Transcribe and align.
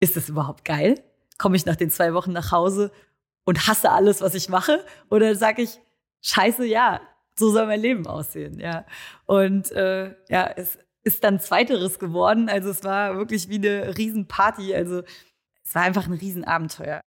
ist 0.00 0.16
das 0.16 0.28
überhaupt 0.28 0.64
geil? 0.64 1.02
Komme 1.38 1.56
ich 1.56 1.66
nach 1.66 1.76
den 1.76 1.90
zwei 1.90 2.14
Wochen 2.14 2.32
nach 2.32 2.52
Hause 2.52 2.92
und 3.44 3.66
hasse 3.66 3.90
alles, 3.90 4.20
was 4.20 4.34
ich 4.34 4.48
mache? 4.48 4.84
Oder 5.10 5.34
sage 5.34 5.62
ich, 5.62 5.78
scheiße, 6.22 6.66
ja, 6.66 7.00
so 7.38 7.50
soll 7.50 7.66
mein 7.66 7.80
Leben 7.80 8.06
aussehen, 8.06 8.58
ja. 8.58 8.84
Und 9.26 9.70
äh, 9.72 10.14
ja, 10.28 10.50
es 10.56 10.78
ist 11.02 11.24
dann 11.24 11.40
zweiteres 11.40 11.98
geworden. 11.98 12.48
Also 12.48 12.70
es 12.70 12.82
war 12.84 13.16
wirklich 13.16 13.48
wie 13.48 13.56
eine 13.56 13.96
Riesenparty. 13.96 14.74
Also 14.74 15.02
es 15.64 15.74
war 15.74 15.82
einfach 15.82 16.06
ein 16.06 16.14
Riesenabenteuer. 16.14 17.00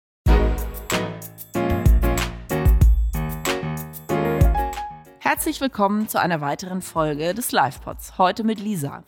Herzlich 5.20 5.62
willkommen 5.62 6.08
zu 6.08 6.20
einer 6.20 6.42
weiteren 6.42 6.82
Folge 6.82 7.34
des 7.34 7.52
Livepods. 7.52 8.18
Heute 8.18 8.44
mit 8.44 8.60
Lisa. 8.60 9.04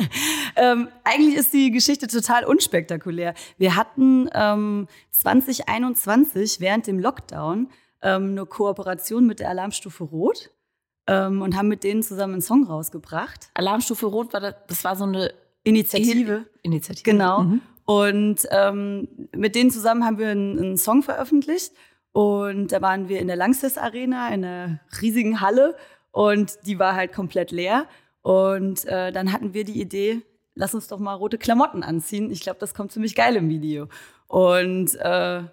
ähm, 0.56 0.88
eigentlich 1.04 1.36
ist 1.36 1.54
die 1.54 1.70
Geschichte 1.70 2.08
total 2.08 2.44
unspektakulär. 2.44 3.34
Wir 3.58 3.76
hatten 3.76 4.28
ähm, 4.34 4.88
2021 5.12 6.58
während 6.58 6.88
dem 6.88 6.98
Lockdown 6.98 7.70
ähm, 8.02 8.30
eine 8.30 8.44
Kooperation 8.44 9.24
mit 9.24 9.38
der 9.38 9.50
Alarmstufe 9.50 10.02
Rot 10.02 10.50
ähm, 11.06 11.42
und 11.42 11.56
haben 11.56 11.68
mit 11.68 11.84
denen 11.84 12.02
zusammen 12.02 12.34
einen 12.34 12.42
Song 12.42 12.64
rausgebracht. 12.64 13.50
Alarmstufe 13.54 14.06
Rot 14.06 14.32
war 14.32 14.40
das, 14.40 14.54
das 14.66 14.82
war 14.82 14.96
so 14.96 15.04
eine 15.04 15.32
Initiative. 15.62 16.46
Initiative. 16.62 17.04
Genau. 17.04 17.44
Mhm. 17.44 17.62
Und 17.88 18.46
ähm, 18.50 19.08
mit 19.34 19.54
denen 19.54 19.70
zusammen 19.70 20.04
haben 20.04 20.18
wir 20.18 20.28
einen, 20.28 20.58
einen, 20.58 20.76
Song 20.76 21.02
veröffentlicht. 21.02 21.72
Und 22.12 22.70
da 22.70 22.82
waren 22.82 23.08
wir 23.08 23.18
in 23.18 23.28
der 23.28 23.36
Langsess 23.36 23.78
Arena, 23.78 24.28
in 24.28 24.44
einer 24.44 24.80
riesigen 25.00 25.40
Halle. 25.40 25.74
Und 26.10 26.58
die 26.66 26.78
war 26.78 26.94
halt 26.94 27.14
komplett 27.14 27.50
leer. 27.50 27.86
Und 28.20 28.84
äh, 28.84 29.10
dann 29.10 29.32
hatten 29.32 29.54
wir 29.54 29.64
die 29.64 29.80
Idee, 29.80 30.20
lass 30.54 30.74
uns 30.74 30.88
doch 30.88 30.98
mal 30.98 31.14
rote 31.14 31.38
Klamotten 31.38 31.82
anziehen. 31.82 32.30
Ich 32.30 32.42
glaube, 32.42 32.58
das 32.60 32.74
kommt 32.74 32.92
ziemlich 32.92 33.14
geil 33.14 33.36
im 33.36 33.48
Video. 33.48 33.88
Und 34.26 34.94
äh, 34.96 35.44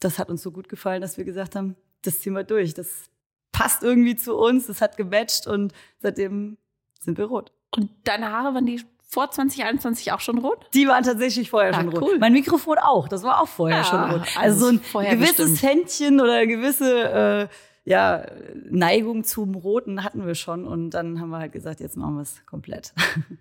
das 0.00 0.18
hat 0.18 0.30
uns 0.30 0.42
so 0.42 0.52
gut 0.52 0.70
gefallen, 0.70 1.02
dass 1.02 1.18
wir 1.18 1.26
gesagt 1.26 1.56
haben, 1.56 1.76
das 2.00 2.20
ziehen 2.20 2.32
wir 2.32 2.44
durch. 2.44 2.72
Das 2.72 3.10
passt 3.52 3.82
irgendwie 3.82 4.16
zu 4.16 4.34
uns, 4.34 4.66
das 4.66 4.80
hat 4.80 4.96
gematcht 4.96 5.46
und 5.46 5.74
seitdem 5.98 6.56
sind 7.00 7.18
wir 7.18 7.26
rot. 7.26 7.52
Und 7.76 7.90
deine 8.04 8.32
Haare 8.32 8.54
waren 8.54 8.64
die 8.64 8.82
vor 9.06 9.30
2021 9.30 10.12
auch 10.12 10.20
schon 10.20 10.38
rot? 10.38 10.66
Die 10.74 10.86
waren 10.88 11.04
tatsächlich 11.04 11.48
vorher 11.48 11.72
ah, 11.72 11.80
schon 11.80 11.88
rot. 11.88 12.02
Cool. 12.02 12.18
Mein 12.18 12.32
Mikrofon 12.32 12.78
auch, 12.78 13.08
das 13.08 13.22
war 13.22 13.40
auch 13.40 13.48
vorher 13.48 13.78
ja, 13.78 13.84
schon 13.84 14.10
rot. 14.10 14.22
Also 14.36 14.66
so 14.66 14.98
ein 14.98 15.10
gewisses 15.10 15.52
bestimmt. 15.52 15.62
Händchen 15.62 16.20
oder 16.20 16.34
eine 16.34 16.46
gewisse 16.46 17.48
äh, 17.48 17.48
ja, 17.84 18.26
Neigung 18.68 19.22
zum 19.22 19.54
Roten 19.54 20.02
hatten 20.02 20.26
wir 20.26 20.34
schon 20.34 20.66
und 20.66 20.90
dann 20.90 21.20
haben 21.20 21.30
wir 21.30 21.38
halt 21.38 21.52
gesagt, 21.52 21.80
jetzt 21.80 21.96
machen 21.96 22.16
wir 22.16 22.22
es 22.22 22.44
komplett. 22.44 22.92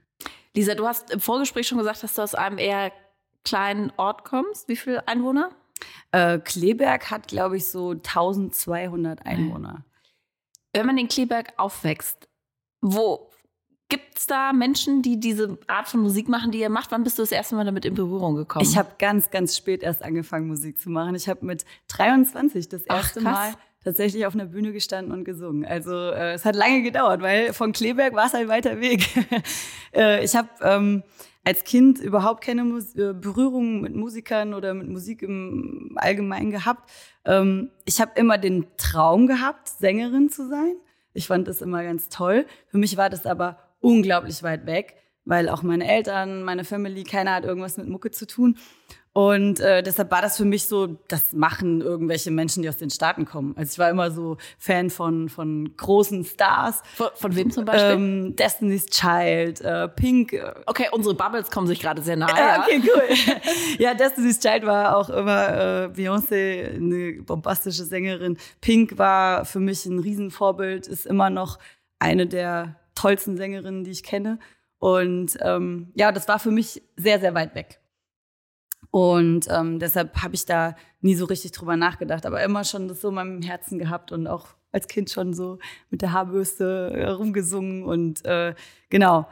Lisa, 0.55 0.75
du 0.75 0.85
hast 0.85 1.11
im 1.11 1.19
Vorgespräch 1.19 1.67
schon 1.67 1.79
gesagt, 1.79 2.03
dass 2.03 2.13
du 2.13 2.21
aus 2.21 2.35
einem 2.35 2.59
eher 2.59 2.91
kleinen 3.43 3.91
Ort 3.97 4.23
kommst. 4.23 4.69
Wie 4.69 4.75
viele 4.75 5.07
Einwohner? 5.07 5.51
Äh, 6.11 6.39
Kleberg 6.39 7.09
hat, 7.09 7.27
glaube 7.27 7.57
ich, 7.57 7.65
so 7.67 7.91
1200 7.91 9.25
Einwohner. 9.25 9.83
Wenn 10.73 10.85
man 10.85 10.97
in 10.97 11.07
Kleberg 11.07 11.53
aufwächst, 11.57 12.29
wo, 12.81 13.31
Gibt 13.87 14.17
es 14.17 14.25
da 14.25 14.51
Menschen, 14.51 15.03
die 15.03 15.19
diese 15.19 15.59
Art 15.67 15.87
von 15.87 15.99
Musik 15.99 16.27
machen, 16.27 16.51
die 16.51 16.59
ihr 16.59 16.69
macht? 16.69 16.91
Wann 16.91 17.03
bist 17.03 17.19
du 17.19 17.21
das 17.21 17.31
erste 17.31 17.55
Mal 17.55 17.65
damit 17.65 17.85
in 17.85 17.93
Berührung 17.93 18.35
gekommen? 18.35 18.65
Ich 18.65 18.77
habe 18.77 18.89
ganz, 18.97 19.29
ganz 19.29 19.55
spät 19.55 19.83
erst 19.83 20.03
angefangen, 20.03 20.47
Musik 20.47 20.79
zu 20.79 20.89
machen. 20.89 21.13
Ich 21.13 21.29
habe 21.29 21.45
mit 21.45 21.65
23 21.89 22.67
das 22.67 22.81
erste 22.83 23.19
Ach, 23.19 23.23
Mal 23.23 23.53
tatsächlich 23.83 24.25
auf 24.25 24.33
einer 24.33 24.47
Bühne 24.47 24.73
gestanden 24.73 25.13
und 25.13 25.23
gesungen. 25.23 25.63
Also 25.65 25.93
äh, 25.93 26.33
es 26.33 26.45
hat 26.45 26.55
lange 26.55 26.81
gedauert, 26.81 27.21
weil 27.21 27.53
von 27.53 27.71
Kleberg 27.71 28.15
war 28.15 28.25
es 28.25 28.33
ein 28.33 28.47
weiter 28.47 28.81
Weg. 28.81 29.07
äh, 29.95 30.25
ich 30.25 30.35
habe 30.35 30.49
ähm, 30.61 31.03
als 31.43 31.63
Kind 31.63 31.99
überhaupt 31.99 32.43
keine 32.43 32.63
Mus 32.63 32.95
äh, 32.95 33.13
Berührung 33.13 33.81
mit 33.81 33.95
Musikern 33.95 34.55
oder 34.55 34.73
mit 34.73 34.89
Musik 34.89 35.21
im 35.21 35.95
Allgemeinen 35.95 36.49
gehabt. 36.49 36.89
Ähm, 37.23 37.69
ich 37.85 38.01
habe 38.01 38.13
immer 38.15 38.39
den 38.39 38.65
Traum 38.77 39.27
gehabt, 39.27 39.69
Sängerin 39.69 40.29
zu 40.29 40.49
sein. 40.49 40.75
Ich 41.13 41.27
fand 41.27 41.47
das 41.47 41.61
immer 41.61 41.83
ganz 41.83 42.09
toll. 42.09 42.47
Für 42.67 42.79
mich 42.79 42.97
war 42.97 43.11
das 43.11 43.27
aber 43.27 43.59
unglaublich 43.85 44.41
weit 44.41 44.65
weg, 44.65 44.95
weil 45.25 45.47
auch 45.47 45.61
meine 45.61 45.87
Eltern, 45.87 46.43
meine 46.43 46.63
Family, 46.63 47.03
keiner 47.03 47.35
hat 47.35 47.45
irgendwas 47.45 47.77
mit 47.77 47.87
Mucke 47.87 48.09
zu 48.09 48.25
tun. 48.25 48.57
Und 49.13 49.61
äh, 49.61 49.81
deshalb 49.81 50.11
war 50.11 50.21
das 50.21 50.35
für 50.35 50.43
mich 50.43 50.67
so, 50.67 50.87
das 51.07 51.31
machen 51.31 51.79
irgendwelche 51.79 52.31
Menschen, 52.31 52.63
die 52.63 52.67
aus 52.67 52.75
den 52.75 52.89
Staaten 52.89 53.23
kommen. 53.23 53.55
Also 53.55 53.71
ich 53.71 53.79
war 53.79 53.89
immer 53.89 54.11
so 54.11 54.35
Fan 54.57 54.89
von, 54.89 55.29
von 55.29 55.71
großen 55.77 56.25
Stars. 56.25 56.81
Von, 56.95 57.07
von 57.15 57.35
wem 57.35 57.49
zum 57.49 57.63
Beispiel? 57.63 57.91
Ähm, 57.91 58.35
Destiny's 58.35 58.87
Child, 58.87 59.61
äh, 59.61 59.87
Pink. 59.87 60.33
Äh, 60.33 60.53
okay, 60.65 60.87
unsere 60.91 61.15
Bubbles 61.15 61.49
kommen 61.49 61.67
sich 61.67 61.79
gerade 61.79 62.01
sehr 62.01 62.17
nahe. 62.17 62.29
Äh, 62.29 62.59
okay, 62.59 62.81
cool. 62.83 63.15
ja, 63.77 63.93
Destiny's 63.93 64.39
Child 64.39 64.65
war 64.65 64.97
auch 64.97 65.09
immer 65.09 65.47
äh, 65.47 65.87
Beyoncé, 65.93 66.75
eine 66.75 67.21
bombastische 67.21 67.85
Sängerin. 67.85 68.37
Pink 68.59 68.97
war 68.97 69.45
für 69.45 69.61
mich 69.61 69.85
ein 69.85 69.99
Riesenvorbild, 69.99 70.87
ist 70.87 71.05
immer 71.05 71.29
noch 71.29 71.57
eine 71.99 72.27
der 72.27 72.75
tollsten 72.95 73.37
Sängerinnen, 73.37 73.83
die 73.83 73.91
ich 73.91 74.03
kenne. 74.03 74.39
Und 74.79 75.37
ähm, 75.41 75.91
ja, 75.95 76.11
das 76.11 76.27
war 76.27 76.39
für 76.39 76.51
mich 76.51 76.81
sehr, 76.95 77.19
sehr 77.19 77.33
weit 77.33 77.55
weg. 77.55 77.79
Und 78.91 79.47
ähm, 79.49 79.79
deshalb 79.79 80.21
habe 80.21 80.35
ich 80.35 80.45
da 80.45 80.75
nie 81.01 81.15
so 81.15 81.25
richtig 81.25 81.51
drüber 81.51 81.75
nachgedacht, 81.75 82.25
aber 82.25 82.43
immer 82.43 82.63
schon 82.63 82.87
das 82.87 83.01
so 83.01 83.09
in 83.09 83.15
meinem 83.15 83.41
Herzen 83.41 83.77
gehabt 83.77 84.11
und 84.11 84.27
auch 84.27 84.47
als 84.71 84.87
Kind 84.87 85.09
schon 85.09 85.33
so 85.33 85.59
mit 85.89 86.01
der 86.01 86.13
Haarbürste 86.13 86.91
äh, 86.93 87.09
rumgesungen 87.09 87.83
und 87.83 88.23
äh, 88.25 88.55
genau. 88.89 89.27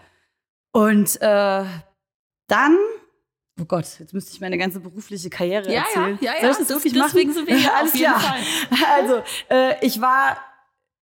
Und 0.71 1.21
äh, 1.21 1.63
dann, 2.47 2.77
oh 3.59 3.65
Gott, 3.65 3.99
jetzt 3.99 4.13
müsste 4.13 4.33
ich 4.33 4.41
meine 4.41 4.57
ganze 4.57 4.79
berufliche 4.79 5.29
Karriere 5.29 5.71
ja, 5.71 5.83
erzählen. 5.83 6.17
Ja, 6.21 6.33
ja, 6.33 6.41
Soll 6.41 6.51
ich 6.51 6.57
das, 6.57 6.67
das 6.67 6.77
wirklich 6.77 6.95
machen? 6.95 7.11
Deswegen 7.13 7.33
sind 7.33 7.47
wir 7.47 7.57
hier 7.57 7.73
Alles 7.77 7.93
klar. 7.93 8.21
Also, 8.97 9.23
äh, 9.49 9.85
ich 9.85 10.01
war 10.01 10.37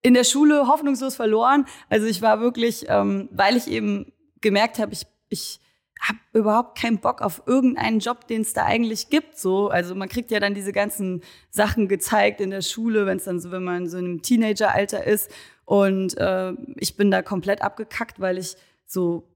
in 0.02 0.14
der 0.14 0.24
Schule 0.24 0.68
hoffnungslos 0.68 1.16
verloren. 1.16 1.66
Also 1.90 2.08
ich 2.08 2.22
war 2.22 2.40
wirklich, 2.40 2.86
ähm, 2.90 3.30
weil 3.32 3.56
ich 3.56 3.68
eben 3.68 4.12
gemerkt 4.42 4.80
habe, 4.80 4.94
ich, 4.94 5.06
ich 5.30 5.60
habe 6.02 6.20
überhaupt 6.34 6.80
keinen 6.80 6.98
Bock 6.98 7.22
auf 7.22 7.44
irgendeinen 7.46 8.00
Job, 8.00 8.28
den 8.28 8.42
es 8.42 8.54
da 8.54 8.66
eigentlich 8.66 9.10
gibt. 9.10 9.38
So, 9.38 9.70
also 9.70 9.94
man 9.94 10.10
kriegt 10.10 10.32
ja 10.32 10.40
dann 10.40 10.56
diese 10.56 10.74
ganzen 10.74 11.22
Sachen 11.52 11.88
gezeigt 11.88 12.42
in 12.42 12.50
der 12.50 12.64
Schule, 12.64 13.06
wenn 13.06 13.18
es 13.18 13.26
dann 13.26 13.40
so, 13.40 13.52
wenn 13.52 13.64
man 13.64 13.88
so 13.88 13.98
in 14.00 14.06
einem 14.06 14.22
Teenageralter 14.24 15.06
ist. 15.06 15.30
Und 15.66 16.18
äh, 16.18 16.54
ich 16.78 16.98
bin 16.98 17.12
da 17.12 17.22
komplett 17.22 17.62
abgekackt, 17.62 18.20
weil 18.20 18.40
ich 18.40 18.56
so 18.88 19.31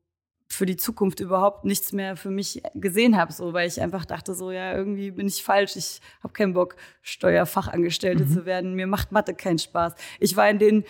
für 0.55 0.65
die 0.65 0.77
Zukunft 0.77 1.19
überhaupt 1.19 1.65
nichts 1.65 1.91
mehr 1.91 2.15
für 2.15 2.31
mich 2.31 2.63
gesehen 2.73 3.17
habe, 3.17 3.31
so 3.31 3.53
weil 3.53 3.67
ich 3.67 3.81
einfach 3.81 4.05
dachte 4.05 4.33
so 4.33 4.51
ja 4.51 4.75
irgendwie 4.75 5.11
bin 5.11 5.27
ich 5.27 5.43
falsch, 5.43 5.75
ich 5.75 6.01
habe 6.23 6.33
keinen 6.33 6.53
Bock 6.53 6.75
Steuerfachangestellte 7.01 8.25
mhm. 8.25 8.29
zu 8.29 8.45
werden, 8.45 8.73
mir 8.73 8.87
macht 8.87 9.11
Mathe 9.11 9.33
keinen 9.33 9.59
Spaß. 9.59 9.93
Ich 10.19 10.35
war 10.35 10.49
in 10.49 10.59
den 10.59 10.85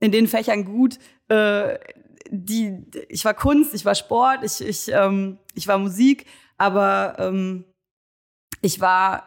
in 0.00 0.12
den 0.12 0.26
Fächern 0.26 0.64
gut, 0.64 0.98
äh, 1.28 1.78
die, 2.30 2.84
ich 3.08 3.24
war 3.24 3.34
Kunst, 3.34 3.74
ich 3.74 3.84
war 3.84 3.94
Sport, 3.94 4.40
ich, 4.42 4.60
ich, 4.60 4.88
ähm, 4.92 5.38
ich 5.54 5.66
war 5.68 5.78
Musik, 5.78 6.26
aber 6.58 7.16
ähm, 7.18 7.64
ich 8.62 8.80
war 8.80 9.24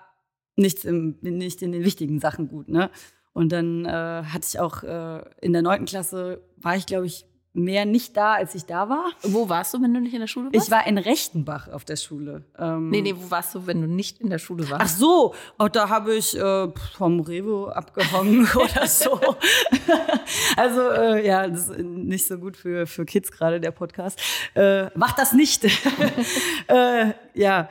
nicht, 0.55 0.85
im, 0.85 1.17
nicht 1.21 1.61
in 1.61 1.71
den 1.71 1.83
wichtigen 1.83 2.19
Sachen 2.19 2.49
gut, 2.49 2.67
ne? 2.69 2.89
Und 3.31 3.51
dann 3.51 3.85
äh, 3.85 3.89
hatte 3.89 4.47
ich 4.47 4.59
auch 4.59 4.83
äh, 4.83 5.23
in 5.41 5.53
der 5.53 5.61
neunten 5.61 5.85
Klasse, 5.85 6.43
war 6.57 6.75
ich, 6.75 6.85
glaube 6.85 7.05
ich, 7.05 7.25
mehr 7.63 7.85
nicht 7.85 8.17
da, 8.17 8.33
als 8.33 8.55
ich 8.55 8.65
da 8.65 8.89
war. 8.89 9.11
Wo 9.21 9.49
warst 9.49 9.73
du, 9.73 9.81
wenn 9.81 9.93
du 9.93 9.99
nicht 9.99 10.13
in 10.13 10.19
der 10.19 10.27
Schule 10.27 10.51
warst? 10.51 10.67
Ich 10.67 10.71
war 10.71 10.87
in 10.87 10.97
Rechtenbach 10.97 11.67
auf 11.69 11.85
der 11.85 11.95
Schule. 11.95 12.45
Ähm, 12.57 12.89
nee, 12.89 13.01
nee, 13.01 13.13
wo 13.15 13.29
warst 13.29 13.55
du, 13.55 13.67
wenn 13.67 13.81
du 13.81 13.87
nicht 13.87 14.19
in 14.19 14.29
der 14.29 14.39
Schule 14.39 14.69
warst? 14.69 14.81
Ach 14.81 14.87
so, 14.87 15.35
oh, 15.59 15.67
da 15.67 15.89
habe 15.89 16.15
ich 16.15 16.37
äh, 16.37 16.67
vom 16.97 17.19
Revo 17.19 17.69
abgehangen 17.69 18.47
oder 18.55 18.87
so. 18.87 19.19
also, 20.57 20.81
äh, 20.89 21.25
ja, 21.25 21.47
das 21.47 21.69
ist 21.69 21.79
nicht 21.79 22.27
so 22.27 22.37
gut 22.37 22.57
für, 22.57 22.87
für 22.87 23.05
Kids 23.05 23.31
gerade, 23.31 23.59
der 23.59 23.71
Podcast. 23.71 24.19
Äh, 24.55 24.89
mach 24.95 25.13
das 25.13 25.33
nicht. 25.33 25.65
äh, 26.67 27.13
ja. 27.33 27.69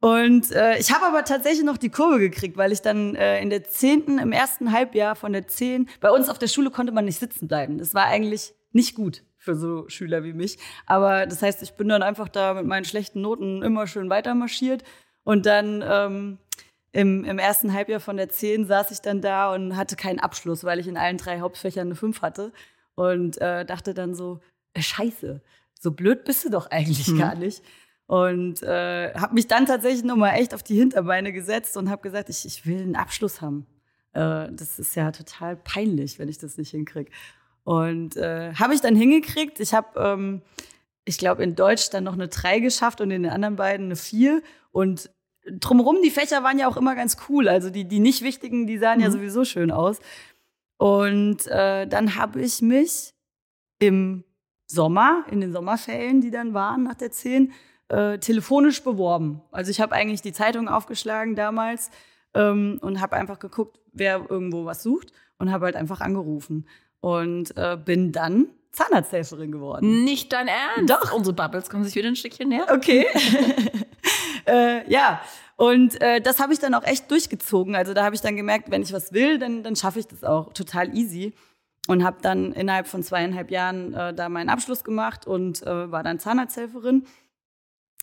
Und 0.00 0.50
äh, 0.52 0.78
ich 0.78 0.92
habe 0.92 1.04
aber 1.04 1.24
tatsächlich 1.24 1.64
noch 1.64 1.76
die 1.76 1.90
Kurve 1.90 2.18
gekriegt, 2.20 2.56
weil 2.56 2.72
ich 2.72 2.80
dann 2.80 3.14
äh, 3.16 3.40
in 3.42 3.50
der 3.50 3.64
zehnten, 3.64 4.18
im 4.18 4.32
ersten 4.32 4.72
Halbjahr 4.72 5.14
von 5.14 5.32
der 5.34 5.46
zehn, 5.46 5.90
bei 6.00 6.10
uns 6.10 6.30
auf 6.30 6.38
der 6.38 6.48
Schule 6.48 6.70
konnte 6.70 6.92
man 6.92 7.04
nicht 7.04 7.18
sitzen 7.18 7.48
bleiben. 7.48 7.76
Das 7.76 7.92
war 7.92 8.06
eigentlich 8.06 8.54
nicht 8.72 8.94
gut 8.94 9.22
für 9.40 9.56
so 9.56 9.88
Schüler 9.88 10.22
wie 10.22 10.34
mich. 10.34 10.58
Aber 10.86 11.26
das 11.26 11.42
heißt, 11.42 11.62
ich 11.62 11.72
bin 11.72 11.88
dann 11.88 12.02
einfach 12.02 12.28
da 12.28 12.54
mit 12.54 12.66
meinen 12.66 12.84
schlechten 12.84 13.22
Noten 13.22 13.62
immer 13.62 13.86
schön 13.86 14.10
weiter 14.10 14.34
marschiert. 14.34 14.84
Und 15.24 15.46
dann 15.46 15.82
ähm, 15.84 16.38
im, 16.92 17.24
im 17.24 17.38
ersten 17.38 17.72
Halbjahr 17.72 18.00
von 18.00 18.18
der 18.18 18.28
10 18.28 18.66
saß 18.66 18.90
ich 18.90 19.00
dann 19.00 19.22
da 19.22 19.52
und 19.54 19.76
hatte 19.76 19.96
keinen 19.96 20.20
Abschluss, 20.20 20.62
weil 20.62 20.78
ich 20.78 20.86
in 20.86 20.98
allen 20.98 21.16
drei 21.16 21.40
Hauptfächern 21.40 21.88
eine 21.88 21.94
5 21.94 22.20
hatte. 22.20 22.52
Und 22.94 23.40
äh, 23.40 23.64
dachte 23.64 23.94
dann 23.94 24.14
so, 24.14 24.40
äh, 24.74 24.82
scheiße, 24.82 25.40
so 25.72 25.90
blöd 25.92 26.24
bist 26.24 26.44
du 26.44 26.50
doch 26.50 26.70
eigentlich 26.70 27.08
mhm. 27.08 27.18
gar 27.18 27.34
nicht. 27.34 27.62
Und 28.06 28.62
äh, 28.62 29.14
habe 29.14 29.34
mich 29.34 29.46
dann 29.48 29.64
tatsächlich 29.64 30.04
nochmal 30.04 30.38
echt 30.38 30.52
auf 30.52 30.62
die 30.62 30.76
Hinterbeine 30.76 31.32
gesetzt 31.32 31.78
und 31.78 31.88
habe 31.88 32.02
gesagt, 32.02 32.28
ich, 32.28 32.44
ich 32.44 32.66
will 32.66 32.82
einen 32.82 32.96
Abschluss 32.96 33.40
haben. 33.40 33.66
Äh, 34.12 34.48
das 34.52 34.78
ist 34.78 34.94
ja 34.96 35.12
total 35.12 35.56
peinlich, 35.56 36.18
wenn 36.18 36.28
ich 36.28 36.36
das 36.36 36.58
nicht 36.58 36.72
hinkriege. 36.72 37.10
Und 37.64 38.16
äh, 38.16 38.54
habe 38.54 38.74
ich 38.74 38.80
dann 38.80 38.96
hingekriegt. 38.96 39.60
Ich 39.60 39.74
habe, 39.74 39.98
ähm, 40.00 40.42
ich 41.04 41.18
glaube, 41.18 41.42
in 41.42 41.54
Deutsch 41.54 41.90
dann 41.90 42.04
noch 42.04 42.14
eine 42.14 42.28
3 42.28 42.60
geschafft 42.60 43.00
und 43.00 43.10
in 43.10 43.22
den 43.22 43.32
anderen 43.32 43.56
beiden 43.56 43.86
eine 43.86 43.96
4. 43.96 44.42
Und 44.72 45.10
drumherum, 45.48 45.98
die 46.02 46.10
Fächer 46.10 46.42
waren 46.42 46.58
ja 46.58 46.68
auch 46.68 46.76
immer 46.76 46.94
ganz 46.94 47.16
cool. 47.28 47.48
Also 47.48 47.70
die, 47.70 47.86
die 47.86 48.00
nicht 48.00 48.22
wichtigen, 48.22 48.66
die 48.66 48.78
sahen 48.78 48.98
mhm. 48.98 49.04
ja 49.04 49.10
sowieso 49.10 49.44
schön 49.44 49.70
aus. 49.70 49.98
Und 50.78 51.46
äh, 51.48 51.86
dann 51.86 52.16
habe 52.16 52.40
ich 52.40 52.62
mich 52.62 53.12
im 53.78 54.24
Sommer, 54.66 55.24
in 55.30 55.40
den 55.40 55.52
Sommerferien, 55.52 56.20
die 56.20 56.30
dann 56.30 56.54
waren 56.54 56.84
nach 56.84 56.94
der 56.94 57.10
10, 57.10 57.52
äh, 57.88 58.18
telefonisch 58.18 58.82
beworben. 58.82 59.42
Also 59.50 59.70
ich 59.70 59.80
habe 59.80 59.94
eigentlich 59.94 60.22
die 60.22 60.32
Zeitung 60.32 60.68
aufgeschlagen 60.68 61.34
damals 61.34 61.90
ähm, 62.34 62.78
und 62.80 63.00
habe 63.00 63.16
einfach 63.16 63.38
geguckt, 63.38 63.80
wer 63.92 64.24
irgendwo 64.28 64.64
was 64.64 64.82
sucht 64.82 65.12
und 65.38 65.50
habe 65.50 65.66
halt 65.66 65.76
einfach 65.76 66.00
angerufen 66.00 66.66
und 67.00 67.56
äh, 67.56 67.76
bin 67.76 68.12
dann 68.12 68.48
Zahnarzthelferin 68.72 69.50
geworden. 69.50 70.04
Nicht 70.04 70.32
dein 70.32 70.48
Ernst? 70.48 70.90
Doch. 70.90 71.12
Unsere 71.12 71.34
Bubbles 71.34 71.68
kommen 71.68 71.84
sich 71.84 71.94
wieder 71.94 72.08
ein 72.08 72.16
Stückchen 72.16 72.48
näher. 72.48 72.66
Okay. 72.70 73.06
äh, 74.46 74.90
ja, 74.90 75.20
und 75.56 76.00
äh, 76.00 76.20
das 76.20 76.38
habe 76.38 76.52
ich 76.52 76.58
dann 76.58 76.72
auch 76.74 76.84
echt 76.84 77.10
durchgezogen. 77.10 77.74
Also 77.74 77.92
da 77.92 78.04
habe 78.04 78.14
ich 78.14 78.20
dann 78.20 78.36
gemerkt, 78.36 78.70
wenn 78.70 78.82
ich 78.82 78.92
was 78.92 79.12
will, 79.12 79.38
dann, 79.38 79.62
dann 79.62 79.76
schaffe 79.76 79.98
ich 79.98 80.06
das 80.06 80.24
auch 80.24 80.52
total 80.52 80.96
easy. 80.96 81.34
Und 81.88 82.04
habe 82.04 82.18
dann 82.22 82.52
innerhalb 82.52 82.86
von 82.86 83.02
zweieinhalb 83.02 83.50
Jahren 83.50 83.92
äh, 83.94 84.14
da 84.14 84.28
meinen 84.28 84.48
Abschluss 84.48 84.84
gemacht 84.84 85.26
und 85.26 85.62
äh, 85.62 85.90
war 85.90 86.02
dann 86.02 86.18
Zahnarzthelferin. 86.18 87.06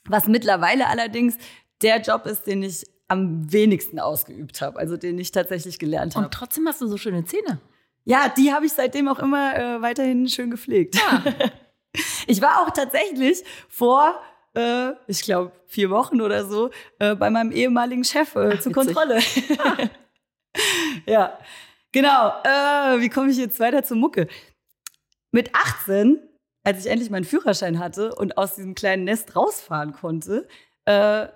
Was 0.05 0.27
mittlerweile 0.27 0.87
allerdings 0.87 1.37
der 1.81 2.01
Job 2.01 2.25
ist, 2.25 2.47
den 2.47 2.63
ich 2.63 2.85
am 3.07 3.51
wenigsten 3.51 3.99
ausgeübt 3.99 4.61
habe, 4.61 4.77
also 4.77 4.97
den 4.97 5.17
ich 5.17 5.31
tatsächlich 5.31 5.79
gelernt 5.79 6.15
habe. 6.15 6.25
Und 6.25 6.33
trotzdem 6.33 6.67
hast 6.67 6.81
du 6.81 6.87
so 6.87 6.97
schöne 6.97 7.25
Zähne. 7.25 7.59
Ja, 8.07 8.29
die 8.29 8.53
habe 8.53 8.65
ich 8.65 8.71
seitdem 8.71 9.09
auch 9.09 9.19
immer 9.19 9.53
äh, 9.53 9.81
weiterhin 9.81 10.29
schön 10.29 10.49
gepflegt. 10.49 10.95
Ja. 10.95 11.23
Ich 12.27 12.41
war 12.43 12.61
auch 12.61 12.69
tatsächlich 12.69 13.43
vor, 13.69 14.21
äh, 14.53 14.91
ich 15.07 15.23
glaube, 15.23 15.51
vier 15.65 15.89
Wochen 15.89 16.21
oder 16.21 16.45
so, 16.45 16.69
äh, 16.99 17.15
bei 17.15 17.31
meinem 17.31 17.51
ehemaligen 17.51 18.03
Chef 18.03 18.35
äh, 18.35 18.51
Ach, 18.53 18.59
zur 18.59 18.71
Kontrolle. 18.71 19.19
ja, 21.07 21.39
genau. 21.91 22.33
Äh, 22.43 22.99
wie 22.99 23.09
komme 23.09 23.31
ich 23.31 23.37
jetzt 23.37 23.59
weiter 23.59 23.81
zur 23.83 23.97
Mucke? 23.97 24.27
Mit 25.31 25.55
18, 25.55 26.19
als 26.63 26.85
ich 26.85 26.91
endlich 26.91 27.09
meinen 27.09 27.25
Führerschein 27.25 27.79
hatte 27.79 28.13
und 28.13 28.37
aus 28.37 28.53
diesem 28.53 28.75
kleinen 28.75 29.05
Nest 29.05 29.35
rausfahren 29.35 29.93
konnte, 29.93 30.47
äh, 30.85 31.29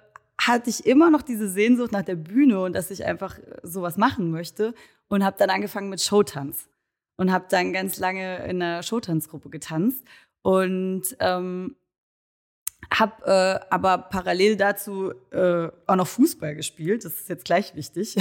hatte 0.47 0.69
ich 0.69 0.85
immer 0.85 1.09
noch 1.11 1.21
diese 1.21 1.47
Sehnsucht 1.47 1.91
nach 1.91 2.03
der 2.03 2.15
Bühne 2.15 2.61
und 2.61 2.73
dass 2.73 2.89
ich 2.91 3.05
einfach 3.05 3.37
sowas 3.63 3.97
machen 3.97 4.31
möchte 4.31 4.73
und 5.07 5.23
habe 5.23 5.37
dann 5.37 5.49
angefangen 5.49 5.89
mit 5.89 6.01
Showtanz 6.01 6.67
und 7.17 7.31
habe 7.31 7.45
dann 7.49 7.73
ganz 7.73 7.99
lange 7.99 8.37
in 8.45 8.61
einer 8.61 8.81
Showtanzgruppe 8.81 9.49
getanzt 9.49 10.03
und 10.41 11.03
ähm, 11.19 11.75
habe 12.91 13.25
äh, 13.25 13.65
aber 13.69 13.99
parallel 13.99 14.55
dazu 14.57 15.13
äh, 15.31 15.69
auch 15.85 15.95
noch 15.95 16.07
Fußball 16.07 16.55
gespielt. 16.55 17.05
Das 17.05 17.13
ist 17.13 17.29
jetzt 17.29 17.45
gleich 17.45 17.75
wichtig. 17.75 18.17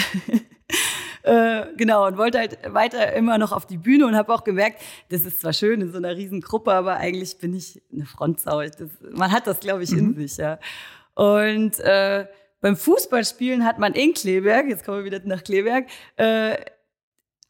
äh, 1.22 1.66
genau, 1.76 2.06
und 2.06 2.18
wollte 2.18 2.38
halt 2.38 2.58
weiter 2.66 3.14
immer 3.14 3.38
noch 3.38 3.52
auf 3.52 3.66
die 3.66 3.78
Bühne 3.78 4.06
und 4.06 4.14
habe 4.14 4.34
auch 4.34 4.44
gemerkt, 4.44 4.82
das 5.08 5.22
ist 5.22 5.40
zwar 5.40 5.54
schön 5.54 5.80
in 5.80 5.90
so 5.90 5.96
einer 5.96 6.14
riesen 6.14 6.42
Gruppe, 6.42 6.72
aber 6.72 6.96
eigentlich 6.98 7.38
bin 7.38 7.54
ich 7.54 7.80
eine 7.90 8.04
Frontsau. 8.04 8.62
Das, 8.62 8.90
man 9.10 9.32
hat 9.32 9.46
das, 9.46 9.60
glaube 9.60 9.82
ich, 9.82 9.92
in 9.92 10.08
mhm. 10.08 10.16
sich, 10.16 10.36
ja. 10.36 10.58
Und 11.20 11.78
äh, 11.80 12.26
beim 12.62 12.78
Fußballspielen 12.78 13.66
hat 13.66 13.78
man 13.78 13.92
in 13.92 14.14
Kleberg, 14.14 14.68
jetzt 14.68 14.86
kommen 14.86 15.00
wir 15.00 15.04
wieder 15.04 15.20
nach 15.26 15.44
Kleberg, 15.44 15.86
äh, 16.16 16.56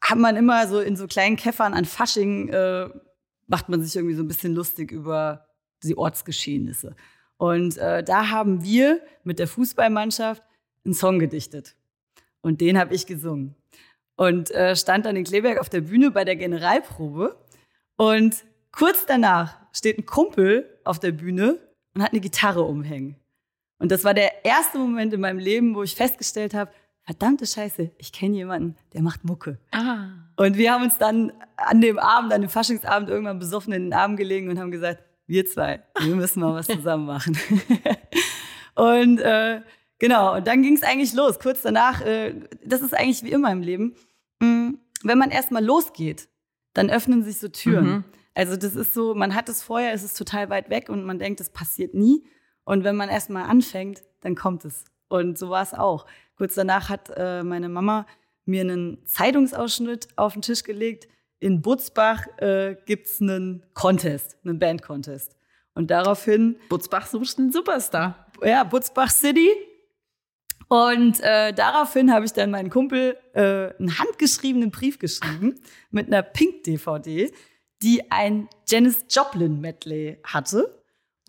hat 0.01 0.17
man 0.17 0.35
immer 0.35 0.67
so 0.67 0.81
in 0.81 0.97
so 0.97 1.07
kleinen 1.07 1.37
Käffern 1.37 1.73
an 1.73 1.85
Fasching, 1.85 2.49
äh, 2.49 2.89
macht 3.47 3.69
man 3.69 3.81
sich 3.81 3.95
irgendwie 3.95 4.15
so 4.15 4.23
ein 4.23 4.27
bisschen 4.27 4.53
lustig 4.53 4.91
über 4.91 5.47
die 5.83 5.97
Ortsgeschehnisse. 5.97 6.97
Und 7.37 7.77
äh, 7.77 8.03
da 8.03 8.29
haben 8.29 8.61
wir 8.61 8.99
mit 9.23 9.39
der 9.39 9.47
Fußballmannschaft 9.47 10.43
einen 10.83 10.93
Song 10.93 11.17
gedichtet. 11.19 11.77
Und 12.41 12.59
den 12.59 12.77
habe 12.77 12.93
ich 12.93 13.05
gesungen. 13.05 13.55
Und 14.17 14.51
äh, 14.51 14.75
stand 14.75 15.05
dann 15.05 15.15
in 15.15 15.23
Kleberg 15.23 15.59
auf 15.59 15.69
der 15.69 15.79
Bühne 15.79 16.11
bei 16.11 16.25
der 16.25 16.35
Generalprobe. 16.35 17.37
Und 17.95 18.43
kurz 18.73 19.05
danach 19.05 19.59
steht 19.71 19.97
ein 19.97 20.05
Kumpel 20.05 20.77
auf 20.83 20.99
der 20.99 21.13
Bühne 21.13 21.57
und 21.95 22.03
hat 22.03 22.11
eine 22.11 22.19
Gitarre 22.19 22.63
umhängen. 22.63 23.20
Und 23.81 23.91
das 23.91 24.03
war 24.03 24.13
der 24.13 24.45
erste 24.45 24.77
Moment 24.77 25.11
in 25.11 25.21
meinem 25.21 25.39
Leben, 25.39 25.73
wo 25.73 25.81
ich 25.81 25.95
festgestellt 25.95 26.53
habe, 26.53 26.71
verdammte 27.01 27.47
Scheiße, 27.47 27.89
ich 27.97 28.13
kenne 28.13 28.35
jemanden, 28.35 28.75
der 28.93 29.01
macht 29.01 29.25
Mucke. 29.25 29.57
Ah. 29.71 30.09
Und 30.35 30.55
wir 30.55 30.71
haben 30.71 30.83
uns 30.83 30.99
dann 30.99 31.33
an 31.57 31.81
dem 31.81 31.97
Abend, 31.97 32.31
an 32.31 32.41
dem 32.41 32.49
Faschingsabend 32.51 33.09
irgendwann 33.09 33.39
besoffen 33.39 33.73
in 33.73 33.85
den 33.85 33.93
Arm 33.93 34.17
gelegen 34.17 34.49
und 34.49 34.59
haben 34.59 34.69
gesagt, 34.69 35.03
wir 35.25 35.47
zwei, 35.47 35.81
wir 35.99 36.15
müssen 36.15 36.41
mal 36.41 36.53
was 36.53 36.67
zusammen 36.67 37.07
machen. 37.07 37.35
und 38.75 39.19
äh, 39.19 39.61
genau, 39.97 40.35
und 40.35 40.45
dann 40.45 40.61
ging 40.61 40.75
es 40.75 40.83
eigentlich 40.83 41.13
los. 41.13 41.39
Kurz 41.39 41.63
danach, 41.63 42.01
äh, 42.01 42.35
das 42.63 42.81
ist 42.81 42.93
eigentlich 42.93 43.23
wie 43.23 43.31
immer 43.31 43.51
im 43.51 43.61
Leben, 43.61 43.95
mh, 44.41 44.47
mm, 44.47 44.79
wenn 45.03 45.17
man 45.17 45.31
erstmal 45.31 45.65
losgeht, 45.65 46.29
dann 46.73 46.91
öffnen 46.91 47.23
sich 47.23 47.39
so 47.39 47.47
Türen. 47.47 47.85
Mhm. 47.85 48.03
Also 48.35 48.57
das 48.57 48.75
ist 48.75 48.93
so, 48.93 49.15
man 49.15 49.33
hat 49.33 49.49
es 49.49 49.63
vorher, 49.63 49.91
es 49.91 50.03
ist 50.03 50.19
total 50.19 50.51
weit 50.51 50.69
weg 50.69 50.89
und 50.89 51.03
man 51.03 51.17
denkt, 51.17 51.41
es 51.41 51.49
passiert 51.49 51.95
nie. 51.95 52.23
Und 52.63 52.83
wenn 52.83 52.95
man 52.95 53.09
erstmal 53.09 53.43
anfängt, 53.43 54.03
dann 54.21 54.35
kommt 54.35 54.65
es. 54.65 54.85
Und 55.07 55.37
so 55.37 55.49
war 55.49 55.63
es 55.63 55.73
auch. 55.73 56.05
Kurz 56.37 56.55
danach 56.55 56.89
hat 56.89 57.11
äh, 57.15 57.43
meine 57.43 57.69
Mama 57.69 58.05
mir 58.45 58.61
einen 58.61 59.05
Zeitungsausschnitt 59.05 60.07
auf 60.15 60.33
den 60.33 60.41
Tisch 60.41 60.63
gelegt. 60.63 61.07
In 61.39 61.61
Butzbach 61.61 62.25
äh, 62.37 62.75
gibt 62.85 63.07
es 63.07 63.21
einen 63.21 63.65
Contest, 63.73 64.37
einen 64.43 64.59
Band-Contest. 64.59 65.35
Und 65.73 65.89
daraufhin. 65.89 66.57
Butzbach 66.69 67.07
sucht 67.07 67.39
einen 67.39 67.51
Superstar. 67.51 68.27
Ja, 68.43 68.63
Butzbach 68.63 69.09
City. 69.09 69.49
Und 70.67 71.19
äh, 71.19 71.53
daraufhin 71.53 72.13
habe 72.13 72.25
ich 72.25 72.31
dann 72.33 72.51
meinen 72.51 72.69
Kumpel 72.69 73.17
äh, 73.33 73.75
einen 73.77 73.99
handgeschriebenen 73.99 74.71
Brief 74.71 74.99
geschrieben 74.99 75.59
mit 75.89 76.07
einer 76.07 76.23
Pink-DVD, 76.23 77.31
die 77.81 78.11
ein 78.11 78.47
Janis 78.67 79.05
Joplin-Medley 79.09 80.19
hatte. 80.23 80.80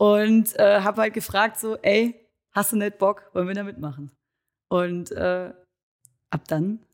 Und 0.03 0.59
äh, 0.59 0.81
habe 0.81 1.03
halt 1.03 1.15
gefragt 1.15 1.61
so, 1.61 1.77
ey, 1.77 2.29
hast 2.51 2.73
du 2.73 2.77
nicht 2.77 2.99
Bock, 2.99 3.31
wollen 3.35 3.47
wir 3.47 3.55
da 3.55 3.63
mitmachen? 3.63 4.11
Und 4.69 5.13
äh, 5.13 5.53
ab 6.29 6.41
dann 6.49 6.85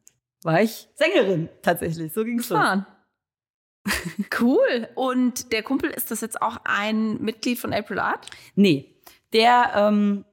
war 0.42 0.60
ich 0.60 0.90
Sängerin 0.94 1.48
tatsächlich. 1.62 2.12
So 2.12 2.22
ging 2.22 2.38
es 2.38 2.50
los. 2.50 2.60
Cool. 4.38 4.88
Und 4.94 5.52
der 5.52 5.62
Kumpel, 5.62 5.88
ist 5.88 6.10
das 6.10 6.20
jetzt 6.20 6.42
auch 6.42 6.58
ein 6.64 7.18
Mitglied 7.22 7.58
von 7.58 7.72
April 7.72 7.98
Art? 7.98 8.28
Nee. 8.56 8.94
Der, 9.32 9.72
ähm, 9.74 10.26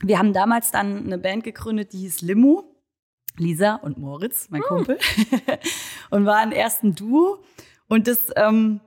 wir 0.00 0.18
haben 0.18 0.32
damals 0.32 0.70
dann 0.70 1.04
eine 1.04 1.18
Band 1.18 1.44
gegründet, 1.44 1.92
die 1.92 1.98
hieß 1.98 2.22
Limo. 2.22 2.82
Lisa 3.36 3.74
und 3.74 3.98
Moritz, 3.98 4.48
mein 4.48 4.62
hm. 4.62 4.68
Kumpel. 4.68 4.98
und 6.10 6.24
waren 6.24 6.50
erst 6.50 6.82
ein 6.82 6.94
Duo. 6.94 7.44
Und 7.88 8.08
das, 8.08 8.30
ähm, 8.36 8.80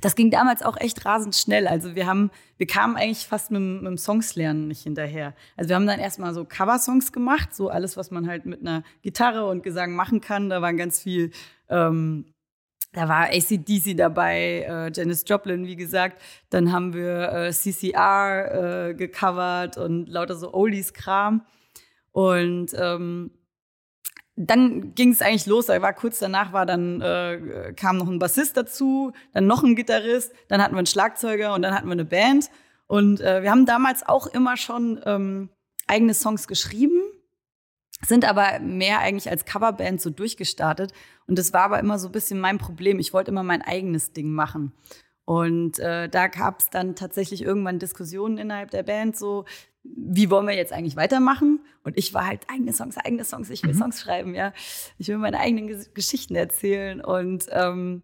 das 0.00 0.14
ging 0.14 0.30
damals 0.30 0.62
auch 0.62 0.76
echt 0.76 1.04
rasend 1.04 1.34
schnell. 1.34 1.66
Also 1.66 1.94
wir 1.94 2.06
haben, 2.06 2.30
wir 2.56 2.66
kamen 2.66 2.96
eigentlich 2.96 3.26
fast 3.26 3.50
mit, 3.50 3.60
mit 3.60 3.86
dem 3.86 3.96
Songslernen 3.98 4.68
nicht 4.68 4.82
hinterher. 4.82 5.34
Also 5.56 5.68
wir 5.68 5.76
haben 5.76 5.86
dann 5.86 6.00
erstmal 6.00 6.32
so 6.32 6.44
Coversongs 6.44 7.12
gemacht, 7.12 7.54
so 7.54 7.68
alles, 7.68 7.96
was 7.96 8.10
man 8.10 8.26
halt 8.26 8.46
mit 8.46 8.60
einer 8.60 8.82
Gitarre 9.02 9.46
und 9.46 9.62
Gesang 9.62 9.92
machen 9.92 10.20
kann. 10.20 10.48
Da 10.48 10.62
waren 10.62 10.76
ganz 10.76 11.00
viel, 11.00 11.32
ähm, 11.68 12.24
da 12.92 13.08
war 13.08 13.28
ACDC 13.28 13.96
dabei, 13.96 14.66
äh, 14.68 14.92
Janis 14.92 15.24
Joplin, 15.26 15.66
wie 15.66 15.76
gesagt. 15.76 16.20
Dann 16.48 16.72
haben 16.72 16.94
wir 16.94 17.32
äh, 17.32 17.52
CCR 17.52 18.88
äh, 18.88 18.94
gecovert 18.94 19.76
und 19.76 20.08
lauter 20.08 20.36
so 20.36 20.54
Oldies-Kram. 20.54 21.44
Und 22.12 22.74
ähm, 22.76 23.30
dann 24.46 24.94
ging 24.94 25.12
es 25.12 25.20
eigentlich 25.20 25.46
los. 25.46 25.68
Er 25.68 25.82
war 25.82 25.92
kurz 25.92 26.18
danach 26.18 26.52
war 26.52 26.64
dann 26.64 27.00
äh, 27.00 27.72
kam 27.76 27.98
noch 27.98 28.08
ein 28.08 28.18
Bassist 28.18 28.56
dazu, 28.56 29.12
dann 29.32 29.46
noch 29.46 29.62
ein 29.62 29.76
Gitarrist, 29.76 30.32
dann 30.48 30.62
hatten 30.62 30.74
wir 30.74 30.78
einen 30.78 30.86
Schlagzeuger 30.86 31.54
und 31.54 31.62
dann 31.62 31.74
hatten 31.74 31.88
wir 31.88 31.92
eine 31.92 32.04
Band. 32.04 32.50
Und 32.86 33.20
äh, 33.20 33.42
wir 33.42 33.50
haben 33.50 33.66
damals 33.66 34.06
auch 34.08 34.26
immer 34.26 34.56
schon 34.56 35.00
ähm, 35.04 35.50
eigene 35.86 36.14
Songs 36.14 36.48
geschrieben, 36.48 37.02
sind 38.06 38.24
aber 38.24 38.60
mehr 38.60 39.00
eigentlich 39.00 39.30
als 39.30 39.44
Coverband 39.44 40.00
so 40.00 40.10
durchgestartet. 40.10 40.92
Und 41.26 41.38
das 41.38 41.52
war 41.52 41.62
aber 41.62 41.78
immer 41.78 41.98
so 41.98 42.08
ein 42.08 42.12
bisschen 42.12 42.40
mein 42.40 42.58
Problem. 42.58 42.98
Ich 42.98 43.12
wollte 43.12 43.30
immer 43.30 43.42
mein 43.42 43.62
eigenes 43.62 44.12
Ding 44.12 44.32
machen. 44.32 44.72
Und 45.26 45.78
äh, 45.78 46.08
da 46.08 46.26
gab 46.28 46.60
es 46.60 46.70
dann 46.70 46.96
tatsächlich 46.96 47.42
irgendwann 47.42 47.78
Diskussionen 47.78 48.38
innerhalb 48.38 48.70
der 48.70 48.82
Band, 48.82 49.16
so 49.16 49.44
wie 49.82 50.30
wollen 50.30 50.46
wir 50.46 50.54
jetzt 50.54 50.72
eigentlich 50.72 50.96
weitermachen? 50.96 51.60
Und 51.82 51.96
ich 51.96 52.12
war 52.12 52.26
halt 52.26 52.42
eigene 52.48 52.72
Songs, 52.72 52.96
eigene 52.98 53.24
Songs, 53.24 53.50
ich 53.50 53.62
will 53.62 53.74
mhm. 53.74 53.78
Songs 53.78 54.00
schreiben, 54.00 54.34
ja. 54.34 54.52
Ich 54.98 55.08
will 55.08 55.18
meine 55.18 55.40
eigenen 55.40 55.84
Geschichten 55.94 56.34
erzählen. 56.34 57.00
Und 57.00 57.46
ähm, 57.50 58.02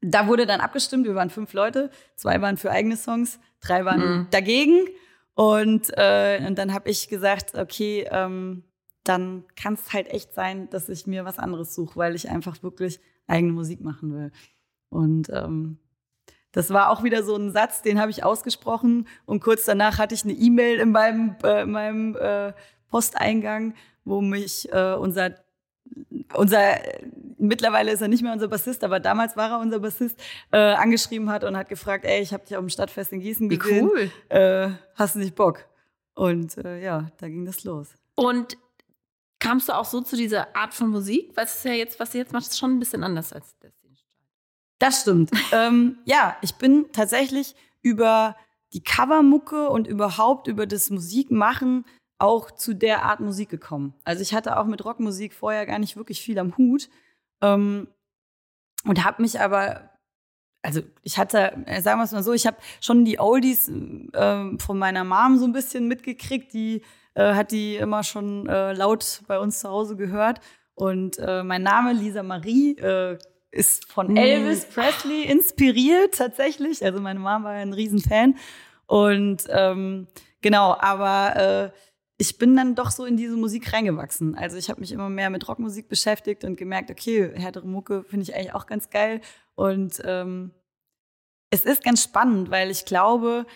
da 0.00 0.26
wurde 0.26 0.46
dann 0.46 0.60
abgestimmt, 0.60 1.04
wir 1.06 1.14
waren 1.14 1.30
fünf 1.30 1.52
Leute, 1.52 1.90
zwei 2.16 2.40
waren 2.40 2.56
für 2.56 2.70
eigene 2.70 2.96
Songs, 2.96 3.38
drei 3.60 3.84
waren 3.84 4.00
mhm. 4.00 4.26
dagegen. 4.30 4.86
Und, 5.34 5.90
äh, 5.96 6.42
und 6.46 6.56
dann 6.56 6.72
habe 6.72 6.90
ich 6.90 7.08
gesagt, 7.08 7.54
okay, 7.56 8.06
ähm, 8.10 8.64
dann 9.02 9.44
kann 9.56 9.74
es 9.74 9.92
halt 9.92 10.08
echt 10.08 10.32
sein, 10.32 10.70
dass 10.70 10.88
ich 10.88 11.06
mir 11.06 11.24
was 11.24 11.38
anderes 11.38 11.74
suche, 11.74 11.96
weil 11.96 12.14
ich 12.14 12.30
einfach 12.30 12.62
wirklich 12.62 13.00
eigene 13.26 13.52
Musik 13.52 13.80
machen 13.80 14.14
will. 14.14 14.32
Und 14.88 15.28
ähm, 15.30 15.78
das 16.54 16.70
war 16.70 16.90
auch 16.90 17.02
wieder 17.02 17.22
so 17.22 17.36
ein 17.36 17.52
Satz, 17.52 17.82
den 17.82 18.00
habe 18.00 18.10
ich 18.10 18.24
ausgesprochen 18.24 19.06
und 19.26 19.42
kurz 19.42 19.66
danach 19.66 19.98
hatte 19.98 20.14
ich 20.14 20.24
eine 20.24 20.32
E-Mail 20.32 20.78
in 20.78 20.92
meinem, 20.92 21.36
äh, 21.42 21.62
in 21.62 21.70
meinem 21.72 22.16
äh, 22.16 22.52
Posteingang, 22.88 23.74
wo 24.04 24.20
mich 24.20 24.72
äh, 24.72 24.94
unser 24.94 25.34
unser 26.32 26.78
mittlerweile 27.38 27.92
ist 27.92 28.00
er 28.00 28.08
nicht 28.08 28.22
mehr 28.22 28.32
unser 28.32 28.48
Bassist, 28.48 28.84
aber 28.84 29.00
damals 29.00 29.36
war 29.36 29.50
er 29.50 29.60
unser 29.60 29.80
Bassist, 29.80 30.18
äh, 30.50 30.56
angeschrieben 30.58 31.30
hat 31.30 31.44
und 31.44 31.56
hat 31.56 31.68
gefragt, 31.68 32.04
ey, 32.04 32.22
ich 32.22 32.32
habe 32.32 32.44
dich 32.44 32.56
auf 32.56 32.62
dem 32.62 32.70
Stadtfest 32.70 33.12
in 33.12 33.20
Gießen 33.20 33.48
gesehen. 33.48 33.86
Wie 33.86 33.90
cool. 33.90 34.10
Äh, 34.28 34.70
hast 34.94 35.14
du 35.14 35.18
nicht 35.18 35.34
Bock? 35.34 35.66
Und 36.14 36.56
äh, 36.58 36.82
ja, 36.82 37.10
da 37.18 37.28
ging 37.28 37.44
das 37.44 37.64
los. 37.64 37.88
Und 38.14 38.56
kamst 39.40 39.68
du 39.68 39.74
auch 39.74 39.84
so 39.84 40.00
zu 40.00 40.16
dieser 40.16 40.56
Art 40.56 40.72
von 40.72 40.88
Musik? 40.88 41.32
Was 41.34 41.56
ist 41.56 41.64
ja 41.64 41.72
jetzt, 41.72 42.00
was 42.00 42.10
du 42.10 42.18
jetzt 42.18 42.32
machst, 42.32 42.52
ist 42.52 42.58
schon 42.58 42.76
ein 42.76 42.78
bisschen 42.78 43.04
anders 43.04 43.32
als 43.32 43.54
das. 43.60 43.72
Das 44.78 45.02
stimmt. 45.02 45.30
ähm, 45.52 45.98
ja, 46.04 46.36
ich 46.42 46.54
bin 46.56 46.86
tatsächlich 46.92 47.54
über 47.82 48.36
die 48.72 48.82
Covermucke 48.82 49.70
und 49.70 49.86
überhaupt 49.86 50.48
über 50.48 50.66
das 50.66 50.90
Musikmachen 50.90 51.84
auch 52.18 52.50
zu 52.50 52.74
der 52.74 53.04
Art 53.04 53.20
Musik 53.20 53.48
gekommen. 53.48 53.94
Also 54.04 54.22
ich 54.22 54.34
hatte 54.34 54.58
auch 54.58 54.66
mit 54.66 54.84
Rockmusik 54.84 55.34
vorher 55.34 55.66
gar 55.66 55.78
nicht 55.78 55.96
wirklich 55.96 56.20
viel 56.20 56.38
am 56.38 56.56
Hut 56.56 56.88
ähm, 57.40 57.88
und 58.84 59.04
habe 59.04 59.22
mich 59.22 59.40
aber, 59.40 59.90
also 60.62 60.80
ich 61.02 61.18
hatte, 61.18 61.52
äh, 61.66 61.80
sagen 61.80 62.00
wir 62.00 62.04
es 62.04 62.12
mal 62.12 62.22
so, 62.22 62.32
ich 62.32 62.46
habe 62.46 62.56
schon 62.80 63.04
die 63.04 63.20
Oldies 63.20 63.68
äh, 63.68 64.58
von 64.58 64.78
meiner 64.78 65.04
Mom 65.04 65.38
so 65.38 65.44
ein 65.44 65.52
bisschen 65.52 65.88
mitgekriegt. 65.88 66.52
Die 66.52 66.82
äh, 67.14 67.34
hat 67.34 67.52
die 67.52 67.76
immer 67.76 68.02
schon 68.02 68.46
äh, 68.48 68.72
laut 68.72 69.22
bei 69.26 69.38
uns 69.38 69.60
zu 69.60 69.68
Hause 69.68 69.96
gehört. 69.96 70.40
Und 70.74 71.18
äh, 71.18 71.42
mein 71.42 71.62
Name 71.62 71.92
Lisa 71.92 72.22
Marie 72.22 72.76
äh, 72.78 73.18
ist 73.54 73.90
von 73.90 74.08
mhm. 74.08 74.16
Elvis 74.16 74.66
Presley 74.66 75.22
inspiriert 75.24 76.14
tatsächlich. 76.16 76.84
Also 76.84 77.00
meine 77.00 77.20
Mama 77.20 77.48
war 77.48 77.52
ein 77.52 77.72
Riesenfan. 77.72 78.36
Und 78.86 79.44
ähm, 79.48 80.08
genau, 80.40 80.76
aber 80.78 81.72
äh, 81.72 81.78
ich 82.18 82.38
bin 82.38 82.56
dann 82.56 82.74
doch 82.74 82.90
so 82.90 83.04
in 83.04 83.16
diese 83.16 83.36
Musik 83.36 83.72
reingewachsen. 83.72 84.34
Also 84.34 84.56
ich 84.56 84.70
habe 84.70 84.80
mich 84.80 84.92
immer 84.92 85.08
mehr 85.08 85.30
mit 85.30 85.48
Rockmusik 85.48 85.88
beschäftigt 85.88 86.44
und 86.44 86.56
gemerkt, 86.56 86.90
okay, 86.90 87.30
härtere 87.34 87.66
Mucke 87.66 88.04
finde 88.04 88.24
ich 88.24 88.34
eigentlich 88.34 88.54
auch 88.54 88.66
ganz 88.66 88.90
geil. 88.90 89.20
Und 89.54 90.00
ähm, 90.04 90.52
es 91.50 91.64
ist 91.64 91.84
ganz 91.84 92.02
spannend, 92.02 92.50
weil 92.50 92.70
ich 92.70 92.84
glaube, 92.84 93.46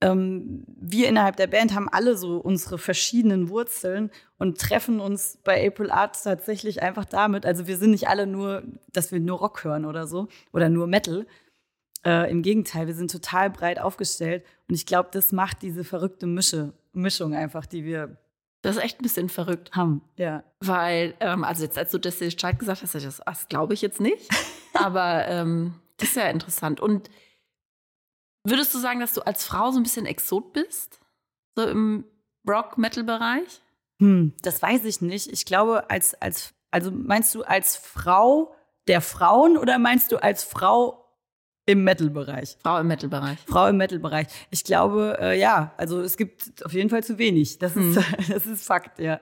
ähm, 0.00 0.64
wir 0.66 1.08
innerhalb 1.08 1.36
der 1.36 1.46
Band 1.46 1.74
haben 1.74 1.88
alle 1.88 2.16
so 2.16 2.38
unsere 2.38 2.78
verschiedenen 2.78 3.48
Wurzeln 3.50 4.10
und 4.38 4.58
treffen 4.58 5.00
uns 5.00 5.38
bei 5.44 5.66
April 5.66 5.90
Art 5.90 6.22
tatsächlich 6.22 6.82
einfach 6.82 7.04
damit. 7.04 7.44
Also 7.44 7.66
wir 7.66 7.76
sind 7.76 7.90
nicht 7.90 8.08
alle 8.08 8.26
nur, 8.26 8.62
dass 8.92 9.12
wir 9.12 9.20
nur 9.20 9.38
Rock 9.38 9.64
hören 9.64 9.84
oder 9.84 10.06
so 10.06 10.28
oder 10.52 10.68
nur 10.68 10.86
Metal. 10.86 11.26
Äh, 12.04 12.30
Im 12.30 12.42
Gegenteil, 12.42 12.86
wir 12.86 12.94
sind 12.94 13.10
total 13.10 13.50
breit 13.50 13.78
aufgestellt 13.78 14.44
und 14.68 14.74
ich 14.74 14.86
glaube, 14.86 15.10
das 15.12 15.32
macht 15.32 15.60
diese 15.60 15.84
verrückte 15.84 16.26
Mische, 16.26 16.72
Mischung 16.92 17.34
einfach, 17.34 17.66
die 17.66 17.84
wir 17.84 18.16
das 18.62 18.76
ist 18.76 18.82
echt 18.82 19.00
ein 19.00 19.02
bisschen 19.02 19.28
verrückt. 19.30 19.70
Haben, 19.72 20.02
ja. 20.16 20.44
Weil, 20.60 21.14
ähm, 21.20 21.44
also 21.44 21.64
jetzt, 21.64 21.78
als 21.78 21.92
du 21.92 21.98
das 21.98 22.18
Bescheid 22.18 22.58
gesagt 22.58 22.82
hast, 22.82 22.94
das, 22.94 23.22
das 23.24 23.48
glaube 23.48 23.72
ich 23.74 23.80
jetzt 23.80 24.00
nicht. 24.00 24.28
Aber 24.74 25.26
ähm, 25.28 25.74
das 25.96 26.10
ist 26.10 26.16
ja 26.16 26.28
interessant. 26.28 26.80
Und 26.80 27.08
Würdest 28.44 28.74
du 28.74 28.78
sagen, 28.78 29.00
dass 29.00 29.12
du 29.12 29.20
als 29.22 29.44
Frau 29.44 29.70
so 29.70 29.78
ein 29.78 29.82
bisschen 29.82 30.06
Exot 30.06 30.52
bist? 30.52 31.00
So 31.56 31.66
im 31.66 32.04
Rock-Metal-Bereich? 32.48 33.60
Hm, 34.00 34.32
das 34.42 34.62
weiß 34.62 34.84
ich 34.86 35.02
nicht. 35.02 35.26
Ich 35.30 35.44
glaube, 35.44 35.90
als, 35.90 36.14
als, 36.14 36.54
also 36.70 36.90
meinst 36.90 37.34
du 37.34 37.42
als 37.42 37.76
Frau 37.76 38.54
der 38.88 39.00
Frauen 39.00 39.58
oder 39.58 39.78
meinst 39.78 40.10
du 40.10 40.16
als 40.16 40.42
Frau 40.42 41.06
im 41.66 41.84
Metal-Bereich? 41.84 42.56
Frau 42.62 42.78
im 42.78 42.86
Metal-Bereich. 42.86 43.38
Frau 43.46 43.66
im 43.66 43.76
Metal-Bereich. 43.76 44.26
Ich 44.50 44.64
glaube, 44.64 45.18
äh, 45.20 45.38
ja, 45.38 45.74
also 45.76 46.00
es 46.00 46.16
gibt 46.16 46.64
auf 46.64 46.72
jeden 46.72 46.88
Fall 46.88 47.04
zu 47.04 47.18
wenig. 47.18 47.58
Das 47.58 47.74
hm. 47.74 47.90
ist, 47.90 48.04
das 48.30 48.46
ist 48.46 48.66
Fakt, 48.66 48.98
ja. 48.98 49.20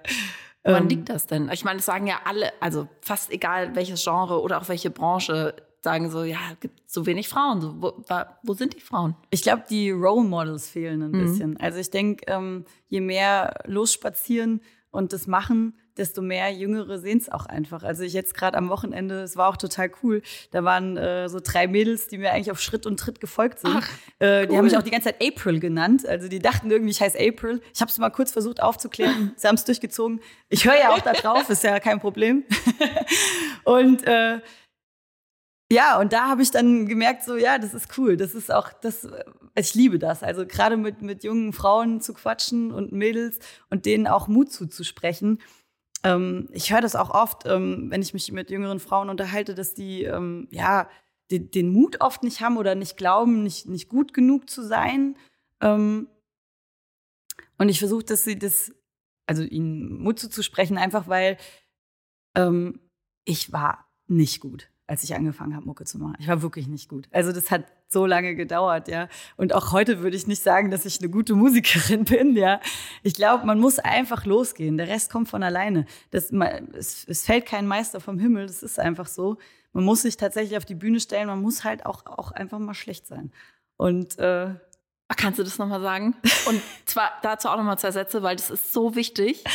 Woran 0.62 0.84
ähm, 0.84 0.88
liegt 0.88 1.08
das 1.08 1.26
denn? 1.26 1.50
Ich 1.50 1.64
meine, 1.64 1.78
das 1.78 1.86
sagen 1.86 2.06
ja 2.06 2.20
alle, 2.24 2.52
also 2.60 2.88
fast 3.00 3.32
egal 3.32 3.74
welches 3.74 4.02
Genre 4.02 4.40
oder 4.40 4.60
auch 4.60 4.68
welche 4.68 4.90
Branche, 4.90 5.54
sagen 5.82 6.10
so, 6.10 6.24
ja, 6.24 6.38
es 6.52 6.60
gibt 6.60 6.90
so 6.90 7.06
wenig 7.06 7.28
Frauen. 7.28 7.60
So, 7.60 7.74
wo, 7.80 8.02
wo 8.42 8.54
sind 8.54 8.74
die 8.74 8.80
Frauen? 8.80 9.14
Ich 9.30 9.42
glaube, 9.42 9.64
die 9.68 9.90
Role 9.90 10.26
Models 10.26 10.68
fehlen 10.68 11.02
ein 11.02 11.10
mhm. 11.12 11.20
bisschen. 11.20 11.56
Also 11.58 11.78
ich 11.78 11.90
denke, 11.90 12.24
ähm, 12.26 12.64
je 12.88 13.00
mehr 13.00 13.54
losspazieren 13.66 14.60
und 14.90 15.12
das 15.12 15.26
machen, 15.26 15.74
desto 15.98 16.22
mehr 16.22 16.50
Jüngere 16.50 16.98
sehen 16.98 17.18
es 17.18 17.30
auch 17.30 17.46
einfach. 17.46 17.82
Also 17.82 18.04
ich 18.04 18.12
jetzt 18.12 18.34
gerade 18.34 18.56
am 18.56 18.68
Wochenende, 18.68 19.20
es 19.22 19.36
war 19.36 19.48
auch 19.48 19.56
total 19.56 19.90
cool. 20.02 20.22
Da 20.52 20.64
waren 20.64 20.96
äh, 20.96 21.28
so 21.28 21.40
drei 21.42 21.66
Mädels, 21.66 22.08
die 22.08 22.18
mir 22.18 22.32
eigentlich 22.32 22.50
auf 22.50 22.60
Schritt 22.60 22.86
und 22.86 22.98
Tritt 22.98 23.20
gefolgt 23.20 23.60
sind. 23.60 23.76
Ach, 23.76 23.88
äh, 24.20 24.46
die 24.46 24.56
haben 24.56 24.64
mich 24.64 24.76
auch 24.76 24.82
die 24.82 24.90
ganze 24.90 25.10
Zeit 25.10 25.22
April 25.22 25.60
genannt. 25.60 26.06
Also 26.06 26.28
die 26.28 26.38
dachten 26.38 26.70
irgendwie, 26.70 26.92
ich 26.92 27.00
heiße 27.00 27.18
April. 27.18 27.60
Ich 27.74 27.80
habe 27.80 27.90
es 27.90 27.98
mal 27.98 28.10
kurz 28.10 28.32
versucht 28.32 28.62
aufzuklären. 28.62 29.32
Sie 29.36 29.46
haben 29.46 29.56
es 29.56 29.64
durchgezogen. 29.64 30.20
Ich 30.48 30.64
höre 30.64 30.78
ja 30.78 30.90
auch 30.90 31.00
da 31.00 31.12
drauf, 31.12 31.50
ist 31.50 31.64
ja 31.64 31.78
kein 31.80 32.00
Problem. 32.00 32.44
und 33.64 34.06
äh, 34.06 34.38
ja, 35.70 36.00
und 36.00 36.14
da 36.14 36.28
habe 36.28 36.42
ich 36.42 36.50
dann 36.50 36.86
gemerkt, 36.86 37.24
so, 37.24 37.36
ja, 37.36 37.58
das 37.58 37.74
ist 37.74 37.98
cool. 37.98 38.16
Das 38.16 38.34
ist 38.34 38.50
auch, 38.50 38.72
das, 38.72 39.06
ich 39.54 39.74
liebe 39.74 39.98
das. 39.98 40.22
Also 40.22 40.46
gerade 40.46 40.78
mit, 40.78 41.02
mit 41.02 41.24
jungen 41.24 41.52
Frauen 41.52 42.00
zu 42.00 42.14
quatschen 42.14 42.72
und 42.72 42.92
Mädels 42.92 43.38
und 43.68 43.84
denen 43.84 44.06
auch 44.06 44.28
Mut 44.28 44.50
zuzusprechen. 44.50 45.40
Ähm, 46.04 46.48
ich 46.52 46.72
höre 46.72 46.80
das 46.80 46.96
auch 46.96 47.10
oft, 47.10 47.44
ähm, 47.44 47.90
wenn 47.90 48.00
ich 48.00 48.14
mich 48.14 48.32
mit 48.32 48.50
jüngeren 48.50 48.80
Frauen 48.80 49.10
unterhalte, 49.10 49.54
dass 49.54 49.74
die, 49.74 50.04
ähm, 50.04 50.48
ja, 50.50 50.88
den, 51.30 51.50
den, 51.50 51.68
Mut 51.68 52.00
oft 52.00 52.22
nicht 52.22 52.40
haben 52.40 52.56
oder 52.56 52.74
nicht 52.74 52.96
glauben, 52.96 53.42
nicht, 53.42 53.66
nicht 53.66 53.90
gut 53.90 54.14
genug 54.14 54.48
zu 54.48 54.62
sein. 54.62 55.16
Ähm, 55.60 56.08
und 57.58 57.68
ich 57.68 57.78
versuche, 57.78 58.04
dass 58.04 58.24
sie 58.24 58.38
das, 58.38 58.72
also 59.26 59.42
ihnen 59.42 60.00
Mut 60.02 60.18
zuzusprechen, 60.18 60.78
einfach 60.78 61.08
weil 61.08 61.36
ähm, 62.36 62.80
ich 63.26 63.52
war 63.52 63.86
nicht 64.06 64.40
gut 64.40 64.70
als 64.88 65.04
ich 65.04 65.14
angefangen 65.14 65.54
habe, 65.54 65.66
Mucke 65.66 65.84
zu 65.84 65.98
machen. 65.98 66.16
Ich 66.18 66.26
war 66.26 66.42
wirklich 66.42 66.66
nicht 66.66 66.88
gut. 66.88 67.08
Also 67.12 67.30
das 67.30 67.50
hat 67.50 67.64
so 67.88 68.06
lange 68.06 68.34
gedauert, 68.34 68.88
ja. 68.88 69.08
Und 69.36 69.54
auch 69.54 69.72
heute 69.72 70.00
würde 70.00 70.16
ich 70.16 70.26
nicht 70.26 70.42
sagen, 70.42 70.70
dass 70.70 70.84
ich 70.84 70.98
eine 70.98 71.10
gute 71.10 71.34
Musikerin 71.34 72.04
bin, 72.06 72.34
ja. 72.34 72.60
Ich 73.02 73.14
glaube, 73.14 73.46
man 73.46 73.60
muss 73.60 73.78
einfach 73.78 74.24
losgehen. 74.24 74.78
Der 74.78 74.88
Rest 74.88 75.12
kommt 75.12 75.28
von 75.28 75.42
alleine. 75.42 75.86
Das, 76.10 76.32
es, 76.72 77.04
es 77.06 77.24
fällt 77.24 77.46
kein 77.46 77.66
Meister 77.66 78.00
vom 78.00 78.18
Himmel. 78.18 78.46
Das 78.46 78.62
ist 78.62 78.80
einfach 78.80 79.06
so. 79.06 79.36
Man 79.72 79.84
muss 79.84 80.02
sich 80.02 80.16
tatsächlich 80.16 80.56
auf 80.56 80.64
die 80.64 80.74
Bühne 80.74 80.98
stellen. 80.98 81.28
Man 81.28 81.42
muss 81.42 81.64
halt 81.64 81.86
auch, 81.86 82.06
auch 82.06 82.32
einfach 82.32 82.58
mal 82.58 82.74
schlecht 82.74 83.06
sein. 83.06 83.30
Und 83.76 84.18
äh, 84.18 84.54
Kannst 85.16 85.38
du 85.38 85.42
das 85.42 85.56
nochmal 85.56 85.80
sagen? 85.80 86.14
Und 86.46 86.60
zwar 86.84 87.12
dazu 87.22 87.48
auch 87.48 87.56
nochmal 87.56 87.78
zwei 87.78 87.92
Sätze, 87.92 88.22
weil 88.22 88.36
das 88.36 88.50
ist 88.50 88.72
so 88.72 88.94
wichtig. 88.94 89.44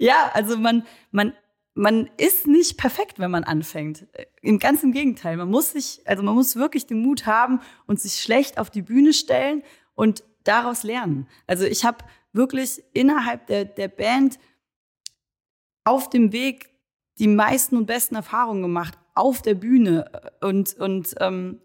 Ja, 0.00 0.30
also 0.32 0.56
man, 0.56 0.86
man 1.10 1.32
man 1.78 2.10
ist 2.16 2.48
nicht 2.48 2.76
perfekt, 2.76 3.20
wenn 3.20 3.30
man 3.30 3.44
anfängt. 3.44 4.08
Im 4.42 4.58
ganzen 4.58 4.90
Gegenteil. 4.90 5.36
Man 5.36 5.48
muss 5.48 5.72
sich, 5.72 6.02
also 6.06 6.24
man 6.24 6.34
muss 6.34 6.56
wirklich 6.56 6.86
den 6.86 7.00
Mut 7.00 7.24
haben 7.24 7.60
und 7.86 8.00
sich 8.00 8.20
schlecht 8.20 8.58
auf 8.58 8.68
die 8.68 8.82
Bühne 8.82 9.12
stellen 9.12 9.62
und 9.94 10.24
daraus 10.42 10.82
lernen. 10.82 11.28
Also 11.46 11.66
ich 11.66 11.84
habe 11.84 11.98
wirklich 12.32 12.82
innerhalb 12.94 13.46
der, 13.46 13.64
der 13.64 13.86
Band 13.86 14.40
auf 15.84 16.10
dem 16.10 16.32
Weg 16.32 16.68
die 17.20 17.28
meisten 17.28 17.76
und 17.76 17.86
besten 17.86 18.16
Erfahrungen 18.16 18.62
gemacht, 18.62 18.98
auf 19.14 19.40
der 19.40 19.54
Bühne 19.54 20.10
und, 20.40 20.74
und, 20.74 21.14
ähm, 21.20 21.60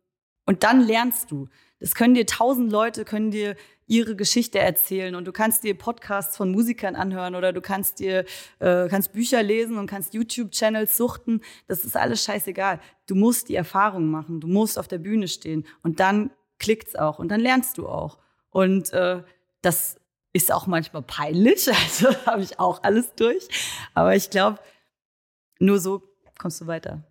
und 0.46 0.63
dann 0.63 0.82
lernst 0.82 1.32
du. 1.32 1.50
Das 1.79 1.96
können 1.96 2.13
dir 2.13 2.27
tausend 2.27 2.72
Leute, 2.72 3.03
können 3.03 3.32
dir 3.32 3.55
ihre 3.88 4.16
Geschichte 4.16 4.60
erzählen 4.60 5.16
und 5.16 5.25
du 5.25 5.32
kannst 5.32 5.63
dir 5.63 5.78
Podcasts 5.78 6.38
von 6.38 6.52
Musikern 6.52 6.96
anhören 6.96 7.36
oder 7.36 7.54
du 7.54 7.62
kannst 7.62 8.00
dir 8.00 8.25
äh, 8.60 8.88
kannst 8.88 9.13
Bücher 9.13 9.44
lesen 9.44 9.78
und 9.78 9.88
kannst 9.88 10.13
YouTube-Channels 10.13 10.96
suchten. 10.98 11.42
Das 11.68 11.86
ist 11.86 11.98
alles 11.98 12.24
scheißegal. 12.24 12.80
Du 13.08 13.16
musst 13.16 13.50
die 13.50 13.56
Erfahrung 13.56 14.10
machen, 14.10 14.40
du 14.40 14.48
musst 14.48 14.80
auf 14.80 14.88
der 14.88 15.00
Bühne 15.00 15.28
stehen 15.28 15.66
und 15.82 16.00
dann 16.00 16.32
klickt's 16.60 16.96
auch 16.96 17.20
und 17.20 17.30
dann 17.30 17.42
lernst 17.42 17.78
du 17.78 17.88
auch. 17.88 18.20
Und 18.50 18.94
äh, 18.94 19.24
das 19.62 19.98
ist 20.34 20.52
auch 20.52 20.68
manchmal 20.68 21.04
peinlich, 21.04 21.68
also 21.84 22.16
habe 22.25 22.42
ich 22.42 22.60
auch 22.60 22.84
alles 22.84 23.13
durch. 23.16 23.48
Aber 23.94 24.16
ich 24.16 24.30
glaube, 24.30 24.60
nur 25.60 25.80
so 25.80 26.02
kommst 26.38 26.62
du 26.62 26.68
weiter. 26.68 27.04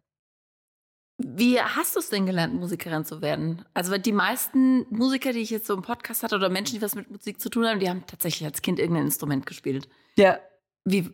Wie 1.25 1.61
hast 1.61 1.95
du 1.95 2.01
es 2.01 2.11
denn 2.11 2.27
gelernt, 2.27 2.55
Musikerin 2.55 3.05
zu 3.05 3.23
werden? 3.23 3.65
Also 3.75 3.97
die 3.99 4.13
meisten 4.13 4.87
Musiker, 4.91 5.33
die 5.33 5.41
ich 5.41 5.51
jetzt 5.51 5.67
so 5.67 5.75
im 5.75 5.83
Podcast 5.83 6.23
hatte 6.23 6.37
oder 6.37 6.49
Menschen, 6.49 6.77
die 6.77 6.83
was 6.83 6.95
mit 6.95 7.11
Musik 7.11 7.41
zu 7.41 7.49
tun 7.49 7.67
haben, 7.67 7.81
die 7.81 7.89
haben 7.89 8.05
tatsächlich 8.07 8.47
als 8.47 8.63
Kind 8.63 8.79
irgendein 8.79 9.07
Instrument 9.07 9.47
gespielt. 9.47 9.89
Ja. 10.17 10.39
Wie, 10.85 11.11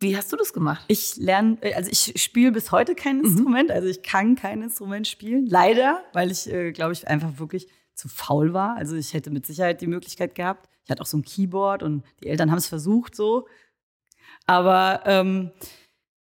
wie 0.00 0.16
hast 0.16 0.32
du 0.32 0.36
das 0.36 0.52
gemacht? 0.52 0.84
Ich 0.88 1.16
lerne, 1.16 1.58
äh, 1.60 1.74
also 1.74 1.90
ich 1.90 2.20
spiele 2.20 2.52
bis 2.52 2.70
heute 2.70 2.94
kein 2.94 3.18
mhm. 3.18 3.24
Instrument, 3.24 3.70
also 3.70 3.88
ich 3.88 4.02
kann 4.02 4.36
kein 4.36 4.62
Instrument 4.62 5.06
spielen, 5.06 5.46
leider, 5.46 6.02
weil 6.12 6.30
ich, 6.30 6.48
äh, 6.48 6.72
glaube 6.72 6.92
ich, 6.92 7.08
einfach 7.08 7.38
wirklich 7.38 7.68
zu 7.94 8.08
faul 8.08 8.52
war. 8.52 8.76
Also 8.76 8.94
ich 8.96 9.12
hätte 9.12 9.30
mit 9.30 9.46
Sicherheit 9.46 9.80
die 9.80 9.88
Möglichkeit 9.88 10.34
gehabt. 10.34 10.68
Ich 10.84 10.90
hatte 10.90 11.02
auch 11.02 11.06
so 11.06 11.18
ein 11.18 11.24
Keyboard 11.24 11.82
und 11.82 12.04
die 12.22 12.28
Eltern 12.28 12.50
haben 12.50 12.58
es 12.58 12.68
versucht 12.68 13.14
so. 13.14 13.48
Aber 14.46 15.02
ähm, 15.04 15.50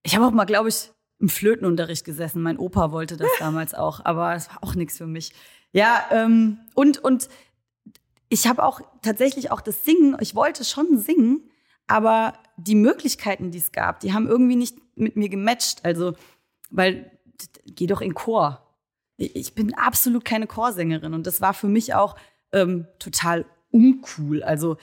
ich 0.03 0.15
habe 0.15 0.25
auch 0.25 0.31
mal, 0.31 0.45
glaube 0.45 0.69
ich, 0.69 0.91
im 1.19 1.29
Flötenunterricht 1.29 2.05
gesessen. 2.05 2.41
Mein 2.41 2.57
Opa 2.57 2.91
wollte 2.91 3.17
das 3.17 3.29
damals 3.39 3.73
auch, 3.73 4.03
aber 4.03 4.35
es 4.35 4.49
war 4.49 4.63
auch 4.63 4.75
nichts 4.75 4.97
für 4.97 5.07
mich. 5.07 5.33
Ja, 5.71 6.05
ähm, 6.11 6.59
und, 6.73 6.97
und 6.99 7.29
ich 8.29 8.47
habe 8.47 8.63
auch 8.63 8.81
tatsächlich 9.01 9.51
auch 9.51 9.61
das 9.61 9.85
Singen, 9.85 10.17
ich 10.19 10.35
wollte 10.35 10.63
schon 10.63 10.97
singen, 10.97 11.49
aber 11.87 12.33
die 12.57 12.75
Möglichkeiten, 12.75 13.51
die 13.51 13.59
es 13.59 13.71
gab, 13.71 13.99
die 13.99 14.13
haben 14.13 14.27
irgendwie 14.27 14.55
nicht 14.55 14.77
mit 14.95 15.15
mir 15.15 15.29
gematcht. 15.29 15.83
Also, 15.83 16.13
weil, 16.69 17.11
geh 17.65 17.87
doch 17.87 18.01
in 18.01 18.13
Chor. 18.13 18.61
Ich 19.17 19.53
bin 19.55 19.73
absolut 19.75 20.25
keine 20.25 20.47
Chorsängerin 20.47 21.13
und 21.13 21.27
das 21.27 21.41
war 21.41 21.53
für 21.53 21.67
mich 21.67 21.93
auch 21.93 22.15
ähm, 22.51 22.87
total 22.99 23.45
uncool. 23.71 24.43
Also, 24.43 24.77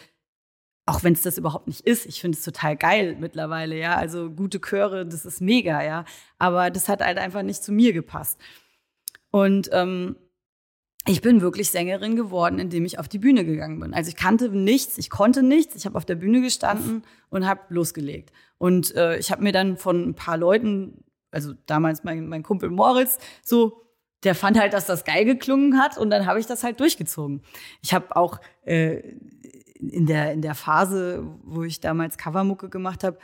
auch 0.92 1.02
wenn 1.02 1.14
es 1.14 1.22
das 1.22 1.38
überhaupt 1.38 1.68
nicht 1.68 1.80
ist. 1.80 2.04
Ich 2.04 2.20
finde 2.20 2.36
es 2.36 2.44
total 2.44 2.76
geil 2.76 3.16
mittlerweile, 3.18 3.78
ja. 3.78 3.96
Also 3.96 4.28
gute 4.28 4.60
Chöre, 4.60 5.06
das 5.06 5.24
ist 5.24 5.40
mega, 5.40 5.82
ja. 5.82 6.04
Aber 6.38 6.70
das 6.70 6.88
hat 6.88 7.00
halt 7.00 7.16
einfach 7.16 7.42
nicht 7.42 7.62
zu 7.62 7.72
mir 7.72 7.94
gepasst. 7.94 8.38
Und 9.30 9.70
ähm, 9.72 10.16
ich 11.06 11.22
bin 11.22 11.40
wirklich 11.40 11.70
Sängerin 11.70 12.14
geworden, 12.14 12.58
indem 12.58 12.84
ich 12.84 12.98
auf 12.98 13.08
die 13.08 13.18
Bühne 13.18 13.46
gegangen 13.46 13.80
bin. 13.80 13.94
Also 13.94 14.10
ich 14.10 14.16
kannte 14.16 14.50
nichts, 14.50 14.98
ich 14.98 15.08
konnte 15.08 15.42
nichts. 15.42 15.74
Ich 15.76 15.86
habe 15.86 15.96
auf 15.96 16.04
der 16.04 16.16
Bühne 16.16 16.42
gestanden 16.42 17.04
und 17.30 17.46
habe 17.46 17.62
losgelegt. 17.70 18.30
Und 18.58 18.94
äh, 18.94 19.16
ich 19.16 19.32
habe 19.32 19.42
mir 19.42 19.52
dann 19.52 19.78
von 19.78 20.10
ein 20.10 20.14
paar 20.14 20.36
Leuten, 20.36 21.04
also 21.30 21.54
damals 21.64 22.04
mein, 22.04 22.28
mein 22.28 22.42
Kumpel 22.42 22.68
Moritz, 22.68 23.16
so 23.42 23.80
der 24.24 24.34
fand 24.34 24.60
halt, 24.60 24.74
dass 24.74 24.86
das 24.86 25.04
geil 25.04 25.24
geklungen 25.24 25.78
hat 25.78 25.96
und 25.96 26.10
dann 26.10 26.26
habe 26.26 26.38
ich 26.38 26.46
das 26.46 26.62
halt 26.62 26.78
durchgezogen. 26.80 27.42
Ich 27.80 27.94
habe 27.94 28.14
auch 28.14 28.40
äh, 28.64 29.16
in 29.90 30.06
der, 30.06 30.32
in 30.32 30.42
der 30.42 30.54
Phase, 30.54 31.24
wo 31.42 31.62
ich 31.64 31.80
damals 31.80 32.18
Covermucke 32.18 32.68
gemacht 32.68 33.04
habe, 33.04 33.18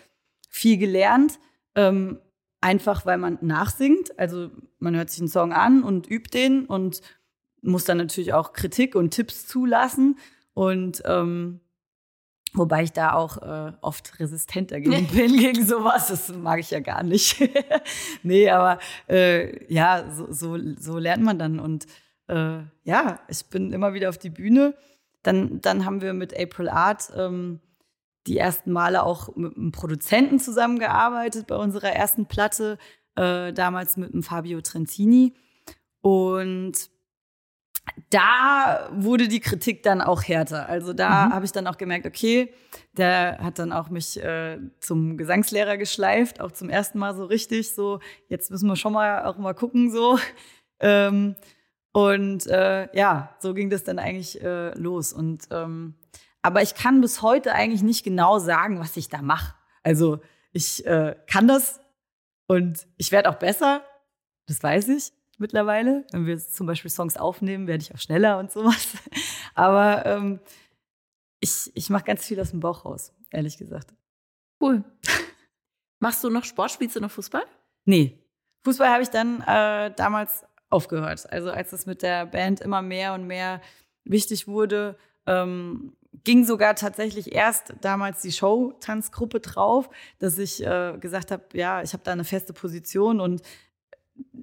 viel 0.49 0.79
gelernt. 0.79 1.39
Ähm, 1.75 2.19
einfach 2.61 3.07
weil 3.07 3.19
man 3.19 3.39
nachsingt. 3.41 4.19
Also 4.19 4.51
man 4.79 4.97
hört 4.97 5.11
sich 5.11 5.21
einen 5.21 5.29
Song 5.29 5.53
an 5.53 5.83
und 5.83 6.11
übt 6.11 6.37
den 6.37 6.67
und 6.67 7.01
muss 7.63 7.85
dann 7.85 7.99
natürlich 7.99 8.33
auch 8.33 8.53
Kritik 8.53 8.95
und 8.95 9.11
Tipps 9.11 9.47
zulassen. 9.47 10.19
Und 10.55 11.03
ähm, 11.05 11.61
wobei 12.53 12.83
ich 12.83 12.93
da 12.93 13.13
auch 13.13 13.37
äh, 13.43 13.73
oft 13.81 14.19
resistent 14.19 14.73
dagegen 14.73 15.07
bin, 15.13 15.37
gegen 15.37 15.67
sowas. 15.67 16.09
Das 16.09 16.35
mag 16.35 16.59
ich 16.61 16.71
ja 16.71 16.81
gar 16.81 17.03
nicht. 17.03 17.37
nee, 18.23 18.51
aber 18.51 18.79
äh, 19.09 19.73
ja, 19.73 20.11
so, 20.13 20.33
so, 20.33 20.59
so 20.79 20.99
lernt 20.99 21.23
man 21.23 21.39
dann. 21.39 21.61
Und 21.61 21.87
äh, 22.27 22.59
ja, 22.85 23.21
ich 23.29 23.47
bin 23.47 23.73
immer 23.73 23.95
wieder 23.95 24.09
auf 24.09 24.19
die 24.19 24.31
Bühne 24.31 24.75
dann, 25.29 25.61
dann 25.61 25.85
haben 25.85 26.01
wir 26.01 26.15
mit 26.15 26.39
April 26.39 26.71
Art 26.71 27.13
ähm, 27.15 27.61
die 28.27 28.39
ersten 28.39 28.73
Male 28.73 29.03
auch 29.03 29.37
mit 29.37 29.57
einem 29.57 29.73
Produzenten 29.73 30.39
zusammengearbeitet 30.41 31.47
bei 31.47 31.57
unserer 31.57 31.91
ersten 31.91 32.25
Platte, 32.25 32.79
äh, 33.15 33.53
damals 33.53 33.99
mit 33.99 34.15
dem 34.15 34.23
Fabio 34.23 34.63
Trentini. 34.63 35.35
Und 36.01 36.89
da 38.09 38.89
wurde 38.91 39.29
die 39.29 39.41
Kritik 39.41 39.83
dann 39.83 40.01
auch 40.01 40.23
härter. 40.23 40.67
Also 40.67 40.95
da 40.95 41.27
mhm. 41.27 41.35
habe 41.35 41.45
ich 41.45 41.53
dann 41.53 41.67
auch 41.67 41.77
gemerkt, 41.77 42.07
okay, 42.07 42.55
der 42.97 43.39
hat 43.43 43.59
dann 43.59 43.71
auch 43.71 43.91
mich 43.91 44.23
äh, 44.23 44.59
zum 44.81 45.19
Gesangslehrer 45.19 45.77
geschleift, 45.77 46.41
auch 46.41 46.53
zum 46.53 46.71
ersten 46.71 46.99
Mal 46.99 47.15
so 47.15 47.27
richtig. 47.27 47.75
So, 47.75 48.01
jetzt 48.29 48.51
müssen 48.51 48.67
wir 48.67 48.77
schon 48.77 48.95
mal 48.95 49.27
auch 49.27 49.37
mal 49.37 49.55
gucken, 49.55 49.91
so. 49.91 50.19
Ähm, 50.81 51.35
und 51.93 52.47
äh, 52.47 52.89
ja, 52.97 53.35
so 53.41 53.55
ging 53.55 53.71
das 53.71 53.85
dann 53.85 53.99
eigentlich 53.99 54.41
äh, 54.43 54.77
los. 54.79 55.13
Und 55.13 55.49
ähm, 55.51 55.95
aber 56.43 56.63
ich 56.63 56.75
kann 56.75 57.01
bis 57.01 57.23
heute 57.23 57.53
eigentlich 57.53 57.83
nicht 57.83 58.05
genau 58.05 58.39
sagen, 58.39 58.79
was 58.79 58.97
ich 58.97 59.09
da 59.09 59.23
mache. 59.23 59.55
Also 59.83 60.21
ich 60.53 60.85
äh, 60.87 61.17
kann 61.27 61.49
das 61.49 61.81
und 62.47 62.87
ich 62.97 63.13
werde 63.13 63.31
auch 63.31 63.37
besser. 63.37 63.83
Das 64.47 64.63
weiß 64.63 64.89
ich 64.89 65.13
mittlerweile. 65.39 66.07
Wenn 66.13 66.27
wir 66.27 66.39
zum 66.39 66.67
Beispiel 66.67 66.91
Songs 66.91 67.17
aufnehmen, 67.17 67.67
werde 67.67 67.83
ich 67.83 67.95
auch 67.95 67.99
schneller 67.99 68.39
und 68.39 68.51
sowas. 68.51 68.89
Aber 69.55 70.05
ähm, 70.07 70.41
ich, 71.41 71.71
ich 71.75 71.91
mache 71.91 72.05
ganz 72.05 72.25
viel 72.27 72.41
aus 72.41 72.51
dem 72.51 72.61
Bauch 72.61 72.85
raus, 72.85 73.13
ehrlich 73.31 73.59
gesagt. 73.59 73.95
Cool. 74.61 74.85
Machst 76.01 76.23
du 76.23 76.31
noch 76.31 76.45
Sport? 76.45 76.71
Spielst 76.71 76.97
du 76.97 77.01
noch 77.01 77.11
Fußball? 77.11 77.45
Nee. 77.85 78.25
Fußball 78.65 78.89
habe 78.89 79.03
ich 79.03 79.11
dann 79.11 79.41
äh, 79.43 79.93
damals 79.95 80.45
aufgehört. 80.71 81.31
Also 81.31 81.51
als 81.51 81.73
es 81.73 81.87
mit 81.87 82.03
der 82.03 82.27
Band 82.27 82.61
immer 82.61 82.83
mehr 82.83 83.15
und 83.15 83.27
mehr 83.27 83.61
wichtig 84.05 84.47
wurde, 84.47 84.97
ähm, 85.27 85.93
ging 86.25 86.45
sogar 86.45 86.75
tatsächlich 86.75 87.33
erst 87.33 87.75
damals 87.81 88.23
die 88.23 88.33
Show-Tanzgruppe 88.33 89.41
drauf, 89.41 89.89
dass 90.19 90.39
ich 90.39 90.65
äh, 90.65 90.97
gesagt 90.99 91.31
habe, 91.31 91.45
ja, 91.53 91.83
ich 91.83 91.93
habe 91.93 92.03
da 92.05 92.13
eine 92.13 92.25
feste 92.25 92.53
Position 92.53 93.21
und 93.21 93.43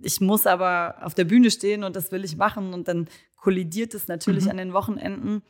ich 0.02 0.22
muss 0.22 0.48
aber 0.48 0.98
auf 1.02 1.14
der 1.14 1.26
Bühne 1.26 1.52
stehen 1.52 1.84
und 1.84 1.96
das 1.96 2.12
will 2.12 2.24
ich 2.24 2.38
machen. 2.38 2.74
Und 2.74 2.88
dann 2.88 3.08
kollidiert 3.36 3.94
es 3.94 4.08
natürlich 4.08 4.46
mhm. 4.46 4.52
an 4.52 4.58
den 4.58 4.74
Wochenenden. 4.74 5.44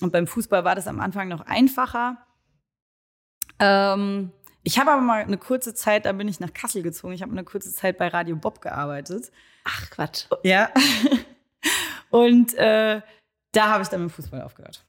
Und 0.00 0.12
beim 0.12 0.26
Fußball 0.26 0.64
war 0.64 0.74
das 0.74 0.88
am 0.88 1.00
Anfang 1.00 1.28
noch 1.28 1.42
einfacher. 1.42 2.18
Ähm, 3.58 4.32
ich 4.62 4.78
habe 4.78 4.92
aber 4.92 5.02
mal 5.02 5.22
eine 5.22 5.38
kurze 5.38 5.74
Zeit, 5.74 6.06
da 6.06 6.12
bin 6.12 6.28
ich 6.28 6.40
nach 6.40 6.52
Kassel 6.52 6.82
gezogen. 6.82 7.12
Ich 7.12 7.22
habe 7.22 7.32
eine 7.32 7.44
kurze 7.44 7.72
Zeit 7.74 7.98
bei 7.98 8.08
Radio 8.08 8.36
Bob 8.36 8.60
gearbeitet. 8.60 9.32
Ach 9.64 9.90
Quatsch. 9.90 10.26
Ja. 10.42 10.70
Und 12.10 12.54
äh, 12.54 13.00
da 13.52 13.68
habe 13.68 13.82
ich 13.82 13.88
dann 13.88 14.02
mit 14.02 14.10
dem 14.10 14.14
Fußball 14.14 14.42
aufgehört. 14.42 14.84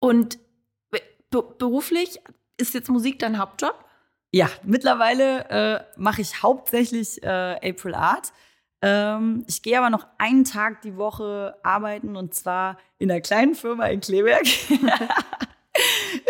Und 0.00 0.38
be 0.90 1.00
beruflich 1.58 2.20
ist 2.56 2.74
jetzt 2.74 2.88
Musik 2.88 3.18
dein 3.18 3.38
Hauptjob? 3.38 3.84
Ja, 4.32 4.48
mittlerweile 4.62 5.48
äh, 5.50 5.84
mache 5.96 6.22
ich 6.22 6.42
hauptsächlich 6.42 7.22
äh, 7.22 7.70
April 7.70 7.94
Art. 7.94 8.32
Ähm, 8.82 9.44
ich 9.46 9.62
gehe 9.62 9.78
aber 9.78 9.90
noch 9.90 10.06
einen 10.18 10.44
Tag 10.44 10.82
die 10.82 10.96
Woche 10.96 11.56
arbeiten 11.62 12.16
und 12.16 12.34
zwar 12.34 12.78
in 12.98 13.10
einer 13.10 13.20
kleinen 13.20 13.54
Firma 13.54 13.86
in 13.86 14.00
Kleberg. 14.00 14.46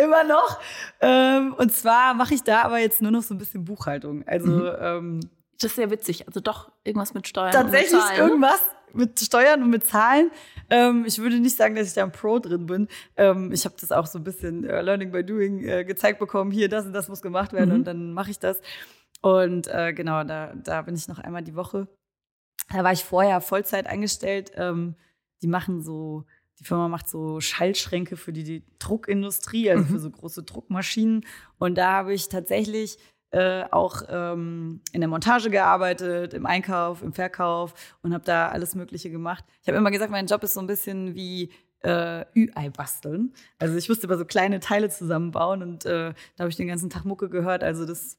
Immer 0.00 0.24
noch. 0.24 0.58
Ähm, 1.00 1.54
und 1.54 1.72
zwar 1.72 2.14
mache 2.14 2.34
ich 2.34 2.42
da 2.42 2.62
aber 2.62 2.78
jetzt 2.78 3.02
nur 3.02 3.10
noch 3.10 3.22
so 3.22 3.34
ein 3.34 3.38
bisschen 3.38 3.64
Buchhaltung. 3.64 4.26
Also 4.26 4.48
mhm. 4.48 4.72
ähm, 4.80 5.20
das 5.58 5.72
ist 5.72 5.76
sehr 5.76 5.90
witzig. 5.90 6.26
Also 6.26 6.40
doch 6.40 6.72
irgendwas 6.84 7.12
mit 7.12 7.28
Steuern. 7.28 7.52
Tatsächlich 7.52 8.00
und 8.00 8.08
mit 8.08 8.18
irgendwas 8.18 8.60
mit 8.92 9.20
Steuern 9.20 9.62
und 9.62 9.70
mit 9.70 9.84
Zahlen. 9.84 10.30
Ähm, 10.68 11.04
ich 11.06 11.18
würde 11.18 11.38
nicht 11.38 11.56
sagen, 11.56 11.74
dass 11.74 11.88
ich 11.88 11.94
da 11.94 12.02
ein 12.02 12.12
Pro 12.12 12.38
drin 12.38 12.66
bin. 12.66 12.88
Ähm, 13.16 13.52
ich 13.52 13.64
habe 13.64 13.74
das 13.80 13.92
auch 13.92 14.06
so 14.06 14.18
ein 14.18 14.24
bisschen 14.24 14.64
äh, 14.64 14.80
Learning 14.82 15.12
by 15.12 15.24
Doing 15.24 15.64
äh, 15.64 15.84
gezeigt 15.84 16.18
bekommen. 16.18 16.50
Hier, 16.50 16.68
das 16.68 16.86
und 16.86 16.92
das 16.92 17.08
muss 17.08 17.22
gemacht 17.22 17.52
werden 17.52 17.70
mhm. 17.70 17.76
und 17.76 17.84
dann 17.84 18.12
mache 18.12 18.30
ich 18.30 18.38
das. 18.38 18.60
Und 19.22 19.68
äh, 19.68 19.92
genau, 19.92 20.24
da, 20.24 20.54
da 20.54 20.82
bin 20.82 20.94
ich 20.94 21.08
noch 21.08 21.18
einmal 21.18 21.42
die 21.42 21.54
Woche. 21.54 21.88
Da 22.72 22.84
war 22.84 22.92
ich 22.92 23.04
vorher 23.04 23.40
Vollzeit 23.40 23.86
eingestellt. 23.86 24.52
Ähm, 24.54 24.96
die 25.42 25.48
machen 25.48 25.82
so 25.82 26.24
die 26.60 26.64
Firma 26.64 26.88
macht 26.88 27.08
so 27.08 27.40
Schaltschränke 27.40 28.16
für 28.16 28.32
die, 28.32 28.44
die 28.44 28.62
Druckindustrie, 28.78 29.70
also 29.70 29.82
mhm. 29.84 29.88
für 29.88 29.98
so 29.98 30.10
große 30.10 30.42
Druckmaschinen. 30.42 31.24
Und 31.58 31.78
da 31.78 31.92
habe 31.92 32.12
ich 32.12 32.28
tatsächlich 32.28 32.98
äh, 33.30 33.64
auch 33.70 34.02
ähm, 34.08 34.82
in 34.92 35.00
der 35.00 35.08
Montage 35.08 35.50
gearbeitet, 35.50 36.34
im 36.34 36.46
Einkauf, 36.46 37.02
im 37.02 37.12
Verkauf 37.12 37.74
und 38.02 38.12
habe 38.12 38.24
da 38.24 38.48
alles 38.48 38.74
Mögliche 38.74 39.10
gemacht. 39.10 39.44
Ich 39.62 39.68
habe 39.68 39.78
immer 39.78 39.90
gesagt, 39.90 40.10
mein 40.10 40.26
Job 40.26 40.42
ist 40.42 40.54
so 40.54 40.60
ein 40.60 40.66
bisschen 40.66 41.14
wie 41.14 41.50
äh, 41.82 42.26
Ü-Ei 42.36 42.68
basteln. 42.70 43.32
Also 43.58 43.76
ich 43.76 43.88
musste 43.88 44.06
immer 44.06 44.18
so 44.18 44.26
kleine 44.26 44.60
Teile 44.60 44.90
zusammenbauen 44.90 45.62
und 45.62 45.86
äh, 45.86 46.12
da 46.36 46.42
habe 46.42 46.50
ich 46.50 46.56
den 46.56 46.68
ganzen 46.68 46.90
Tag 46.90 47.04
Mucke 47.04 47.30
gehört. 47.30 47.64
Also 47.64 47.86
das 47.86 48.18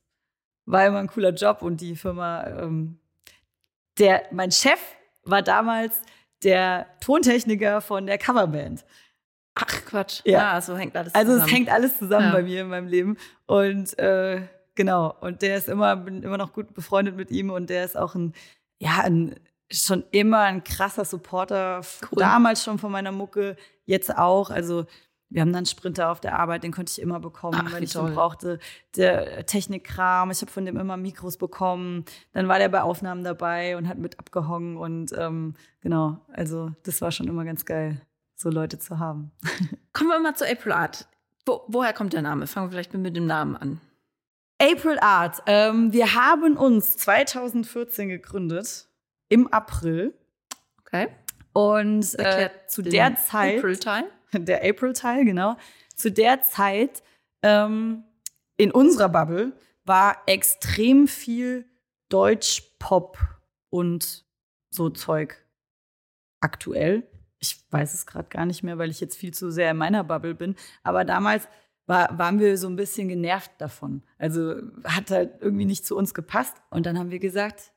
war 0.65 0.87
immer 0.87 0.99
ein 0.99 1.07
cooler 1.07 1.33
Job 1.33 1.61
und 1.61 1.81
die 1.81 1.95
Firma, 1.95 2.47
ähm, 2.47 2.97
der, 3.99 4.23
mein 4.31 4.51
Chef 4.51 4.79
war 5.23 5.41
damals 5.41 6.01
der 6.43 6.87
Tontechniker 6.99 7.81
von 7.81 8.07
der 8.07 8.17
Coverband. 8.17 8.85
Ach 9.55 9.85
Quatsch. 9.85 10.21
Ja, 10.25 10.53
ah, 10.53 10.61
so 10.61 10.77
hängt 10.77 10.95
alles 10.95 11.13
zusammen. 11.13 11.29
Also 11.29 11.45
es 11.45 11.51
hängt 11.51 11.69
alles 11.69 11.97
zusammen 11.97 12.27
ja. 12.27 12.31
bei 12.31 12.43
mir 12.43 12.61
in 12.61 12.67
meinem 12.69 12.87
Leben. 12.87 13.17
Und 13.47 13.97
äh, 13.99 14.41
genau, 14.75 15.15
und 15.19 15.41
der 15.41 15.57
ist 15.57 15.67
immer, 15.67 15.95
bin 15.95 16.23
immer 16.23 16.37
noch 16.37 16.53
gut 16.53 16.73
befreundet 16.73 17.15
mit 17.15 17.31
ihm 17.31 17.49
und 17.49 17.69
der 17.69 17.83
ist 17.83 17.97
auch 17.97 18.15
ein, 18.15 18.33
ja, 18.79 19.01
ein, 19.03 19.35
schon 19.69 20.03
immer 20.11 20.39
ein 20.39 20.63
krasser 20.63 21.05
Supporter. 21.05 21.81
Cool. 22.03 22.19
Damals 22.19 22.63
schon 22.63 22.79
von 22.79 22.91
meiner 22.91 23.11
Mucke, 23.11 23.57
jetzt 23.85 24.15
auch. 24.17 24.49
Also 24.49 24.85
wir 25.31 25.41
haben 25.41 25.53
dann 25.53 25.65
Sprinter 25.65 26.11
auf 26.11 26.19
der 26.19 26.37
Arbeit, 26.37 26.63
den 26.63 26.73
konnte 26.73 26.91
ich 26.91 27.01
immer 27.01 27.19
bekommen, 27.21 27.63
Ach, 27.65 27.71
wenn 27.71 27.83
ich 27.83 27.95
ihn 27.95 28.13
brauchte. 28.13 28.59
Der 28.97 29.45
Technikkram, 29.45 30.29
ich 30.29 30.41
habe 30.41 30.51
von 30.51 30.65
dem 30.65 30.77
immer 30.77 30.97
Mikros 30.97 31.37
bekommen. 31.37 32.03
Dann 32.33 32.49
war 32.49 32.59
der 32.59 32.67
bei 32.67 32.81
Aufnahmen 32.81 33.23
dabei 33.23 33.77
und 33.77 33.87
hat 33.87 33.97
mit 33.97 34.19
abgehangen 34.19 34.75
und 34.75 35.13
ähm, 35.17 35.55
genau, 35.79 36.19
also 36.33 36.71
das 36.83 37.01
war 37.01 37.11
schon 37.11 37.29
immer 37.29 37.45
ganz 37.45 37.65
geil, 37.65 38.01
so 38.35 38.49
Leute 38.49 38.77
zu 38.77 38.99
haben. 38.99 39.31
Kommen 39.93 40.09
wir 40.09 40.19
mal 40.19 40.35
zu 40.35 40.45
April 40.45 40.73
Art. 40.73 41.07
Wo, 41.45 41.63
woher 41.67 41.93
kommt 41.93 42.11
der 42.11 42.21
Name? 42.21 42.45
Fangen 42.45 42.67
wir 42.67 42.71
vielleicht 42.71 42.93
mit 42.93 43.15
dem 43.15 43.25
Namen 43.25 43.55
an. 43.55 43.81
April 44.61 44.99
Art. 44.99 45.41
Ähm, 45.47 45.93
wir 45.93 46.13
haben 46.13 46.57
uns 46.57 46.97
2014 46.97 48.09
gegründet, 48.09 48.87
im 49.29 49.47
April. 49.47 50.13
Okay. 50.81 51.07
Und 51.53 52.19
äh, 52.19 52.49
zu 52.67 52.81
der 52.81 53.15
Zeit. 53.15 53.57
April-Teil? 53.57 54.03
der 54.45 54.63
April-Teil, 54.63 55.25
genau. 55.25 55.57
Zu 55.95 56.11
der 56.11 56.41
Zeit 56.41 57.03
ähm, 57.43 58.03
in 58.57 58.71
unserer 58.71 59.09
Bubble 59.09 59.53
war 59.85 60.17
extrem 60.25 61.07
viel 61.07 61.65
Deutsch-Pop 62.09 63.17
und 63.69 64.25
so 64.69 64.89
Zeug 64.89 65.45
aktuell. 66.39 67.07
Ich 67.39 67.65
weiß 67.71 67.93
es 67.93 68.05
gerade 68.05 68.29
gar 68.29 68.45
nicht 68.45 68.63
mehr, 68.63 68.77
weil 68.77 68.91
ich 68.91 68.99
jetzt 68.99 69.17
viel 69.17 69.33
zu 69.33 69.51
sehr 69.51 69.71
in 69.71 69.77
meiner 69.77 70.03
Bubble 70.03 70.35
bin. 70.35 70.55
Aber 70.83 71.05
damals 71.05 71.47
war, 71.87 72.17
waren 72.17 72.39
wir 72.39 72.57
so 72.57 72.67
ein 72.67 72.75
bisschen 72.75 73.07
genervt 73.07 73.51
davon. 73.57 74.03
Also 74.17 74.55
hat 74.83 75.09
halt 75.09 75.41
irgendwie 75.41 75.65
nicht 75.65 75.85
zu 75.85 75.97
uns 75.97 76.13
gepasst. 76.13 76.55
Und 76.69 76.85
dann 76.85 76.99
haben 76.99 77.11
wir 77.11 77.19
gesagt, 77.19 77.73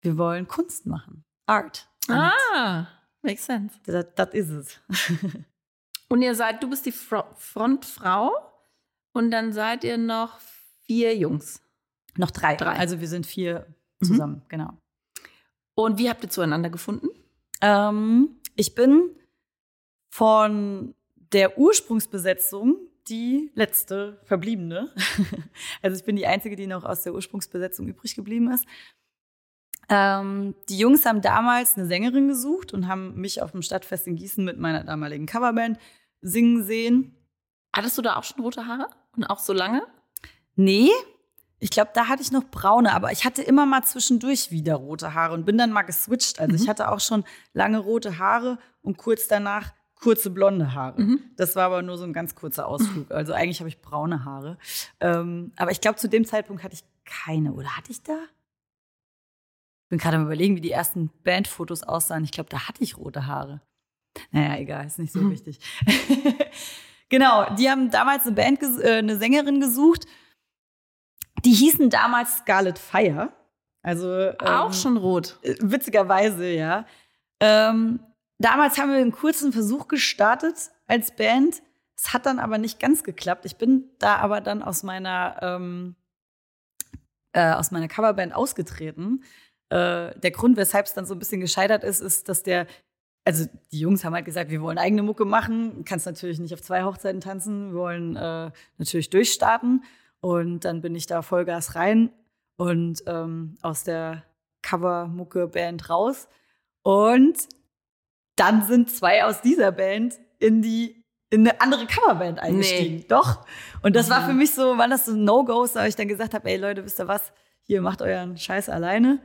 wir 0.00 0.16
wollen 0.16 0.46
Kunst 0.46 0.86
machen. 0.86 1.24
Art. 1.46 1.88
ah. 2.08 2.86
Makes 3.22 3.46
sense. 3.46 3.78
Das, 3.84 4.06
das 4.14 4.34
ist 4.34 4.50
es. 4.50 4.80
und 6.08 6.22
ihr 6.22 6.34
seid, 6.34 6.62
du 6.62 6.68
bist 6.68 6.86
die 6.86 6.92
Frontfrau 6.92 8.32
und 9.12 9.30
dann 9.30 9.52
seid 9.52 9.84
ihr 9.84 9.98
noch 9.98 10.40
vier 10.86 11.16
Jungs. 11.16 11.62
Noch 12.16 12.30
drei. 12.30 12.56
drei. 12.56 12.76
Also 12.76 13.00
wir 13.00 13.08
sind 13.08 13.26
vier 13.26 13.66
mhm. 14.00 14.06
zusammen, 14.06 14.34
mhm. 14.34 14.48
genau. 14.48 14.78
Und 15.74 15.98
wie 15.98 16.10
habt 16.10 16.22
ihr 16.22 16.30
zueinander 16.30 16.68
gefunden? 16.68 17.08
Ähm, 17.60 18.40
ich 18.56 18.74
bin 18.74 19.16
von 20.10 20.94
der 21.32 21.56
Ursprungsbesetzung 21.56 22.76
die 23.08 23.50
letzte 23.54 24.20
verbliebene. 24.24 24.92
also 25.82 25.96
ich 25.96 26.04
bin 26.04 26.16
die 26.16 26.26
einzige, 26.26 26.56
die 26.56 26.66
noch 26.66 26.84
aus 26.84 27.02
der 27.02 27.14
Ursprungsbesetzung 27.14 27.88
übrig 27.88 28.14
geblieben 28.14 28.50
ist. 28.50 28.66
Ähm, 29.94 30.54
die 30.70 30.78
Jungs 30.78 31.04
haben 31.04 31.20
damals 31.20 31.76
eine 31.76 31.86
Sängerin 31.86 32.26
gesucht 32.26 32.72
und 32.72 32.88
haben 32.88 33.14
mich 33.20 33.42
auf 33.42 33.52
dem 33.52 33.60
Stadtfest 33.60 34.06
in 34.06 34.16
Gießen 34.16 34.42
mit 34.42 34.58
meiner 34.58 34.84
damaligen 34.84 35.26
Coverband 35.26 35.78
singen 36.22 36.64
sehen. 36.64 37.14
Hattest 37.76 37.98
du 37.98 38.02
da 38.02 38.16
auch 38.16 38.24
schon 38.24 38.42
rote 38.42 38.66
Haare 38.66 38.88
und 39.14 39.24
auch 39.24 39.38
so 39.38 39.52
lange? 39.52 39.82
Nee, 40.56 40.90
ich 41.58 41.68
glaube, 41.68 41.90
da 41.92 42.08
hatte 42.08 42.22
ich 42.22 42.32
noch 42.32 42.44
braune, 42.44 42.92
aber 42.94 43.12
ich 43.12 43.26
hatte 43.26 43.42
immer 43.42 43.66
mal 43.66 43.84
zwischendurch 43.84 44.50
wieder 44.50 44.76
rote 44.76 45.12
Haare 45.12 45.34
und 45.34 45.44
bin 45.44 45.58
dann 45.58 45.72
mal 45.72 45.82
geswitcht. 45.82 46.40
Also 46.40 46.56
mhm. 46.56 46.62
ich 46.62 46.68
hatte 46.70 46.90
auch 46.90 47.00
schon 47.00 47.24
lange 47.52 47.78
rote 47.78 48.18
Haare 48.18 48.58
und 48.80 48.96
kurz 48.96 49.28
danach 49.28 49.72
kurze 49.94 50.30
blonde 50.30 50.74
Haare. 50.74 51.02
Mhm. 51.02 51.20
Das 51.36 51.54
war 51.54 51.66
aber 51.66 51.82
nur 51.82 51.98
so 51.98 52.04
ein 52.04 52.14
ganz 52.14 52.34
kurzer 52.34 52.66
Ausflug. 52.66 53.10
Also 53.10 53.34
eigentlich 53.34 53.60
habe 53.60 53.68
ich 53.68 53.82
braune 53.82 54.24
Haare. 54.24 54.56
Ähm, 55.00 55.52
aber 55.56 55.70
ich 55.70 55.82
glaube, 55.82 55.98
zu 55.98 56.08
dem 56.08 56.24
Zeitpunkt 56.24 56.64
hatte 56.64 56.74
ich 56.74 56.84
keine. 57.04 57.52
Oder 57.52 57.76
hatte 57.76 57.92
ich 57.92 58.02
da? 58.02 58.16
Bin 59.92 59.98
gerade 59.98 60.16
am 60.16 60.24
überlegen, 60.24 60.56
wie 60.56 60.62
die 60.62 60.70
ersten 60.70 61.10
Bandfotos 61.22 61.82
aussahen. 61.82 62.24
Ich 62.24 62.32
glaube, 62.32 62.48
da 62.48 62.66
hatte 62.66 62.82
ich 62.82 62.96
rote 62.96 63.26
Haare. 63.26 63.60
Naja, 64.30 64.58
egal, 64.58 64.86
ist 64.86 64.98
nicht 64.98 65.12
so 65.12 65.20
mhm. 65.20 65.32
wichtig. 65.32 65.58
genau, 67.10 67.54
die 67.56 67.68
haben 67.68 67.90
damals 67.90 68.24
eine 68.24 68.34
Band, 68.34 68.62
äh, 68.62 68.92
eine 68.94 69.18
Sängerin 69.18 69.60
gesucht. 69.60 70.06
Die 71.44 71.52
hießen 71.52 71.90
damals 71.90 72.38
Scarlet 72.38 72.78
Fire. 72.78 73.34
Also 73.82 74.10
ähm, 74.10 74.36
auch 74.40 74.72
schon 74.72 74.96
rot. 74.96 75.38
Äh, 75.42 75.56
witzigerweise, 75.60 76.48
ja. 76.48 76.86
Ähm, 77.40 78.00
damals 78.38 78.78
haben 78.78 78.92
wir 78.92 78.98
einen 78.98 79.12
kurzen 79.12 79.52
Versuch 79.52 79.88
gestartet 79.88 80.70
als 80.86 81.14
Band. 81.14 81.62
Es 81.98 82.14
hat 82.14 82.24
dann 82.24 82.38
aber 82.38 82.56
nicht 82.56 82.80
ganz 82.80 83.04
geklappt. 83.04 83.44
Ich 83.44 83.56
bin 83.56 83.90
da 83.98 84.16
aber 84.16 84.40
dann 84.40 84.62
aus 84.62 84.84
meiner 84.84 85.36
ähm, 85.42 85.96
äh, 87.34 87.52
aus 87.52 87.70
meiner 87.70 87.88
Coverband 87.88 88.34
ausgetreten, 88.34 89.22
äh, 89.72 90.18
der 90.20 90.30
Grund, 90.32 90.58
weshalb 90.58 90.84
es 90.84 90.92
dann 90.92 91.06
so 91.06 91.14
ein 91.14 91.18
bisschen 91.18 91.40
gescheitert 91.40 91.82
ist, 91.82 92.00
ist, 92.00 92.28
dass 92.28 92.42
der, 92.42 92.66
also 93.24 93.46
die 93.70 93.78
Jungs 93.78 94.04
haben 94.04 94.14
halt 94.14 94.26
gesagt, 94.26 94.50
wir 94.50 94.60
wollen 94.60 94.76
eigene 94.76 95.02
Mucke 95.02 95.24
machen, 95.24 95.86
kannst 95.86 96.04
natürlich 96.04 96.38
nicht 96.38 96.52
auf 96.52 96.60
zwei 96.60 96.84
Hochzeiten 96.84 97.22
tanzen, 97.22 97.72
wir 97.72 97.78
wollen 97.78 98.16
äh, 98.16 98.50
natürlich 98.76 99.08
durchstarten. 99.08 99.82
Und 100.20 100.66
dann 100.66 100.82
bin 100.82 100.94
ich 100.94 101.06
da 101.06 101.22
Vollgas 101.22 101.74
rein 101.74 102.10
und 102.56 103.02
ähm, 103.06 103.56
aus 103.62 103.82
der 103.82 104.24
Cover-Mucke-Band 104.60 105.88
raus. 105.88 106.28
Und 106.82 107.38
dann 108.36 108.66
sind 108.66 108.90
zwei 108.90 109.24
aus 109.24 109.40
dieser 109.40 109.72
Band 109.72 110.18
in 110.38 110.60
die 110.60 111.02
in 111.30 111.48
eine 111.48 111.62
andere 111.62 111.86
Coverband 111.86 112.40
eingestiegen. 112.40 112.96
Nee. 112.96 113.06
Doch. 113.08 113.46
Und 113.82 113.96
das 113.96 114.08
mhm. 114.08 114.10
war 114.10 114.26
für 114.26 114.34
mich 114.34 114.52
so, 114.52 114.76
waren 114.76 114.90
das 114.90 115.06
so 115.06 115.16
No-Gos, 115.16 115.72
da 115.72 115.86
ich 115.86 115.96
dann 115.96 116.08
gesagt 116.08 116.34
habe, 116.34 116.46
ey 116.50 116.58
Leute, 116.58 116.84
wisst 116.84 117.00
ihr 117.00 117.08
was? 117.08 117.32
Hier 117.62 117.80
macht 117.80 118.02
euren 118.02 118.36
Scheiß 118.36 118.68
alleine 118.68 119.18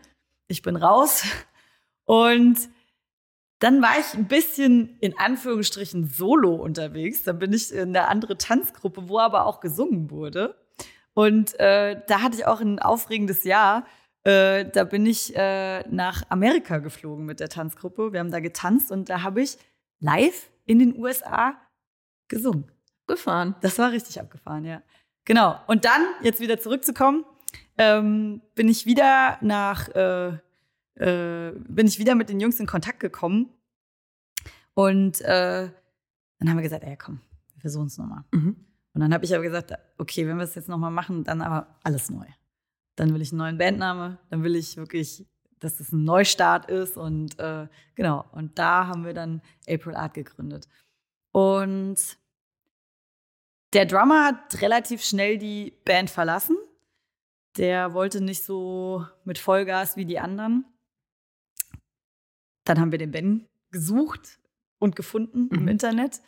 ich 0.48 0.62
bin 0.62 0.76
raus. 0.76 1.24
Und 2.06 2.58
dann 3.60 3.82
war 3.82 4.00
ich 4.00 4.14
ein 4.14 4.28
bisschen 4.28 4.98
in 5.00 5.18
Anführungsstrichen 5.18 6.08
solo 6.08 6.56
unterwegs. 6.56 7.24
Dann 7.24 7.40
bin 7.40 7.54
ich 7.54 7.74
in 7.74 7.90
eine 7.90 8.08
andere 8.08 8.38
Tanzgruppe, 8.38 9.10
wo 9.10 9.20
aber 9.20 9.46
auch 9.46 9.60
gesungen 9.60 10.12
wurde. 10.12 10.56
Und 11.14 11.60
äh, 11.60 12.00
da 12.08 12.22
hatte 12.22 12.38
ich 12.38 12.46
auch 12.46 12.62
ein 12.62 12.80
aufregendes 12.80 13.44
Jahr. 13.44 13.86
Äh, 14.24 14.66
da 14.66 14.84
bin 14.84 15.06
ich 15.06 15.36
äh, 15.36 15.82
nach 15.90 16.24
Amerika 16.30 16.78
geflogen 16.78 17.26
mit 17.26 17.40
der 17.40 17.50
Tanzgruppe. 17.50 18.14
Wir 18.14 18.20
haben 18.20 18.32
da 18.32 18.40
getanzt 18.40 18.92
und 18.92 19.10
da 19.10 19.24
habe 19.24 19.42
ich 19.42 19.58
live 20.00 20.50
in 20.66 20.80
den 20.80 20.96
USA 20.96 21.56
gesungen. 22.28 22.72
Gefahren. 23.08 23.56
Das 23.62 23.80
war 23.80 23.92
richtig 23.92 24.20
abgefahren, 24.20 24.66
ja. 24.66 24.84
Genau. 25.26 25.60
Und 25.66 25.86
dann, 25.86 26.02
jetzt 26.22 26.40
wieder 26.40 26.60
zurückzukommen, 26.60 27.26
ähm, 27.78 28.42
bin 28.56 28.70
ich 28.70 28.86
wieder 28.86 29.38
nach, 29.42 29.90
äh, 29.90 30.38
äh, 30.96 31.54
bin 31.68 31.88
ich 31.88 32.00
wieder 32.00 32.16
mit 32.16 32.30
den 32.30 32.40
Jungs 32.40 32.60
in 32.60 32.66
Kontakt 32.66 33.00
gekommen. 33.00 33.50
Und 34.74 35.22
äh, 35.22 35.70
dann 36.40 36.50
haben 36.50 36.58
wir 36.58 36.64
gesagt, 36.64 36.84
ey, 36.84 36.98
komm, 36.98 37.22
wir 37.54 37.62
versuchen 37.62 37.88
es 37.88 37.98
nochmal. 37.98 38.24
Mhm. 38.32 38.56
Und 38.94 39.02
dann 39.02 39.14
habe 39.14 39.26
ich 39.26 39.34
aber 39.34 39.44
gesagt, 39.44 39.74
okay, 39.98 40.28
wenn 40.28 40.38
wir 40.38 40.44
es 40.44 40.56
jetzt 40.56 40.70
nochmal 40.70 40.92
machen, 40.92 41.24
dann 41.24 41.42
aber 41.42 41.80
alles 41.84 42.10
neu. 42.10 42.26
Dann 42.96 43.14
will 43.14 43.22
ich 43.22 43.32
einen 43.32 43.40
neuen 43.40 43.58
Bandname, 43.58 44.18
dann 44.30 44.44
will 44.44 44.56
ich 44.56 44.76
wirklich, 44.78 45.28
dass 45.60 45.80
es 45.80 45.92
ein 45.92 46.04
Neustart 46.04 46.70
ist. 46.70 46.98
Und 46.98 47.38
äh, 47.40 47.68
genau, 47.96 48.26
und 48.32 48.58
da 48.58 48.88
haben 48.88 49.06
wir 49.06 49.14
dann 49.14 49.42
April 49.68 49.96
Art 49.96 50.16
gegründet. 50.16 50.68
Und 51.32 52.18
der 53.74 53.86
Drummer 53.86 54.26
hat 54.26 54.62
relativ 54.62 55.04
schnell 55.04 55.38
die 55.38 55.74
Band 55.86 56.10
verlassen 56.10 56.58
der 57.58 57.94
wollte 57.94 58.22
nicht 58.22 58.44
so 58.44 59.06
mit 59.24 59.38
Vollgas 59.38 59.98
wie 59.98 60.06
die 60.06 60.20
anderen. 60.20 60.66
Dann 62.64 62.80
haben 62.80 62.92
wir 62.92 63.00
den 63.00 63.12
Ben 63.12 63.48
gesucht 63.72 64.40
und 64.80 64.96
gefunden 64.96 65.50
mhm. 65.52 65.60
im 65.60 65.68
Internet. 65.68 66.22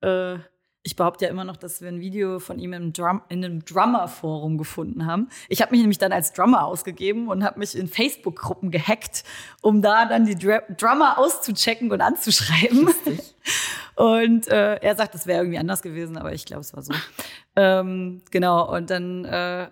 Äh, 0.00 0.38
ich 0.86 0.94
behaupte 0.94 1.24
ja 1.24 1.32
immer 1.32 1.42
noch, 1.42 1.56
dass 1.56 1.80
wir 1.80 1.88
ein 1.88 1.98
Video 1.98 2.38
von 2.38 2.60
ihm 2.60 2.72
im 2.72 2.92
Drum, 2.92 3.20
in 3.28 3.44
einem 3.44 3.64
Drummer-Forum 3.64 4.56
gefunden 4.56 5.04
haben. 5.04 5.28
Ich 5.48 5.60
habe 5.60 5.72
mich 5.72 5.80
nämlich 5.80 5.98
dann 5.98 6.12
als 6.12 6.32
Drummer 6.32 6.64
ausgegeben 6.64 7.26
und 7.26 7.42
habe 7.42 7.58
mich 7.58 7.76
in 7.76 7.88
Facebook-Gruppen 7.88 8.70
gehackt, 8.70 9.24
um 9.62 9.82
da 9.82 10.06
dann 10.06 10.26
die 10.26 10.36
Dr 10.36 10.60
Drummer 10.76 11.18
auszuchecken 11.18 11.90
und 11.90 12.00
anzuschreiben. 12.00 12.88
und 13.96 14.46
äh, 14.46 14.76
er 14.76 14.94
sagt, 14.94 15.14
das 15.14 15.26
wäre 15.26 15.40
irgendwie 15.40 15.58
anders 15.58 15.82
gewesen, 15.82 16.16
aber 16.16 16.32
ich 16.32 16.44
glaube, 16.44 16.60
es 16.60 16.72
war 16.72 16.82
so. 16.82 16.94
ähm, 17.56 18.22
genau, 18.30 18.72
und 18.72 18.88
dann 18.88 19.24
äh, 19.24 19.68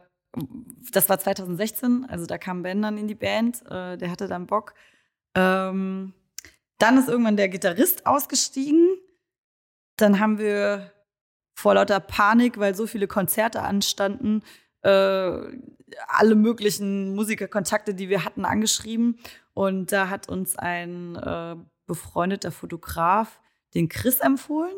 das 0.92 1.08
war 1.08 1.18
2016, 1.18 2.06
also 2.08 2.26
da 2.26 2.38
kam 2.38 2.62
Ben 2.62 2.82
dann 2.82 2.98
in 2.98 3.08
die 3.08 3.14
Band, 3.14 3.62
äh, 3.70 3.96
der 3.96 4.10
hatte 4.10 4.28
dann 4.28 4.46
Bock. 4.46 4.74
Ähm, 5.34 6.12
dann 6.78 6.98
ist 6.98 7.08
irgendwann 7.08 7.36
der 7.36 7.48
Gitarrist 7.48 8.06
ausgestiegen. 8.06 8.96
Dann 9.96 10.18
haben 10.18 10.38
wir 10.38 10.92
vor 11.54 11.74
lauter 11.74 12.00
Panik, 12.00 12.58
weil 12.58 12.74
so 12.74 12.86
viele 12.86 13.06
Konzerte 13.06 13.62
anstanden, 13.62 14.42
äh, 14.82 15.38
alle 16.08 16.34
möglichen 16.34 17.14
Musikerkontakte, 17.14 17.94
die 17.94 18.08
wir 18.08 18.24
hatten, 18.24 18.44
angeschrieben. 18.44 19.18
Und 19.54 19.92
da 19.92 20.08
hat 20.08 20.28
uns 20.28 20.56
ein 20.56 21.16
äh, 21.16 21.56
befreundeter 21.86 22.50
Fotograf 22.50 23.40
den 23.74 23.88
Chris 23.88 24.20
empfohlen, 24.20 24.74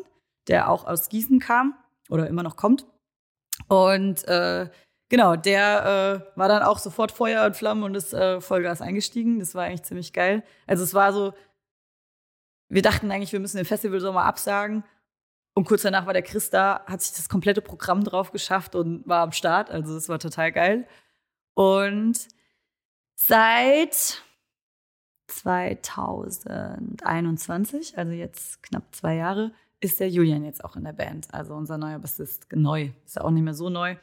der 0.47 0.69
auch 0.69 0.85
aus 0.85 1.09
Gießen 1.09 1.39
kam 1.39 1.75
oder 2.09 2.27
immer 2.27 2.43
noch 2.43 2.55
kommt. 2.55 2.85
Und 3.67 4.27
äh, 4.27 4.69
genau, 5.09 5.35
der 5.35 6.31
äh, 6.35 6.39
war 6.39 6.47
dann 6.47 6.63
auch 6.63 6.79
sofort 6.79 7.11
Feuer 7.11 7.45
und 7.45 7.55
Flammen 7.55 7.83
und 7.83 7.95
ist 7.95 8.13
äh, 8.13 8.41
Vollgas 8.41 8.81
eingestiegen. 8.81 9.39
Das 9.39 9.53
war 9.55 9.65
eigentlich 9.65 9.83
ziemlich 9.83 10.13
geil. 10.13 10.43
Also 10.65 10.83
es 10.83 10.93
war 10.93 11.13
so, 11.13 11.33
wir 12.69 12.81
dachten 12.81 13.11
eigentlich, 13.11 13.33
wir 13.33 13.39
müssen 13.39 13.57
den 13.57 13.65
Festivalsommer 13.65 14.23
absagen. 14.23 14.83
Und 15.53 15.65
kurz 15.65 15.81
danach 15.81 16.05
war 16.05 16.13
der 16.13 16.21
Chris 16.21 16.49
da, 16.51 16.85
hat 16.85 17.01
sich 17.01 17.15
das 17.15 17.29
komplette 17.29 17.61
Programm 17.61 18.03
drauf 18.03 18.31
geschafft 18.31 18.75
und 18.75 19.07
war 19.07 19.23
am 19.23 19.31
Start. 19.31 19.71
Also 19.71 19.95
es 19.95 20.07
war 20.07 20.19
total 20.19 20.51
geil. 20.51 20.87
Und 21.55 22.27
seit 23.15 24.21
2021, 25.27 27.97
also 27.97 28.11
jetzt 28.11 28.61
knapp 28.61 28.93
zwei 28.93 29.15
Jahre, 29.15 29.51
ist 29.79 29.99
der 29.99 30.09
Julian 30.09 30.43
jetzt 30.43 30.63
auch 30.63 30.75
in 30.75 30.83
der 30.83 30.93
Band. 30.93 31.33
Also 31.33 31.55
unser 31.55 31.79
neuer 31.79 31.97
Bassist. 31.99 32.47
Neu. 32.53 32.91
Ist 33.05 33.15
ja 33.15 33.23
auch 33.23 33.31
nicht 33.31 33.43
mehr 33.43 33.55
so 33.55 33.69
neu. 33.69 33.95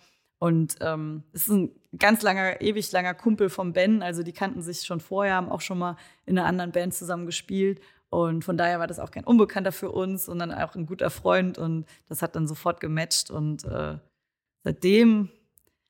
Und 0.44 0.76
ähm, 0.82 1.22
ist 1.32 1.48
ein 1.48 1.70
ganz 1.98 2.20
langer, 2.20 2.60
ewig 2.60 2.92
langer 2.92 3.14
Kumpel 3.14 3.48
vom 3.48 3.72
Ben. 3.72 4.02
Also 4.02 4.22
die 4.22 4.34
kannten 4.34 4.60
sich 4.60 4.82
schon 4.82 5.00
vorher, 5.00 5.36
haben 5.36 5.48
auch 5.48 5.62
schon 5.62 5.78
mal 5.78 5.96
in 6.26 6.38
einer 6.38 6.46
anderen 6.46 6.70
Band 6.70 6.92
zusammen 6.92 7.24
gespielt. 7.24 7.80
Und 8.10 8.44
von 8.44 8.58
daher 8.58 8.78
war 8.78 8.86
das 8.86 8.98
auch 8.98 9.10
kein 9.10 9.24
Unbekannter 9.24 9.72
für 9.72 9.90
uns, 9.90 10.26
sondern 10.26 10.52
auch 10.52 10.74
ein 10.74 10.84
guter 10.84 11.08
Freund. 11.08 11.56
Und 11.56 11.86
das 12.10 12.20
hat 12.20 12.36
dann 12.36 12.46
sofort 12.46 12.80
gematcht. 12.80 13.30
Und 13.30 13.64
äh, 13.64 13.96
seitdem 14.64 15.30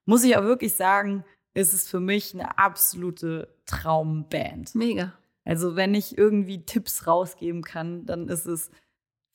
muss 0.05 0.23
ich 0.23 0.37
auch 0.37 0.45
wirklich 0.45 0.75
sagen, 0.75 1.25
ist 1.55 1.75
es 1.75 1.89
für 1.89 1.99
mich 1.99 2.33
eine 2.33 2.57
absolute 2.57 3.53
Traumband. 3.67 4.77
Mega. 4.77 5.15
Also 5.45 5.75
wenn 5.75 5.95
ich 5.95 6.17
irgendwie 6.17 6.65
Tipps 6.65 7.09
rausgeben 7.09 7.63
kann, 7.63 8.07
dann 8.07 8.29
ist 8.29 8.47
es, 8.47 8.71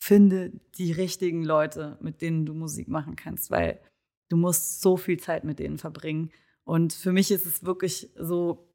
finde 0.01 0.53
die 0.77 0.93
richtigen 0.93 1.43
Leute, 1.43 1.97
mit 1.99 2.21
denen 2.21 2.45
du 2.45 2.53
Musik 2.53 2.87
machen 2.87 3.17
kannst, 3.17 3.51
weil 3.51 3.81
du 4.29 4.37
musst 4.37 4.81
so 4.81 4.97
viel 4.97 5.19
Zeit 5.19 5.43
mit 5.43 5.59
denen 5.59 5.77
verbringen. 5.77 6.31
Und 6.63 6.93
für 6.93 7.11
mich 7.11 7.31
ist 7.31 7.45
es 7.45 7.63
wirklich 7.63 8.11
so 8.17 8.69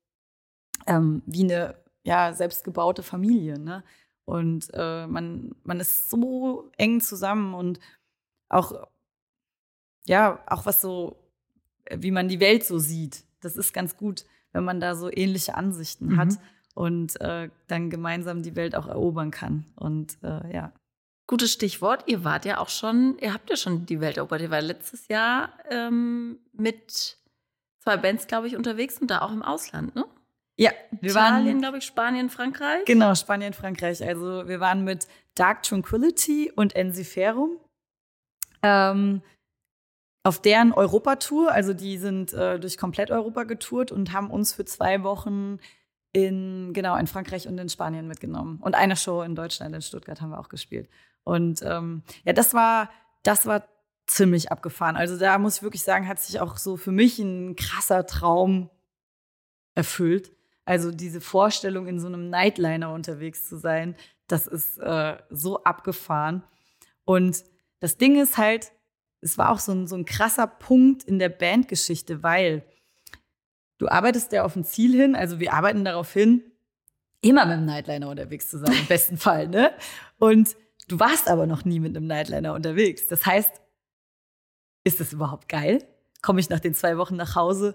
ähm, 0.87 1.23
wie 1.27 1.45
eine 1.45 1.77
ja, 2.03 2.33
selbstgebaute 2.33 3.03
Familie. 3.03 3.59
Ne? 3.59 3.85
Und 4.25 4.69
äh, 4.75 5.07
man, 5.07 5.55
man 5.63 5.81
ist 5.81 6.11
so 6.11 6.71
eng 6.77 7.01
zusammen 7.01 7.55
und 7.55 7.79
auch, 8.49 8.89
ja, 10.07 10.43
auch 10.47 10.67
was 10.67 10.81
so, 10.81 11.17
wie 11.91 12.11
man 12.11 12.29
die 12.29 12.41
Welt 12.41 12.65
so 12.65 12.79
sieht. 12.79 13.25
Das 13.41 13.57
ist 13.57 13.73
ganz 13.73 13.97
gut, 13.97 14.25
wenn 14.53 14.65
man 14.65 14.81
da 14.81 14.95
so 14.95 15.11
ähnliche 15.11 15.55
Ansichten 15.55 16.07
mhm. 16.09 16.17
hat 16.17 16.39
und 16.75 17.21
äh, 17.21 17.51
dann 17.69 17.91
gemeinsam 17.91 18.43
die 18.43 18.57
Welt 18.57 18.75
auch 18.75 18.87
erobern 18.87 19.31
kann. 19.31 19.67
Und 19.77 20.19
äh, 20.23 20.53
ja. 20.53 20.73
Gutes 21.27 21.53
Stichwort. 21.53 22.05
Ihr 22.07 22.25
wart 22.25 22.45
ja 22.45 22.59
auch 22.59 22.69
schon, 22.69 23.17
ihr 23.19 23.33
habt 23.33 23.49
ja 23.49 23.57
schon 23.57 23.87
die 23.87 24.01
Welt 24.01 24.17
erobert. 24.19 24.43
Ihr 24.43 24.51
war 24.51 24.61
letztes 24.61 25.09
Jahr 25.09 25.55
ähm, 25.71 26.39
mit 26.53 27.17
zwei 27.81 27.97
Bands, 27.97 28.27
glaube 28.27 28.47
ich, 28.47 28.57
unterwegs 28.57 28.99
und 28.99 29.11
da 29.11 29.23
auch 29.23 29.33
im 29.33 29.43
Ausland, 29.43 29.95
ne? 29.95 30.05
Ja, 30.57 30.71
wir 31.01 31.11
Italien, 31.11 31.59
glaube 31.61 31.79
ich, 31.79 31.85
Spanien, 31.85 32.31
Frankreich. 32.31 32.85
Genau, 32.85 33.15
Spanien, 33.17 33.55
Frankreich. 33.55 34.07
Also 34.07 34.47
wir 34.47 34.61
waren 34.61 34.85
mit 34.85 35.09
Dark 35.35 35.65
Tranquility 35.65 36.53
und 36.55 36.77
Ensiferum 36.77 37.59
ähm, 38.63 39.23
auf 40.23 40.41
deren 40.41 40.73
Europatour. 40.73 41.51
Also 41.51 41.75
die 41.75 41.99
sind 41.99 42.33
äh, 42.33 42.61
durch 42.61 42.79
komplett 42.79 43.11
Europa 43.11 43.45
getourt 43.45 43.91
und 43.91 44.13
haben 44.13 44.31
uns 44.31 44.53
für 44.53 44.65
zwei 44.65 45.03
Wochen 45.03 45.59
in 46.13 46.73
genau 46.73 46.97
in 46.97 47.09
Frankreich 47.09 47.49
und 47.49 47.59
in 47.59 47.69
Spanien 47.69 48.07
mitgenommen 48.07 48.61
und 48.63 48.77
eine 48.77 48.95
Show 48.95 49.23
in 49.23 49.35
Deutschland 49.35 49.75
in 49.75 49.83
Stuttgart 49.83 50.21
haben 50.21 50.31
wir 50.31 50.39
auch 50.39 50.49
gespielt. 50.49 50.89
Und 51.25 51.63
ähm, 51.63 52.03
ja, 52.25 52.33
das 52.33 52.55
war 52.55 52.91
das 53.25 53.47
war 53.47 53.67
ziemlich 54.07 54.53
abgefahren. 54.53 54.97
Also 54.97 55.19
da 55.19 55.39
muss 55.39 55.57
ich 55.57 55.63
wirklich 55.63 55.83
sagen, 55.83 56.07
hat 56.07 56.21
sich 56.21 56.39
auch 56.41 56.57
so 56.57 56.77
für 56.77 56.93
mich 56.93 57.19
ein 57.19 57.57
krasser 57.57 58.07
Traum 58.07 58.71
erfüllt. 59.75 60.31
Also 60.67 60.91
diese 60.91 61.21
Vorstellung, 61.21 61.89
in 61.89 61.99
so 61.99 62.07
einem 62.07 62.31
Nightliner 62.31 62.93
unterwegs 62.93 63.49
zu 63.49 63.59
sein, 63.59 63.97
das 64.29 64.47
ist 64.47 64.79
äh, 64.79 65.17
so 65.31 65.65
abgefahren. 65.65 66.45
Und 67.05 67.45
das 67.81 67.97
Ding 67.97 68.21
ist 68.21 68.39
halt, 68.39 68.73
es 69.21 69.37
war 69.37 69.51
auch 69.51 69.59
so 69.59 69.73
ein, 69.73 69.87
so 69.87 69.97
ein 69.97 70.05
krasser 70.05 70.47
Punkt 70.47 71.03
in 71.05 71.19
der 71.19 71.31
Bandgeschichte, 71.31 72.23
weil 72.23 72.65
du 73.79 73.89
arbeitest 73.89 74.33
ja 74.33 74.45
auf 74.45 74.55
ein 74.55 74.65
Ziel 74.65 74.93
hin, 74.93 75.17
also 75.17 75.41
wir 75.41 75.53
arbeiten 75.53 75.85
darauf 75.85 76.13
hin, 76.13 76.43
immer 77.21 77.47
mit 77.47 77.55
einem 77.55 77.67
Nightliner 77.67 78.09
unterwegs 78.09 78.49
zu 78.49 78.59
sein, 78.59 78.73
im 78.73 78.87
besten 78.87 79.17
Fall, 79.17 79.49
ne? 79.49 79.73
Und 80.19 80.57
du 80.89 81.01
warst 81.01 81.29
aber 81.29 81.47
noch 81.47 81.65
nie 81.65 81.81
mit 81.81 81.97
einem 81.97 82.07
Nightliner 82.07 82.55
unterwegs. 82.55 83.07
Das 83.09 83.25
heißt, 83.27 83.61
ist 84.85 85.01
das 85.01 85.13
überhaupt 85.13 85.49
geil? 85.49 85.85
Komme 86.23 86.41
ich 86.41 86.51
nach 86.51 86.61
den 86.61 86.75
zwei 86.75 86.99
Wochen 86.99 87.17
nach 87.17 87.35
Hause 87.35 87.75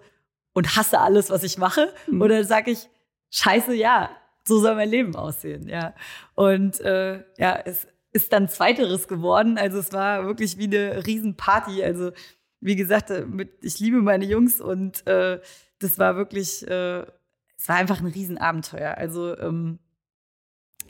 und 0.54 0.76
hasse 0.76 1.00
alles, 1.00 1.30
was 1.30 1.44
ich 1.44 1.58
mache? 1.58 1.94
Mhm. 2.08 2.22
Oder 2.22 2.44
sage 2.44 2.72
ich, 2.72 2.90
scheiße, 3.32 3.74
ja, 3.74 4.10
so 4.46 4.60
soll 4.60 4.76
mein 4.76 4.90
Leben 4.90 5.16
aussehen, 5.16 5.68
ja. 5.68 5.94
Und 6.36 6.80
äh, 6.82 7.24
ja, 7.38 7.60
es 7.66 7.88
ist 8.12 8.34
dann 8.34 8.50
zweiteres 8.50 9.08
geworden. 9.08 9.58
Also 9.58 9.80
es 9.80 9.94
war 9.94 10.26
wirklich 10.26 10.58
wie 10.58 10.66
eine 10.66 11.06
Riesenparty. 11.06 11.84
Also 11.84 12.12
wie 12.60 12.76
gesagt, 12.76 13.12
äh, 13.12 13.26
mit, 13.26 13.64
ich 13.64 13.80
liebe 13.80 14.02
meine 14.02 14.26
Jungs 14.26 14.60
und 14.60 15.06
äh, 15.08 15.40
das 15.80 16.00
war 16.00 16.16
wirklich, 16.16 16.68
äh, 16.68 17.06
es 17.58 17.68
war 17.68 17.76
einfach 17.76 18.00
ein 18.00 18.08
Riesenabenteuer. 18.08 18.98
Also 18.98 19.38
ähm, 19.38 19.80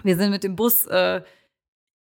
wir 0.03 0.17
sind 0.17 0.32
mit 0.32 0.43
dem 0.43 0.55
Bus 0.55 0.86
äh, 0.86 1.21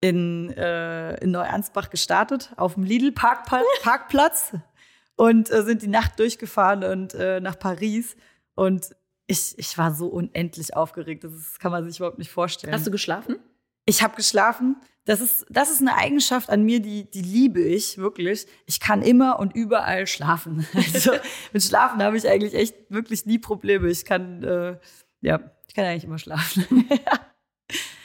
in, 0.01 0.51
äh, 0.51 1.15
in 1.17 1.31
Neuansbach 1.31 1.89
gestartet, 1.89 2.51
auf 2.55 2.75
dem 2.75 2.83
Lidl-Parkplatz 2.83 4.53
und 5.15 5.51
äh, 5.51 5.63
sind 5.63 5.81
die 5.81 5.87
Nacht 5.87 6.19
durchgefahren 6.19 6.83
und 6.83 7.13
äh, 7.15 7.39
nach 7.39 7.57
Paris. 7.57 8.15
Und 8.55 8.95
ich, 9.25 9.57
ich 9.57 9.77
war 9.77 9.93
so 9.93 10.07
unendlich 10.07 10.75
aufgeregt. 10.75 11.23
Das 11.23 11.59
kann 11.59 11.71
man 11.71 11.87
sich 11.87 11.99
überhaupt 11.99 12.19
nicht 12.19 12.31
vorstellen. 12.31 12.73
Hast 12.73 12.87
du 12.87 12.91
geschlafen? 12.91 13.37
Ich 13.85 14.03
habe 14.03 14.15
geschlafen. 14.15 14.75
Das 15.05 15.21
ist, 15.21 15.45
das 15.49 15.71
ist 15.71 15.79
eine 15.79 15.95
Eigenschaft 15.95 16.49
an 16.49 16.63
mir, 16.63 16.81
die, 16.81 17.09
die 17.09 17.21
liebe 17.21 17.61
ich 17.61 17.97
wirklich. 17.97 18.45
Ich 18.65 18.81
kann 18.81 19.01
immer 19.01 19.39
und 19.39 19.55
überall 19.55 20.05
schlafen. 20.05 20.67
Also 20.73 21.13
mit 21.53 21.63
Schlafen 21.63 22.03
habe 22.03 22.17
ich 22.17 22.27
eigentlich 22.27 22.53
echt 22.53 22.75
wirklich 22.89 23.25
nie 23.25 23.39
Probleme. 23.39 23.87
Ich 23.89 24.03
kann, 24.03 24.43
äh, 24.43 24.77
ja, 25.21 25.39
ich 25.67 25.73
kann 25.73 25.85
eigentlich 25.85 26.03
immer 26.03 26.19
schlafen. 26.19 26.89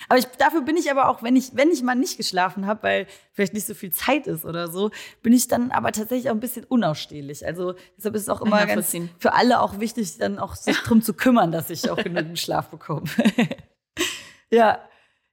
Aber 0.08 0.18
ich, 0.18 0.26
dafür 0.26 0.62
bin 0.62 0.76
ich 0.76 0.90
aber 0.90 1.08
auch, 1.08 1.22
wenn 1.22 1.36
ich, 1.36 1.54
wenn 1.54 1.70
ich 1.70 1.82
mal 1.82 1.94
nicht 1.94 2.16
geschlafen 2.16 2.66
habe, 2.66 2.82
weil 2.82 3.06
vielleicht 3.32 3.54
nicht 3.54 3.66
so 3.66 3.74
viel 3.74 3.92
Zeit 3.92 4.26
ist 4.26 4.44
oder 4.44 4.68
so, 4.68 4.90
bin 5.22 5.32
ich 5.32 5.48
dann 5.48 5.70
aber 5.70 5.92
tatsächlich 5.92 6.30
auch 6.30 6.34
ein 6.34 6.40
bisschen 6.40 6.64
unausstehlich. 6.64 7.46
Also 7.46 7.74
deshalb 7.96 8.14
ist 8.14 8.22
es 8.22 8.28
auch 8.28 8.42
immer 8.42 8.64
ganz 8.66 8.96
für 9.18 9.32
alle 9.32 9.60
auch 9.60 9.80
wichtig, 9.80 10.18
dann 10.18 10.38
auch 10.38 10.54
sich 10.54 10.76
drum 10.78 11.02
zu 11.02 11.14
kümmern, 11.14 11.52
dass 11.52 11.70
ich 11.70 11.90
auch 11.90 11.96
genügend 11.96 12.38
Schlaf 12.38 12.68
bekomme. 12.68 13.04
ja. 14.50 14.80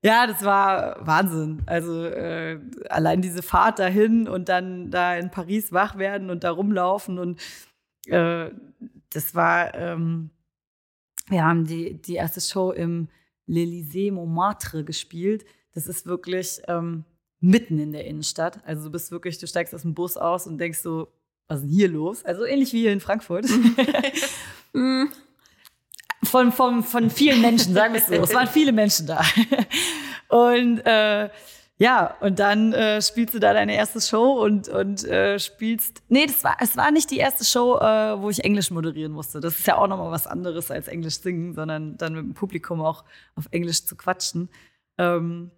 Ja, 0.01 0.27
das 0.27 0.45
war 0.45 1.05
Wahnsinn. 1.05 1.62
Also 1.65 2.05
äh, 2.05 2.58
allein 2.89 3.21
diese 3.21 3.43
Fahrt 3.43 3.79
dahin 3.79 4.29
und 4.29 4.47
dann 4.47 4.91
da 4.91 5.15
in 5.15 5.29
Paris 5.29 5.73
wach 5.73 5.97
werden 5.97 6.29
und 6.29 6.45
da 6.45 6.51
rumlaufen 6.51 7.19
und 7.19 7.41
äh, 8.05 8.49
das 9.10 9.36
war, 9.36 9.73
ähm, 9.75 10.29
wir 11.27 11.43
haben 11.43 11.65
die, 11.65 12.01
die 12.01 12.15
erste 12.15 12.41
Show 12.41 12.71
im 12.71 13.10
l'Élysée 13.49 14.12
Montmartre 14.12 14.85
gespielt. 14.85 15.45
Das 15.73 15.88
ist 15.88 16.05
wirklich 16.05 16.62
ähm, 16.67 17.03
mitten 17.39 17.79
in 17.79 17.91
der 17.91 18.05
Innenstadt. 18.05 18.59
Also 18.65 18.85
du 18.85 18.91
bist 18.91 19.12
wirklich, 19.12 19.38
du 19.39 19.47
steigst 19.47 19.73
aus 19.73 19.81
dem 19.81 19.93
Bus 19.93 20.17
aus 20.17 20.47
und 20.47 20.57
denkst 20.57 20.79
so, 20.79 21.09
was 21.47 21.59
ist 21.59 21.65
denn 21.65 21.73
hier 21.73 21.89
los? 21.89 22.23
Also 22.23 22.45
ähnlich 22.45 22.73
wie 22.73 22.81
hier 22.81 22.93
in 22.93 22.99
Frankfurt. 22.99 23.47
von, 26.23 26.51
von, 26.51 26.83
von 26.83 27.09
vielen 27.09 27.41
Menschen, 27.41 27.73
sagen 27.73 27.93
wir 27.93 28.01
es 28.01 28.07
so. 28.07 28.13
Es 28.13 28.33
waren 28.33 28.47
viele 28.47 28.71
Menschen 28.71 29.07
da. 29.07 29.23
Und 30.29 30.79
äh, 30.85 31.29
ja, 31.81 32.13
und 32.19 32.39
dann 32.39 32.73
äh, 32.73 33.01
spielst 33.01 33.33
du 33.33 33.39
da 33.39 33.53
deine 33.53 33.73
erste 33.73 34.01
Show 34.01 34.43
und, 34.43 34.67
und 34.67 35.05
äh, 35.05 35.39
spielst. 35.39 36.03
Nee, 36.09 36.25
das 36.25 36.43
war, 36.43 36.57
es 36.59 36.75
war 36.75 36.91
nicht 36.91 37.09
die 37.09 37.17
erste 37.17 37.45
Show, 37.45 37.77
äh, 37.77 38.21
wo 38.21 38.29
ich 38.29 38.43
Englisch 38.43 38.69
moderieren 38.69 39.13
musste. 39.13 39.39
Das 39.39 39.57
ist 39.57 39.65
ja 39.65 39.77
auch 39.77 39.87
nochmal 39.87 40.11
was 40.11 40.27
anderes 40.27 40.71
als 40.71 40.89
Englisch 40.89 41.19
singen, 41.21 41.53
sondern 41.53 41.97
dann 41.97 42.13
mit 42.15 42.23
dem 42.23 42.33
Publikum 42.33 42.81
auch 42.81 43.05
auf 43.35 43.45
Englisch 43.51 43.85
zu 43.85 43.95
quatschen. 43.95 44.49
Ähm, 44.97 45.51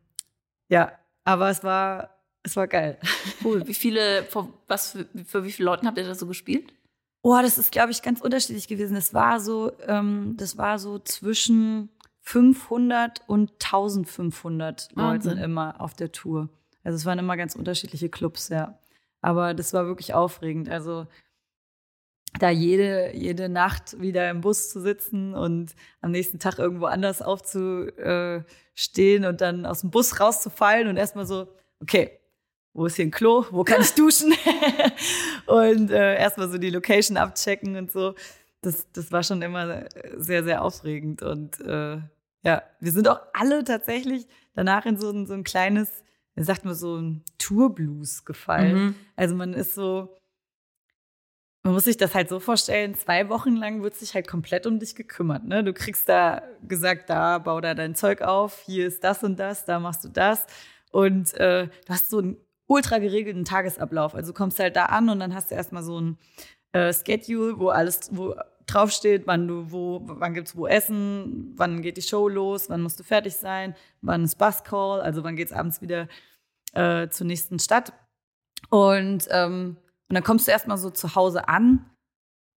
ja, 0.69 0.91
aber 1.23 1.49
es 1.49 1.63
war, 1.63 2.12
es 2.43 2.55
war 2.55 2.67
geil. 2.67 2.99
Cool. 3.43 3.67
Wie 3.67 3.73
viele, 3.73 4.21
für, 4.21 4.47
was 4.67 4.91
für, 4.91 5.07
für 5.25 5.43
wie 5.43 5.51
viele 5.51 5.65
Leuten 5.65 5.88
habt 5.88 5.97
ihr 5.97 6.05
da 6.05 6.13
so 6.13 6.27
gespielt? 6.27 6.71
Oh, 7.23 7.39
das 7.41 7.57
ist, 7.57 7.71
glaube 7.71 7.89
ich, 7.89 8.03
ganz 8.03 8.21
unterschiedlich 8.21 8.67
gewesen. 8.67 8.93
Das 8.93 9.15
war 9.15 9.39
so, 9.39 9.71
ähm, 9.88 10.36
das 10.38 10.60
war 10.60 10.77
so 10.77 10.99
zwischen 10.99 11.89
500 12.21 13.21
und 13.27 13.51
1500 13.63 14.89
Wahnsinn. 14.95 15.31
Leuten 15.31 15.43
immer 15.43 15.81
auf 15.81 15.93
der 15.93 16.12
Tour. 16.12 16.49
Also 16.84 16.95
es 16.95 17.05
waren 17.05 17.19
immer 17.19 17.38
ganz 17.38 17.55
unterschiedliche 17.55 18.10
Clubs, 18.10 18.49
ja. 18.49 18.79
Aber 19.21 19.53
das 19.53 19.73
war 19.73 19.86
wirklich 19.86 20.13
aufregend. 20.13 20.69
Also 20.69 21.07
da 22.39 22.49
jede, 22.49 23.15
jede 23.15 23.49
Nacht 23.49 23.99
wieder 23.99 24.29
im 24.29 24.41
Bus 24.41 24.69
zu 24.69 24.79
sitzen 24.79 25.36
und 25.36 25.75
am 26.01 26.12
nächsten 26.12 26.39
Tag 26.39 26.60
irgendwo 26.60 26.86
anders 26.86 27.21
aufzustehen 27.21 29.25
und 29.25 29.41
dann 29.41 29.65
aus 29.65 29.81
dem 29.81 29.91
Bus 29.91 30.19
rauszufallen 30.19 30.88
und 30.88 30.97
erstmal 30.97 31.25
so, 31.25 31.47
okay, 31.81 32.19
wo 32.73 32.86
ist 32.86 32.95
hier 32.95 33.05
ein 33.05 33.12
Klo, 33.12 33.45
wo 33.51 33.63
kann 33.63 33.81
ich 33.81 33.91
duschen? 33.95 34.34
und 35.45 35.91
äh, 35.91 36.17
erstmal 36.17 36.49
so 36.49 36.57
die 36.57 36.69
Location 36.69 37.17
abchecken 37.17 37.75
und 37.75 37.91
so. 37.91 38.15
Das, 38.62 38.91
das 38.91 39.12
war 39.12 39.24
schon 39.24 39.41
immer 39.41 39.86
sehr, 40.17 40.43
sehr 40.43 40.63
aufregend. 40.63 41.24
Und 41.24 41.60
äh, 41.62 42.00
ja, 42.43 42.63
wir 42.80 42.91
sind 42.91 43.08
auch 43.08 43.19
alle 43.34 43.63
tatsächlich 43.63 44.28
danach 44.54 44.86
in 44.86 45.00
so 45.00 45.10
ein, 45.12 45.26
so 45.26 45.34
ein 45.34 45.43
kleines, 45.43 46.04
sagt 46.36 46.65
man, 46.65 46.76
so 46.76 46.97
ein 46.97 47.24
Tourblues 47.38 48.26
gefallen. 48.26 48.76
Mhm. 48.76 48.95
Also 49.15 49.36
man 49.36 49.54
ist 49.54 49.76
so, 49.76 50.15
man 51.63 51.74
muss 51.74 51.84
sich 51.84 51.97
das 51.97 52.15
halt 52.15 52.30
so 52.30 52.39
vorstellen, 52.39 52.95
zwei 52.95 53.30
Wochen 53.30 53.56
lang 53.56 53.84
wird 53.84 53.95
sich 53.95 54.15
halt 54.15 54.28
komplett 54.28 54.65
um 54.65 54.80
dich 54.80 54.95
gekümmert. 54.95 55.45
Ne? 55.45 55.63
Du 55.63 55.74
kriegst 55.74 56.10
da 56.10 56.41
gesagt, 56.67 57.10
da 57.10 57.38
bau 57.38 57.62
da 57.62 57.76
dein 57.76 57.93
Zeug 57.95 58.21
auf, 58.21 58.60
hier 58.65 58.88
ist 58.88 59.04
das 59.04 59.24
und 59.24 59.39
das, 59.39 59.65
da 59.65 59.80
machst 59.80 60.04
du 60.04 60.10
das. 60.10 60.47
Und 60.91 61.34
äh, 61.36 61.67
du 61.67 61.89
hast 61.89 62.10
so 62.10 62.17
einen 62.17 62.38
ultra 62.65 62.97
geregelten 62.97 63.45
Tagesablauf. 63.45 64.15
Also 64.15 64.32
du 64.32 64.38
kommst 64.38 64.60
halt 64.60 64.76
da 64.76 64.86
an 64.86 65.10
und 65.10 65.19
dann 65.19 65.36
hast 65.36 65.52
du 65.52 65.56
erstmal 65.56 65.84
so 65.84 66.00
ein 66.00 66.17
äh, 66.73 66.93
Schedule, 66.93 67.60
wo 67.60 67.69
alles, 67.69 68.10
wo 68.12 68.36
draufsteht, 68.67 69.27
wann 69.27 69.47
du 69.47 69.71
wo, 69.71 70.01
wann 70.03 70.34
gibt's 70.34 70.55
wo 70.55 70.67
Essen, 70.67 71.53
wann 71.55 71.81
geht 71.81 71.97
die 71.97 72.01
Show 72.01 72.27
los, 72.29 72.69
wann 72.69 72.81
musst 72.81 72.99
du 72.99 73.03
fertig 73.03 73.36
sein, 73.36 73.75
wann 74.01 74.23
ist 74.23 74.38
Buscall, 74.38 75.01
also 75.01 75.23
wann 75.23 75.36
geht's 75.36 75.51
abends 75.51 75.81
wieder 75.81 76.07
äh, 76.73 77.10
zur 77.10 77.27
nächsten 77.27 77.60
Stadt. 77.60 77.93
Und 78.69 79.27
ähm, 79.31 79.77
und 80.12 80.15
dann 80.15 80.25
kommst 80.25 80.45
du 80.45 80.51
erstmal 80.51 80.77
so 80.77 80.89
zu 80.89 81.15
Hause 81.15 81.47
an 81.47 81.89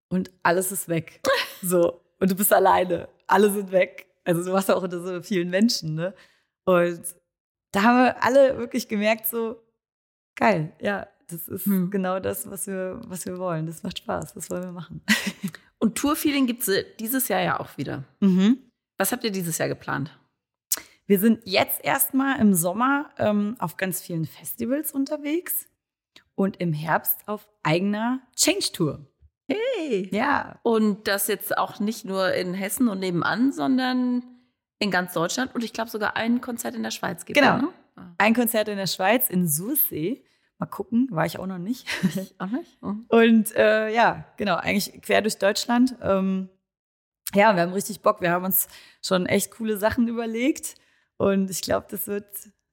und 0.08 0.32
alles 0.42 0.72
ist 0.72 0.88
weg. 0.88 1.20
So. 1.62 2.00
Und 2.18 2.30
du 2.30 2.34
bist 2.34 2.52
alleine. 2.52 3.08
Alle 3.26 3.48
sind 3.50 3.72
weg. 3.72 4.06
Also 4.24 4.44
du 4.44 4.52
warst 4.52 4.68
ja 4.68 4.74
auch 4.74 4.82
unter 4.82 5.00
so 5.00 5.22
vielen 5.22 5.48
Menschen, 5.48 5.94
ne? 5.94 6.14
Und 6.64 7.00
da 7.70 7.82
haben 7.82 7.96
wir 7.96 8.22
alle 8.22 8.58
wirklich 8.58 8.86
gemerkt, 8.88 9.26
so, 9.26 9.62
geil, 10.34 10.72
ja, 10.80 11.06
das 11.28 11.48
ist 11.48 11.66
hm. 11.66 11.90
genau 11.90 12.20
das, 12.20 12.50
was 12.50 12.66
wir, 12.66 13.00
was 13.06 13.26
wir 13.26 13.38
wollen. 13.38 13.66
Das 13.66 13.82
macht 13.82 13.98
Spaß, 13.98 14.34
das 14.34 14.50
wollen 14.50 14.64
wir 14.64 14.72
machen. 14.72 15.02
Und 15.78 15.96
Tourfeeling 15.96 16.46
gibt 16.46 16.66
es 16.66 16.84
dieses 16.98 17.28
Jahr 17.28 17.42
ja 17.42 17.60
auch 17.60 17.76
wieder. 17.76 18.04
Mhm. 18.20 18.58
Was 18.96 19.12
habt 19.12 19.24
ihr 19.24 19.30
dieses 19.30 19.58
Jahr 19.58 19.68
geplant? 19.68 20.16
Wir 21.06 21.18
sind 21.18 21.40
jetzt 21.44 21.84
erstmal 21.84 22.40
im 22.40 22.54
Sommer 22.54 23.10
ähm, 23.18 23.56
auf 23.58 23.76
ganz 23.76 24.00
vielen 24.00 24.24
Festivals 24.24 24.92
unterwegs 24.92 25.68
und 26.34 26.56
im 26.58 26.72
Herbst 26.72 27.26
auf 27.26 27.46
eigener 27.62 28.20
Change 28.34 28.72
Tour. 28.72 29.06
Hey! 29.46 30.08
Ja. 30.10 30.58
Und 30.62 31.06
das 31.06 31.26
jetzt 31.26 31.58
auch 31.58 31.80
nicht 31.80 32.06
nur 32.06 32.32
in 32.32 32.54
Hessen 32.54 32.88
und 32.88 33.00
nebenan, 33.00 33.52
sondern 33.52 34.22
in 34.78 34.90
ganz 34.90 35.12
Deutschland 35.12 35.54
und 35.54 35.62
ich 35.62 35.72
glaube 35.72 35.90
sogar 35.90 36.16
ein 36.16 36.40
Konzert 36.40 36.74
in 36.74 36.82
der 36.82 36.90
Schweiz 36.90 37.24
gibt 37.24 37.38
Genau. 37.38 37.58
Ne? 37.58 37.68
Ein 38.18 38.34
Konzert 38.34 38.68
in 38.68 38.76
der 38.76 38.86
Schweiz, 38.86 39.28
in 39.28 39.46
Sursee. 39.46 40.24
Mal 40.58 40.66
gucken, 40.66 41.08
war 41.10 41.26
ich 41.26 41.38
auch 41.38 41.46
noch 41.46 41.58
nicht. 41.58 41.86
Ich 42.04 42.40
auch 42.40 42.46
nicht. 42.46 42.80
Mhm. 42.82 43.06
Und 43.08 43.54
äh, 43.56 43.92
ja, 43.92 44.24
genau, 44.36 44.56
eigentlich 44.56 45.02
quer 45.02 45.20
durch 45.20 45.38
Deutschland. 45.38 45.96
Ähm, 46.00 46.48
ja, 47.34 47.54
wir 47.54 47.62
haben 47.62 47.72
richtig 47.72 48.00
Bock. 48.00 48.20
Wir 48.20 48.30
haben 48.30 48.44
uns 48.44 48.68
schon 49.02 49.26
echt 49.26 49.50
coole 49.50 49.76
Sachen 49.76 50.06
überlegt. 50.06 50.76
Und 51.16 51.50
ich 51.50 51.62
glaube, 51.62 51.86
das 51.90 52.06
wird, 52.06 52.26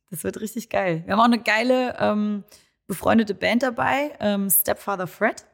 das 0.09 0.23
wird 0.23 0.39
richtig 0.41 0.69
geil. 0.69 1.03
Wir 1.05 1.13
haben 1.13 1.19
auch 1.19 1.25
eine 1.25 1.41
geile 1.41 1.95
ähm, 1.99 2.43
befreundete 2.87 3.33
Band 3.33 3.63
dabei, 3.63 4.15
ähm, 4.19 4.49
Stepfather 4.49 5.07
Fred. 5.07 5.45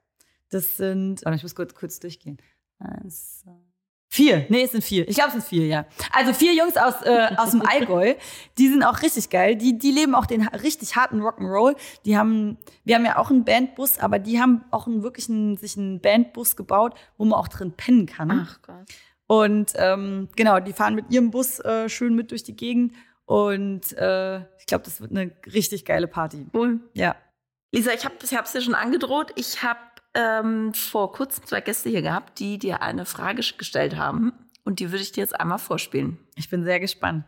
Das 0.49 0.77
sind, 0.77 1.21
oh, 1.25 1.31
ich 1.31 1.43
muss 1.43 1.55
kurz, 1.55 1.75
kurz 1.75 1.99
durchgehen. 1.99 2.37
Eins, 2.79 3.45
Vier, 4.09 4.45
nee, 4.49 4.63
es 4.63 4.71
sind 4.71 4.83
vier. 4.83 5.07
Ich 5.07 5.15
glaube, 5.15 5.29
es 5.29 5.33
sind 5.33 5.45
vier, 5.45 5.67
ja. 5.67 5.85
Also 6.13 6.33
vier 6.33 6.53
Jungs 6.53 6.77
aus, 6.77 7.01
äh, 7.03 7.27
aus 7.37 7.51
dem 7.51 7.61
Allgäu, 7.61 8.15
die 8.57 8.69
sind 8.69 8.81
auch 8.83 9.01
richtig 9.01 9.29
geil. 9.29 9.57
Die, 9.57 9.77
die 9.77 9.91
leben 9.91 10.15
auch 10.15 10.25
den 10.25 10.47
richtig 10.47 10.95
harten 10.95 11.21
Rock'n'Roll. 11.21 11.75
Die 12.05 12.17
haben, 12.17 12.57
wir 12.85 12.95
haben 12.95 13.05
ja 13.05 13.17
auch 13.17 13.29
einen 13.29 13.43
Bandbus, 13.43 13.99
aber 13.99 14.19
die 14.19 14.39
haben 14.39 14.63
auch 14.71 14.87
einen 14.87 15.03
wirklichen, 15.03 15.57
sich 15.57 15.77
einen 15.77 15.99
Bandbus 15.99 16.55
gebaut, 16.55 16.95
wo 17.17 17.25
man 17.25 17.37
auch 17.37 17.49
drin 17.49 17.73
pennen 17.73 18.05
kann. 18.05 18.31
Ach 18.31 18.61
Gott. 18.61 18.87
Und 19.27 19.73
ähm, 19.75 20.29
genau, 20.37 20.61
die 20.61 20.71
fahren 20.71 20.95
mit 20.95 21.11
ihrem 21.11 21.31
Bus 21.31 21.59
äh, 21.59 21.89
schön 21.89 22.15
mit 22.15 22.31
durch 22.31 22.43
die 22.43 22.55
Gegend. 22.55 22.93
Und 23.25 23.91
äh, 23.97 24.37
ich 24.57 24.65
glaube, 24.67 24.85
das 24.85 25.01
wird 25.01 25.11
eine 25.11 25.31
richtig 25.53 25.83
geile 25.83 26.07
Party. 26.07 26.47
Cool. 26.53 26.79
Ja. 26.93 27.17
Lisa, 27.73 27.91
ich 27.91 28.05
habe 28.05 28.15
es 28.21 28.31
ja 28.31 28.61
schon 28.61 28.73
angedroht. 28.73 29.33
Ich 29.35 29.61
habe 29.63 29.79
ähm, 30.17 30.73
vor 30.73 31.11
kurzem 31.13 31.45
zwei 31.45 31.61
Gäste 31.61 31.89
hier 31.89 32.01
gehabt, 32.01 32.39
die 32.39 32.57
dir 32.57 32.81
eine 32.81 33.05
Frage 33.05 33.43
gestellt 33.57 33.95
haben. 33.95 34.33
Und 34.65 34.79
die 34.79 34.91
würde 34.91 35.03
ich 35.03 35.11
dir 35.11 35.21
jetzt 35.21 35.39
einmal 35.39 35.59
vorspielen. 35.59 36.17
Ich 36.35 36.49
bin 36.49 36.65
sehr 36.65 36.79
gespannt. 36.79 37.23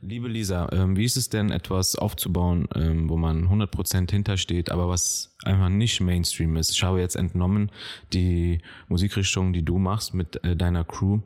Liebe 0.00 0.28
Lisa, 0.28 0.68
ähm, 0.70 0.96
wie 0.96 1.04
ist 1.04 1.16
es 1.16 1.28
denn, 1.28 1.50
etwas 1.50 1.96
aufzubauen, 1.96 2.68
ähm, 2.76 3.10
wo 3.10 3.16
man 3.16 3.48
100% 3.48 4.08
hintersteht, 4.12 4.70
aber 4.70 4.88
was 4.88 5.34
einfach 5.42 5.68
nicht 5.68 6.00
Mainstream 6.00 6.54
ist? 6.56 6.70
Ich 6.70 6.84
habe 6.84 7.00
jetzt 7.00 7.16
entnommen, 7.16 7.72
die 8.12 8.62
Musikrichtung, 8.86 9.52
die 9.52 9.64
du 9.64 9.78
machst 9.78 10.14
mit 10.14 10.42
äh, 10.44 10.54
deiner 10.54 10.84
Crew, 10.84 11.18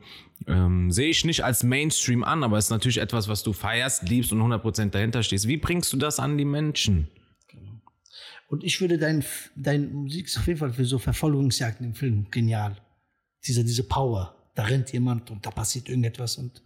ähm, 0.47 0.91
sehe 0.91 1.09
ich 1.09 1.23
nicht 1.23 1.45
als 1.45 1.61
Mainstream 1.61 2.23
an, 2.23 2.43
aber 2.43 2.57
es 2.57 2.65
ist 2.65 2.71
natürlich 2.71 2.97
etwas, 2.97 3.27
was 3.27 3.43
du 3.43 3.53
feierst, 3.53 4.09
liebst 4.09 4.31
und 4.33 4.41
100% 4.41 4.89
dahinter 4.89 5.21
stehst. 5.21 5.47
Wie 5.47 5.57
bringst 5.57 5.93
du 5.93 5.97
das 5.97 6.19
an 6.19 6.39
die 6.39 6.45
Menschen? 6.45 7.09
Und 8.53 8.63
ich 8.63 8.79
würde 8.79 8.99
dein, 8.99 9.25
dein 9.55 9.91
Musik 9.91 10.29
auf 10.37 10.45
jeden 10.45 10.59
Fall 10.59 10.71
für 10.71 10.85
so 10.85 10.99
Verfolgungsjagden 10.99 11.87
im 11.87 11.95
Film 11.95 12.27
genial. 12.29 12.77
Diese, 13.47 13.63
diese 13.63 13.83
Power. 13.83 14.35
Da 14.53 14.65
rennt 14.65 14.93
jemand 14.93 15.31
und 15.31 15.43
da 15.43 15.49
passiert 15.49 15.89
irgendetwas 15.89 16.37
und 16.37 16.61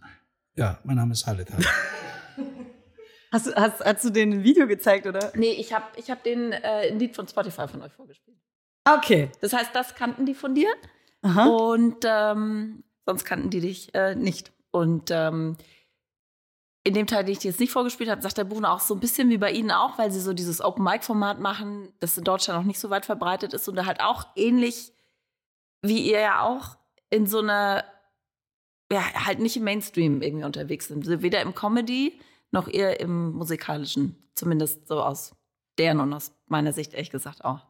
ja, 0.54 0.78
mein 0.84 0.96
Name 0.96 1.12
ist 1.12 1.26
Halit. 1.26 1.48
hast, 3.32 3.46
du, 3.46 3.54
hast, 3.54 3.80
hast 3.82 4.04
du 4.04 4.10
den 4.10 4.34
ein 4.34 4.44
Video 4.44 4.66
gezeigt, 4.66 5.06
oder? 5.06 5.32
Nee, 5.34 5.52
ich 5.52 5.72
habe 5.72 5.86
ich 5.96 6.10
hab 6.10 6.22
den 6.22 6.52
äh, 6.52 6.90
ein 6.90 6.98
Lied 6.98 7.16
von 7.16 7.26
Spotify 7.26 7.66
von 7.66 7.80
euch 7.80 7.94
vorgespielt. 7.94 8.36
Okay. 8.84 9.30
Das 9.40 9.54
heißt, 9.54 9.70
das 9.72 9.94
kannten 9.94 10.26
die 10.26 10.34
von 10.34 10.54
dir. 10.54 10.68
Aha. 11.22 11.46
Und 11.46 12.04
ähm, 12.04 12.84
sonst 13.06 13.24
kannten 13.24 13.48
die 13.48 13.60
dich 13.60 13.94
äh, 13.94 14.14
nicht. 14.14 14.52
Und 14.72 15.10
ähm, 15.10 15.56
in 16.88 16.94
dem 16.94 17.06
Teil, 17.06 17.22
den 17.22 17.32
ich 17.32 17.38
dir 17.38 17.50
jetzt 17.50 17.60
nicht 17.60 17.70
vorgespielt 17.70 18.08
habe, 18.08 18.22
sagt 18.22 18.38
der 18.38 18.44
Buchner 18.44 18.72
auch 18.72 18.80
so 18.80 18.94
ein 18.94 19.00
bisschen 19.00 19.28
wie 19.28 19.36
bei 19.36 19.52
Ihnen 19.52 19.70
auch, 19.70 19.98
weil 19.98 20.10
sie 20.10 20.20
so 20.20 20.32
dieses 20.32 20.62
Open-Mic-Format 20.62 21.38
machen, 21.38 21.92
das 22.00 22.16
in 22.16 22.24
Deutschland 22.24 22.58
noch 22.58 22.66
nicht 22.66 22.80
so 22.80 22.88
weit 22.88 23.04
verbreitet 23.04 23.52
ist 23.52 23.68
und 23.68 23.76
da 23.76 23.84
halt 23.84 24.00
auch 24.00 24.26
ähnlich 24.36 24.92
wie 25.82 26.00
ihr 26.10 26.20
ja 26.20 26.42
auch 26.42 26.78
in 27.10 27.26
so 27.26 27.40
einer, 27.40 27.84
ja, 28.90 29.02
halt 29.26 29.38
nicht 29.38 29.58
im 29.58 29.64
Mainstream 29.64 30.22
irgendwie 30.22 30.46
unterwegs 30.46 30.88
sind. 30.88 31.06
Weder 31.22 31.42
im 31.42 31.54
Comedy 31.54 32.18
noch 32.52 32.68
eher 32.68 33.00
im 33.00 33.32
musikalischen. 33.32 34.16
Zumindest 34.34 34.88
so 34.88 35.02
aus 35.02 35.36
deren 35.76 36.00
und 36.00 36.14
aus 36.14 36.32
meiner 36.46 36.72
Sicht 36.72 36.94
ehrlich 36.94 37.10
gesagt 37.10 37.44
auch. 37.44 37.66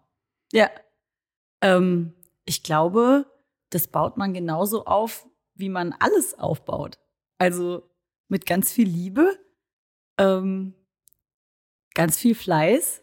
Ja. 0.53 0.71
Ähm, 1.61 2.15
ich 2.45 2.63
glaube, 2.63 3.27
das 3.71 3.89
baut 3.89 4.17
man 4.17 4.33
genauso 4.33 4.87
auf, 4.87 5.27
wie 5.55 5.69
man 5.69 5.93
alles 5.99 6.39
aufbaut. 6.39 6.99
Also 7.39 7.88
mit 8.29 8.47
ganz 8.47 8.73
viel 8.73 8.89
Liebe, 8.89 9.39
ähm, 10.19 10.75
ganz 11.95 12.19
viel 12.19 12.35
Fleiß 12.35 13.03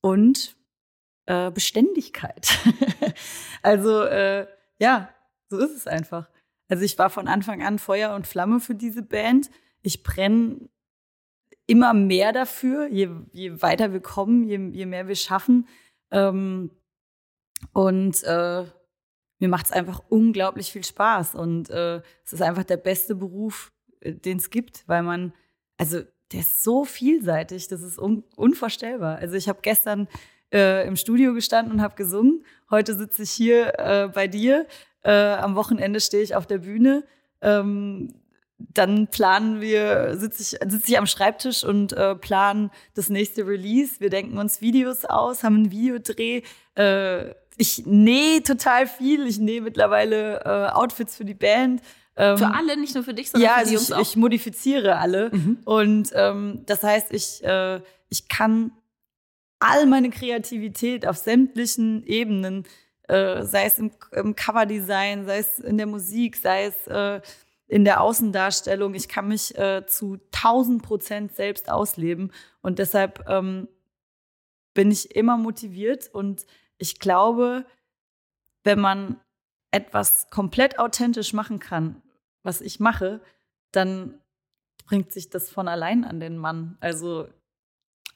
und 0.00 0.56
äh, 1.26 1.50
Beständigkeit. 1.50 2.48
also 3.62 4.02
äh, 4.04 4.46
ja, 4.78 5.14
so 5.48 5.58
ist 5.58 5.76
es 5.76 5.86
einfach. 5.86 6.28
Also 6.68 6.84
ich 6.84 6.98
war 6.98 7.10
von 7.10 7.28
Anfang 7.28 7.62
an 7.62 7.78
Feuer 7.78 8.14
und 8.14 8.26
Flamme 8.26 8.60
für 8.60 8.74
diese 8.74 9.02
Band. 9.02 9.50
Ich 9.82 10.02
brenne 10.02 10.68
immer 11.66 11.94
mehr 11.94 12.32
dafür, 12.32 12.88
je, 12.88 13.10
je 13.32 13.62
weiter 13.62 13.92
wir 13.92 14.00
kommen, 14.00 14.44
je, 14.44 14.58
je 14.72 14.86
mehr 14.86 15.06
wir 15.06 15.16
schaffen. 15.16 15.68
Ähm, 16.10 16.70
und 17.72 18.22
äh, 18.24 18.64
mir 19.38 19.48
macht 19.48 19.66
es 19.66 19.72
einfach 19.72 20.02
unglaublich 20.08 20.72
viel 20.72 20.84
Spaß. 20.84 21.34
Und 21.34 21.70
äh, 21.70 22.02
es 22.24 22.32
ist 22.32 22.42
einfach 22.42 22.64
der 22.64 22.76
beste 22.76 23.14
Beruf, 23.14 23.72
den 24.02 24.38
es 24.38 24.50
gibt, 24.50 24.84
weil 24.86 25.02
man, 25.02 25.32
also 25.76 26.00
der 26.32 26.40
ist 26.40 26.62
so 26.62 26.84
vielseitig, 26.84 27.68
das 27.68 27.82
ist 27.82 27.98
un 27.98 28.24
unvorstellbar. 28.36 29.16
Also 29.18 29.34
ich 29.34 29.48
habe 29.48 29.60
gestern 29.62 30.08
äh, 30.52 30.86
im 30.86 30.96
Studio 30.96 31.34
gestanden 31.34 31.74
und 31.74 31.82
habe 31.82 31.96
gesungen. 31.96 32.44
Heute 32.70 32.94
sitze 32.94 33.22
ich 33.22 33.30
hier 33.30 33.78
äh, 33.78 34.08
bei 34.08 34.28
dir. 34.28 34.66
Äh, 35.02 35.12
am 35.12 35.54
Wochenende 35.54 36.00
stehe 36.00 36.22
ich 36.22 36.34
auf 36.34 36.46
der 36.46 36.58
Bühne. 36.58 37.04
Ähm, 37.40 38.14
dann 38.58 39.08
planen 39.08 39.60
wir, 39.60 40.16
sitze 40.16 40.42
ich, 40.42 40.70
sitz 40.70 40.88
ich 40.88 40.98
am 40.98 41.06
Schreibtisch 41.06 41.64
und 41.64 41.94
äh, 41.94 42.14
planen 42.14 42.70
das 42.94 43.08
nächste 43.08 43.46
Release. 43.46 44.00
Wir 44.00 44.10
denken 44.10 44.38
uns 44.38 44.60
Videos 44.60 45.04
aus, 45.06 45.42
haben 45.42 45.56
einen 45.56 45.70
Videodreh. 45.70 46.42
Äh, 46.76 47.34
ich 47.56 47.86
nähe 47.86 48.42
total 48.42 48.86
viel. 48.86 49.26
Ich 49.26 49.38
nähe 49.38 49.62
mittlerweile 49.62 50.40
äh, 50.44 50.72
Outfits 50.72 51.16
für 51.16 51.24
die 51.24 51.34
Band. 51.34 51.82
Ähm, 52.16 52.38
für 52.38 52.52
alle, 52.52 52.76
nicht 52.76 52.94
nur 52.94 53.04
für 53.04 53.14
dich, 53.14 53.30
sondern 53.30 53.50
ja, 53.50 53.58
für 53.58 53.68
die 53.70 53.76
also 53.76 53.94
ich, 53.96 54.00
ich 54.00 54.16
modifiziere 54.16 54.96
alle. 54.96 55.30
Mhm. 55.32 55.58
Und 55.64 56.10
ähm, 56.14 56.62
das 56.66 56.82
heißt, 56.82 57.12
ich, 57.12 57.42
äh, 57.44 57.80
ich 58.08 58.28
kann 58.28 58.72
all 59.58 59.86
meine 59.86 60.10
Kreativität 60.10 61.06
auf 61.06 61.16
sämtlichen 61.16 62.04
Ebenen, 62.04 62.66
äh, 63.08 63.44
sei 63.44 63.64
es 63.64 63.78
im, 63.78 63.92
im 64.12 64.34
Coverdesign, 64.34 65.26
sei 65.26 65.38
es 65.38 65.58
in 65.58 65.78
der 65.78 65.86
Musik, 65.86 66.36
sei 66.36 66.66
es 66.66 66.86
äh, 66.86 67.20
in 67.68 67.84
der 67.84 68.00
Außendarstellung. 68.00 68.94
Ich 68.94 69.08
kann 69.08 69.28
mich 69.28 69.56
äh, 69.56 69.86
zu 69.86 70.18
1000 70.34 70.82
Prozent 70.82 71.34
selbst 71.34 71.70
ausleben. 71.70 72.32
Und 72.62 72.78
deshalb 72.78 73.28
ähm, 73.28 73.68
bin 74.74 74.90
ich 74.90 75.14
immer 75.14 75.36
motiviert. 75.36 76.08
Und 76.12 76.46
ich 76.78 76.98
glaube, 76.98 77.64
wenn 78.64 78.80
man 78.80 79.20
etwas 79.70 80.30
komplett 80.30 80.78
authentisch 80.78 81.32
machen 81.32 81.58
kann, 81.60 82.02
was 82.42 82.60
ich 82.60 82.80
mache, 82.80 83.20
dann 83.72 84.20
bringt 84.86 85.12
sich 85.12 85.30
das 85.30 85.50
von 85.50 85.68
allein 85.68 86.04
an 86.04 86.20
den 86.20 86.36
Mann. 86.36 86.76
Also 86.80 87.28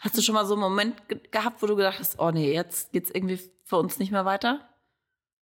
Hast 0.04 0.18
du 0.18 0.22
schon 0.22 0.34
mal 0.34 0.44
so 0.44 0.52
einen 0.52 0.60
Moment 0.60 1.08
ge 1.08 1.18
gehabt, 1.30 1.62
wo 1.62 1.66
du 1.66 1.76
gedacht 1.76 1.98
hast, 1.98 2.18
oh 2.18 2.30
nee, 2.30 2.52
jetzt 2.52 2.92
geht's 2.92 3.10
irgendwie 3.10 3.40
für 3.64 3.78
uns 3.78 3.98
nicht 3.98 4.12
mehr 4.12 4.26
weiter? 4.26 4.68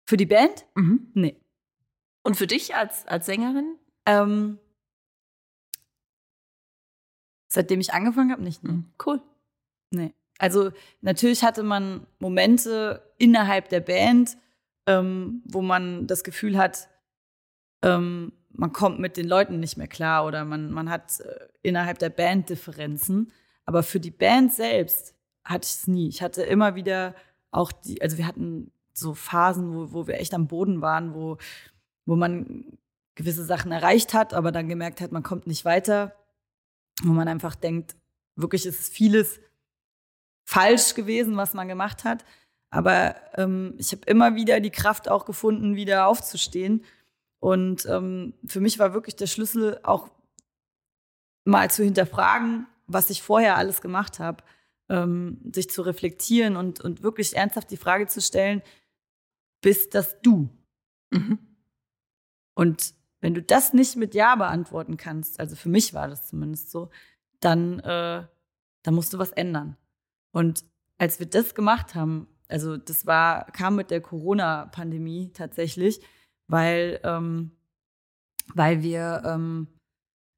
Für 0.07 0.17
die 0.17 0.25
Band? 0.25 0.65
Mhm. 0.73 1.11
Nee. 1.13 1.39
Und 2.23 2.37
für 2.37 2.47
dich 2.47 2.75
als, 2.75 3.05
als 3.07 3.27
Sängerin? 3.27 3.77
Ähm, 4.07 4.57
seitdem 7.47 7.79
ich 7.79 7.93
angefangen 7.93 8.31
habe, 8.31 8.41
nicht. 8.41 8.63
Nee. 8.63 8.83
Cool. 9.05 9.21
Nee. 9.91 10.15
Also 10.39 10.71
natürlich 11.01 11.43
hatte 11.43 11.61
man 11.61 12.07
Momente 12.17 13.13
innerhalb 13.19 13.69
der 13.69 13.81
Band, 13.81 14.37
ähm, 14.87 15.43
wo 15.45 15.61
man 15.61 16.07
das 16.07 16.23
Gefühl 16.23 16.57
hat, 16.57 16.89
ähm, 17.83 18.31
man 18.49 18.73
kommt 18.73 18.99
mit 18.99 19.17
den 19.17 19.27
Leuten 19.27 19.59
nicht 19.59 19.77
mehr 19.77 19.87
klar 19.87 20.25
oder 20.25 20.43
man, 20.45 20.71
man 20.71 20.89
hat 20.89 21.19
äh, 21.19 21.47
innerhalb 21.61 21.99
der 21.99 22.09
Band 22.09 22.49
Differenzen. 22.49 23.31
Aber 23.65 23.83
für 23.83 23.99
die 23.99 24.11
Band 24.11 24.53
selbst 24.53 25.13
hatte 25.43 25.65
ich 25.65 25.73
es 25.73 25.87
nie. 25.87 26.07
Ich 26.07 26.21
hatte 26.21 26.41
immer 26.43 26.75
wieder 26.75 27.13
auch 27.51 27.71
die, 27.71 28.01
also 28.01 28.17
wir 28.17 28.25
hatten 28.25 28.71
so 28.93 29.13
Phasen, 29.13 29.73
wo, 29.75 29.93
wo 29.93 30.07
wir 30.07 30.19
echt 30.19 30.33
am 30.33 30.47
Boden 30.47 30.81
waren, 30.81 31.13
wo, 31.13 31.37
wo 32.05 32.15
man 32.15 32.77
gewisse 33.15 33.43
Sachen 33.43 33.71
erreicht 33.71 34.13
hat, 34.13 34.33
aber 34.33 34.51
dann 34.51 34.69
gemerkt 34.69 35.01
hat, 35.01 35.11
man 35.11 35.23
kommt 35.23 35.47
nicht 35.47 35.65
weiter, 35.65 36.15
wo 37.03 37.11
man 37.11 37.27
einfach 37.27 37.55
denkt, 37.55 37.95
wirklich 38.35 38.65
ist 38.65 38.79
es 38.79 38.89
vieles 38.89 39.39
falsch 40.45 40.93
gewesen, 40.93 41.35
was 41.35 41.53
man 41.53 41.67
gemacht 41.67 42.03
hat. 42.03 42.23
Aber 42.69 43.15
ähm, 43.35 43.75
ich 43.77 43.91
habe 43.91 44.01
immer 44.05 44.35
wieder 44.35 44.59
die 44.59 44.71
Kraft 44.71 45.09
auch 45.09 45.25
gefunden, 45.25 45.75
wieder 45.75 46.07
aufzustehen. 46.07 46.83
Und 47.39 47.85
ähm, 47.85 48.33
für 48.45 48.59
mich 48.59 48.79
war 48.79 48.93
wirklich 48.93 49.15
der 49.15 49.27
Schlüssel 49.27 49.79
auch 49.83 50.09
mal 51.45 51.71
zu 51.71 51.83
hinterfragen, 51.83 52.67
was 52.87 53.09
ich 53.09 53.21
vorher 53.21 53.57
alles 53.57 53.81
gemacht 53.81 54.19
habe, 54.19 54.43
ähm, 54.89 55.39
sich 55.53 55.69
zu 55.69 55.81
reflektieren 55.81 56.55
und, 56.55 56.81
und 56.81 57.03
wirklich 57.03 57.35
ernsthaft 57.35 57.71
die 57.71 57.77
Frage 57.77 58.07
zu 58.07 58.21
stellen, 58.21 58.61
bist 59.61 59.95
das 59.95 60.21
du? 60.21 60.49
Mhm. 61.11 61.39
Und 62.53 62.93
wenn 63.19 63.33
du 63.33 63.41
das 63.41 63.73
nicht 63.73 63.95
mit 63.95 64.13
Ja 64.13 64.35
beantworten 64.35 64.97
kannst, 64.97 65.39
also 65.39 65.55
für 65.55 65.69
mich 65.69 65.93
war 65.93 66.07
das 66.07 66.27
zumindest 66.27 66.71
so, 66.71 66.89
dann, 67.39 67.79
äh, 67.79 68.25
dann 68.83 68.93
musst 68.93 69.13
du 69.13 69.17
was 69.17 69.31
ändern. 69.31 69.77
Und 70.31 70.63
als 70.97 71.19
wir 71.19 71.27
das 71.27 71.55
gemacht 71.55 71.95
haben, 71.95 72.27
also 72.47 72.77
das 72.77 73.05
war, 73.05 73.45
kam 73.51 73.75
mit 73.75 73.91
der 73.91 74.01
Corona-Pandemie 74.01 75.31
tatsächlich, 75.33 76.01
weil, 76.47 76.99
ähm, 77.03 77.51
weil 78.53 78.81
wir, 78.83 79.23
ähm, 79.25 79.67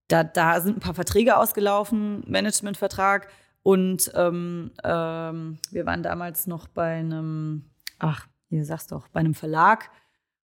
da, 0.08 0.24
da 0.24 0.60
sind 0.60 0.78
ein 0.78 0.82
paar 0.82 0.96
Verträge 0.96 1.38
ausgelaufen, 1.38 2.24
Managementvertrag 2.28 3.28
und 3.62 4.12
ähm, 4.16 4.72
ähm, 4.84 5.60
wir 5.70 5.86
waren 5.86 6.02
damals 6.02 6.48
noch 6.48 6.68
bei 6.68 6.96
einem, 6.96 7.70
ach, 8.00 8.28
hier 8.50 8.66
sag's 8.66 8.88
doch, 8.88 9.08
bei 9.10 9.20
einem 9.20 9.36
Verlag 9.36 9.92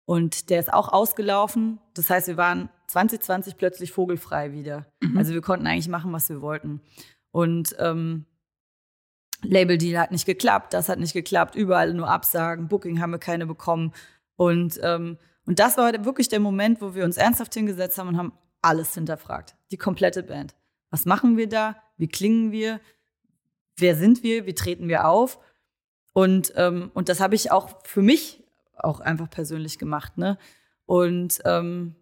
und 0.05 0.49
der 0.49 0.59
ist 0.59 0.73
auch 0.73 0.89
ausgelaufen. 0.89 1.79
Das 1.93 2.09
heißt, 2.09 2.27
wir 2.27 2.37
waren 2.37 2.69
2020 2.87 3.57
plötzlich 3.57 3.91
vogelfrei 3.91 4.51
wieder. 4.51 4.87
Mhm. 5.01 5.17
Also 5.17 5.33
wir 5.33 5.41
konnten 5.41 5.67
eigentlich 5.67 5.87
machen, 5.87 6.11
was 6.11 6.27
wir 6.29 6.41
wollten. 6.41 6.81
Und 7.31 7.75
ähm, 7.79 8.25
Label 9.43 9.77
Deal 9.77 9.99
hat 9.99 10.11
nicht 10.11 10.25
geklappt, 10.25 10.73
das 10.73 10.89
hat 10.89 10.99
nicht 10.99 11.13
geklappt, 11.13 11.55
überall 11.55 11.93
nur 11.93 12.09
Absagen, 12.09 12.67
Booking 12.67 13.01
haben 13.01 13.11
wir 13.11 13.19
keine 13.19 13.45
bekommen. 13.45 13.93
Und, 14.35 14.79
ähm, 14.83 15.17
und 15.45 15.59
das 15.59 15.77
war 15.77 16.05
wirklich 16.05 16.29
der 16.29 16.39
Moment, 16.39 16.81
wo 16.81 16.93
wir 16.93 17.03
uns 17.03 17.17
ernsthaft 17.17 17.53
hingesetzt 17.53 17.97
haben 17.97 18.09
und 18.09 18.17
haben 18.17 18.33
alles 18.61 18.93
hinterfragt. 18.93 19.55
Die 19.71 19.77
komplette 19.77 20.23
Band. 20.23 20.55
Was 20.89 21.05
machen 21.05 21.37
wir 21.37 21.47
da? 21.49 21.77
Wie 21.97 22.07
klingen 22.07 22.51
wir? 22.51 22.79
Wer 23.77 23.95
sind 23.95 24.23
wir? 24.23 24.45
Wie 24.45 24.53
treten 24.53 24.87
wir 24.87 25.07
auf? 25.07 25.39
Und, 26.13 26.53
ähm, 26.55 26.91
und 26.93 27.09
das 27.09 27.19
habe 27.19 27.35
ich 27.35 27.51
auch 27.51 27.83
für 27.85 28.01
mich 28.01 28.43
auch 28.75 28.99
einfach 28.99 29.29
persönlich 29.29 29.79
gemacht. 29.79 30.17
Ne? 30.17 30.37
Und, 30.85 31.39
ähm, 31.45 31.95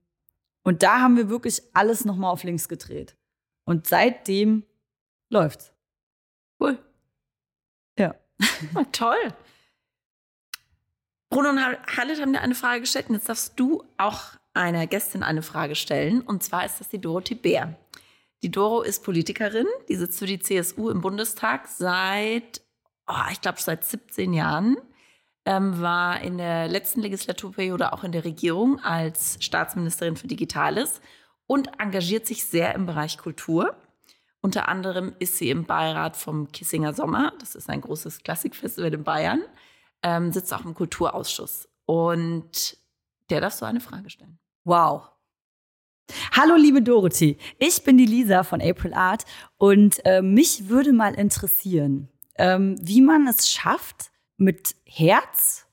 und 0.64 0.84
da 0.84 1.00
haben 1.00 1.16
wir 1.16 1.30
wirklich 1.30 1.62
alles 1.74 2.06
nochmal 2.06 2.32
auf 2.32 2.44
links 2.44 2.68
gedreht. 2.68 3.16
Und 3.66 3.88
seitdem 3.88 4.64
läuft's. 5.30 5.74
Cool. 6.60 6.78
Ja. 8.00 8.16
Oh, 8.74 8.86
toll. 8.92 9.34
Bruno 11.30 11.50
und 11.50 11.60
Hallet 11.60 12.20
haben 12.22 12.34
dir 12.34 12.42
eine 12.42 12.56
Frage 12.56 12.82
gestellt 12.82 13.10
und 13.10 13.16
jetzt 13.16 13.30
darfst 13.30 13.60
du 13.60 13.84
auch 13.98 14.22
einer 14.54 14.88
Gästin 14.88 15.22
eine 15.22 15.44
Frage 15.44 15.76
stellen. 15.76 16.22
Und 16.22 16.42
zwar 16.42 16.66
ist 16.66 16.80
das 16.80 16.90
die 16.90 17.00
Dorothee 17.00 17.36
Bär. 17.36 17.78
Die 18.42 18.50
Doro 18.50 18.82
ist 18.82 19.04
Politikerin, 19.04 19.68
die 19.90 19.96
sitzt 19.96 20.18
für 20.18 20.26
die 20.26 20.40
CSU 20.40 20.90
im 20.90 21.02
Bundestag 21.02 21.68
seit, 21.68 22.62
oh, 23.08 23.32
ich 23.32 23.42
glaube, 23.42 23.60
seit 23.62 23.84
17 23.84 24.34
Jahren. 24.34 24.78
Ähm, 25.46 25.82
war 25.82 26.22
in 26.22 26.38
der 26.38 26.68
letzten 26.68 27.02
Legislaturperiode 27.02 27.94
auch 27.94 28.04
in 28.04 28.12
der 28.12 28.26
Regierung 28.26 28.80
als 28.80 29.38
Staatsministerin 29.40 30.16
für 30.16 30.28
Digitales 30.28 31.02
und 31.48 31.70
engagiert 31.80 32.28
sich 32.28 32.46
sehr 32.46 32.76
im 32.76 32.86
Bereich 32.86 33.18
Kultur. 33.18 33.76
Unter 34.42 34.70
anderem 34.70 35.14
ist 35.20 35.38
sie 35.38 35.50
im 35.50 35.66
Beirat 35.66 36.16
vom 36.16 36.52
Kissinger 36.52 36.94
Sommer, 36.94 37.34
das 37.40 37.56
ist 37.56 37.70
ein 37.70 37.82
großes 37.82 38.24
Klassikfestival 38.24 38.94
in 38.94 39.04
Bayern, 39.04 39.42
ähm, 40.02 40.32
sitzt 40.32 40.54
auch 40.54 40.64
im 40.64 40.74
Kulturausschuss. 40.74 41.68
Und 41.86 42.78
der 43.30 43.42
darfst 43.42 43.62
du 43.62 43.66
eine 43.66 43.82
Frage 43.82 44.10
stellen. 44.10 44.40
Wow. 44.64 45.10
Hallo, 46.32 46.56
liebe 46.56 46.82
Dorothee. 46.82 47.38
Ich 47.60 47.84
bin 47.84 47.98
die 47.98 48.06
Lisa 48.06 48.44
von 48.44 48.62
April 48.62 48.94
Art 48.94 49.26
und 49.58 50.04
äh, 50.06 50.22
mich 50.22 50.70
würde 50.70 50.94
mal 50.94 51.14
interessieren, 51.14 52.10
ähm, 52.36 52.76
wie 52.82 53.02
man 53.02 53.28
es 53.28 53.50
schafft, 53.50 54.12
mit 54.38 54.76
Herz 54.86 55.68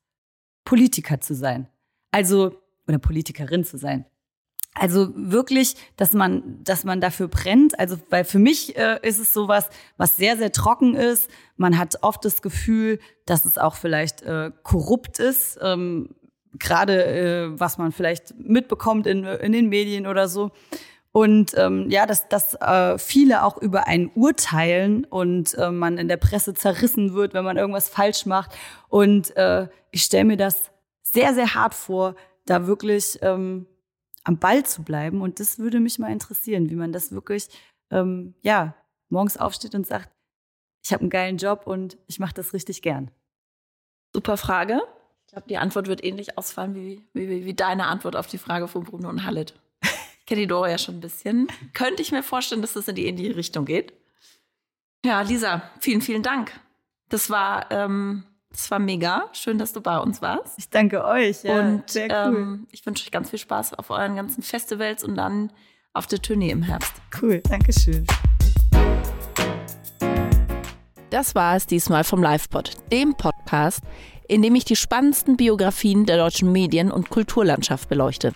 Politiker 0.64 1.21
zu 1.21 1.35
sein. 1.35 1.69
Also, 2.11 2.61
oder 2.89 2.99
Politikerin 2.99 3.64
zu 3.64 3.79
sein. 3.79 4.05
Also 4.79 5.11
wirklich, 5.14 5.74
dass 5.97 6.12
man, 6.12 6.62
dass 6.62 6.85
man 6.85 7.01
dafür 7.01 7.29
brennt. 7.29 7.79
Also, 7.79 7.97
weil 8.11 8.24
für 8.24 8.39
mich 8.39 8.77
äh, 8.77 8.99
ist 9.03 9.18
es 9.18 9.33
sowas, 9.33 9.70
was 9.97 10.16
sehr, 10.16 10.37
sehr 10.37 10.53
trocken 10.53 10.95
ist. 10.95 11.31
Man 11.57 11.79
hat 11.79 12.03
oft 12.03 12.24
das 12.24 12.43
Gefühl, 12.43 12.99
dass 13.24 13.45
es 13.45 13.59
auch 13.59 13.74
vielleicht 13.74 14.22
äh, 14.22 14.51
korrupt 14.62 15.18
ist. 15.18 15.59
Ähm, 15.62 16.14
gerade 16.59 17.05
äh, 17.05 17.61
was 17.61 17.79
man 17.79 17.93
vielleicht 17.93 18.35
mitbekommt 18.39 19.07
in, 19.07 19.24
in 19.24 19.53
den 19.53 19.68
Medien 19.68 20.07
oder 20.07 20.29
so. 20.29 20.51
Und 21.12 21.57
ähm, 21.57 21.89
ja, 21.89 22.05
dass, 22.05 22.29
dass 22.29 22.55
äh, 22.61 22.99
viele 22.99 23.43
auch 23.43 23.57
über 23.57 23.87
einen 23.87 24.11
urteilen 24.14 25.07
und 25.07 25.55
äh, 25.55 25.70
man 25.70 25.97
in 25.97 26.09
der 26.09 26.18
Presse 26.18 26.53
zerrissen 26.53 27.14
wird, 27.14 27.33
wenn 27.33 27.45
man 27.45 27.57
irgendwas 27.57 27.89
falsch 27.89 28.27
macht. 28.27 28.51
Und 28.91 29.35
äh, 29.37 29.68
ich 29.91 30.03
stelle 30.03 30.27
mir 30.27 30.37
das 30.37 30.70
sehr, 31.03 31.33
sehr 31.33 31.55
hart 31.55 31.72
vor, 31.72 32.16
da 32.45 32.66
wirklich 32.66 33.18
ähm, 33.22 33.66
am 34.27 34.39
Ball 34.39 34.66
zu 34.66 34.83
bleiben. 34.83 35.22
Und 35.22 35.39
das 35.41 35.59
würde 35.59 35.79
mich 35.79 35.99
mal 35.99 36.11
interessieren, 36.11 36.68
wie 36.68 36.74
man 36.74 36.93
das 36.93 37.12
wirklich, 37.12 37.49
ähm, 37.91 38.35
ja, 38.43 38.74
morgens 39.09 39.37
aufsteht 39.37 39.74
und 39.74 39.87
sagt, 39.87 40.11
ich 40.85 40.93
habe 40.93 41.03
einen 41.03 41.11
geilen 41.11 41.37
Job 41.37 41.66
und 41.66 41.97
ich 42.09 42.18
mache 42.18 42.35
das 42.35 42.53
richtig 42.53 42.83
gern. 42.83 43.11
Super 44.12 44.37
Frage. 44.37 44.83
Ich 45.27 45.33
glaube, 45.33 45.49
die 45.49 45.59
Antwort 45.59 45.87
wird 45.87 46.05
ähnlich 46.05 46.37
ausfallen 46.37 46.74
wie, 46.74 47.05
wie, 47.12 47.45
wie 47.45 47.55
deine 47.55 47.87
Antwort 47.87 48.16
auf 48.16 48.27
die 48.27 48.39
Frage 48.39 48.66
von 48.68 48.85
Bruno 48.85 49.09
und 49.09 49.24
Hallet. 49.24 49.55
Ich 50.20 50.27
kenne 50.27 50.41
die 50.41 50.47
Dora 50.49 50.70
ja 50.70 50.79
schon 50.79 50.97
ein 50.97 51.01
bisschen. 51.01 51.47
Könnte 51.72 52.03
ich 52.03 52.11
mir 52.11 52.24
vorstellen, 52.24 52.61
dass 52.61 52.72
das 52.72 52.89
in 52.89 52.97
die 52.97 53.07
ähnliche 53.07 53.37
Richtung 53.37 53.64
geht. 53.64 53.93
Ja, 55.05 55.20
Lisa, 55.20 55.62
vielen, 55.81 56.01
vielen 56.01 56.24
Dank. 56.24 56.51
Das 57.09 57.31
war, 57.31 57.70
ähm, 57.70 58.24
das 58.57 58.71
war 58.71 58.79
mega. 58.79 59.25
Schön, 59.33 59.59
dass 59.59 59.75
du 59.75 59.83
bei 59.83 59.99
uns 59.99 60.23
warst. 60.23 60.59
Ich 60.59 60.71
danke 60.71 61.05
euch. 61.05 61.43
Ja, 61.43 61.61
und 61.61 61.91
sehr 61.91 62.07
cool. 62.07 62.37
Ähm, 62.37 62.67
ich 62.73 62.85
wünsche 62.87 63.05
euch 63.05 63.11
ganz 63.11 63.29
viel 63.29 63.39
Spaß 63.39 63.75
auf 63.75 63.91
euren 63.91 64.17
ganzen 64.17 64.43
Festivals 64.43 65.05
und 65.05 65.15
dann 65.15 65.53
auf 65.93 66.07
der 66.07 66.23
Tournee 66.23 66.51
im 66.51 66.63
Herbst. 66.63 66.95
Cool, 67.21 67.43
danke 67.49 67.73
schön. 67.73 68.07
Das 71.11 71.35
war 71.35 71.57
es 71.57 71.67
diesmal 71.67 72.03
vom 72.03 72.23
LivePod, 72.23 72.73
dem 72.91 73.15
Podcast, 73.15 73.81
in 74.27 74.41
dem 74.41 74.55
ich 74.55 74.65
die 74.65 74.75
spannendsten 74.75 75.37
Biografien 75.37 76.07
der 76.07 76.17
deutschen 76.17 76.51
Medien- 76.51 76.91
und 76.91 77.11
Kulturlandschaft 77.11 77.89
beleuchte. 77.89 78.33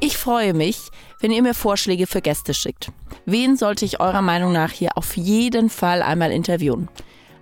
Ich 0.00 0.16
freue 0.16 0.52
mich, 0.52 0.90
wenn 1.20 1.30
ihr 1.30 1.42
mir 1.42 1.54
Vorschläge 1.54 2.08
für 2.08 2.20
Gäste 2.20 2.54
schickt. 2.54 2.90
Wen 3.24 3.56
sollte 3.56 3.84
ich 3.84 4.00
eurer 4.00 4.20
Meinung 4.20 4.52
nach 4.52 4.72
hier 4.72 4.98
auf 4.98 5.16
jeden 5.16 5.70
Fall 5.70 6.02
einmal 6.02 6.32
interviewen? 6.32 6.88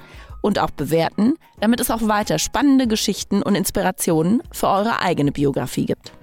und 0.41 0.60
auch 0.60 0.72
bewerten, 0.72 1.34
damit 1.60 1.82
es 1.82 1.91
auch 1.91 2.08
weiter 2.08 2.39
spannende 2.39 2.88
Geschichten 2.88 3.41
und 3.41 3.55
Inspirationen 3.55 4.41
für 4.53 4.68
eure 4.68 5.01
eigene 5.01 5.34
Biografie 5.34 5.88
gibt. 5.88 6.14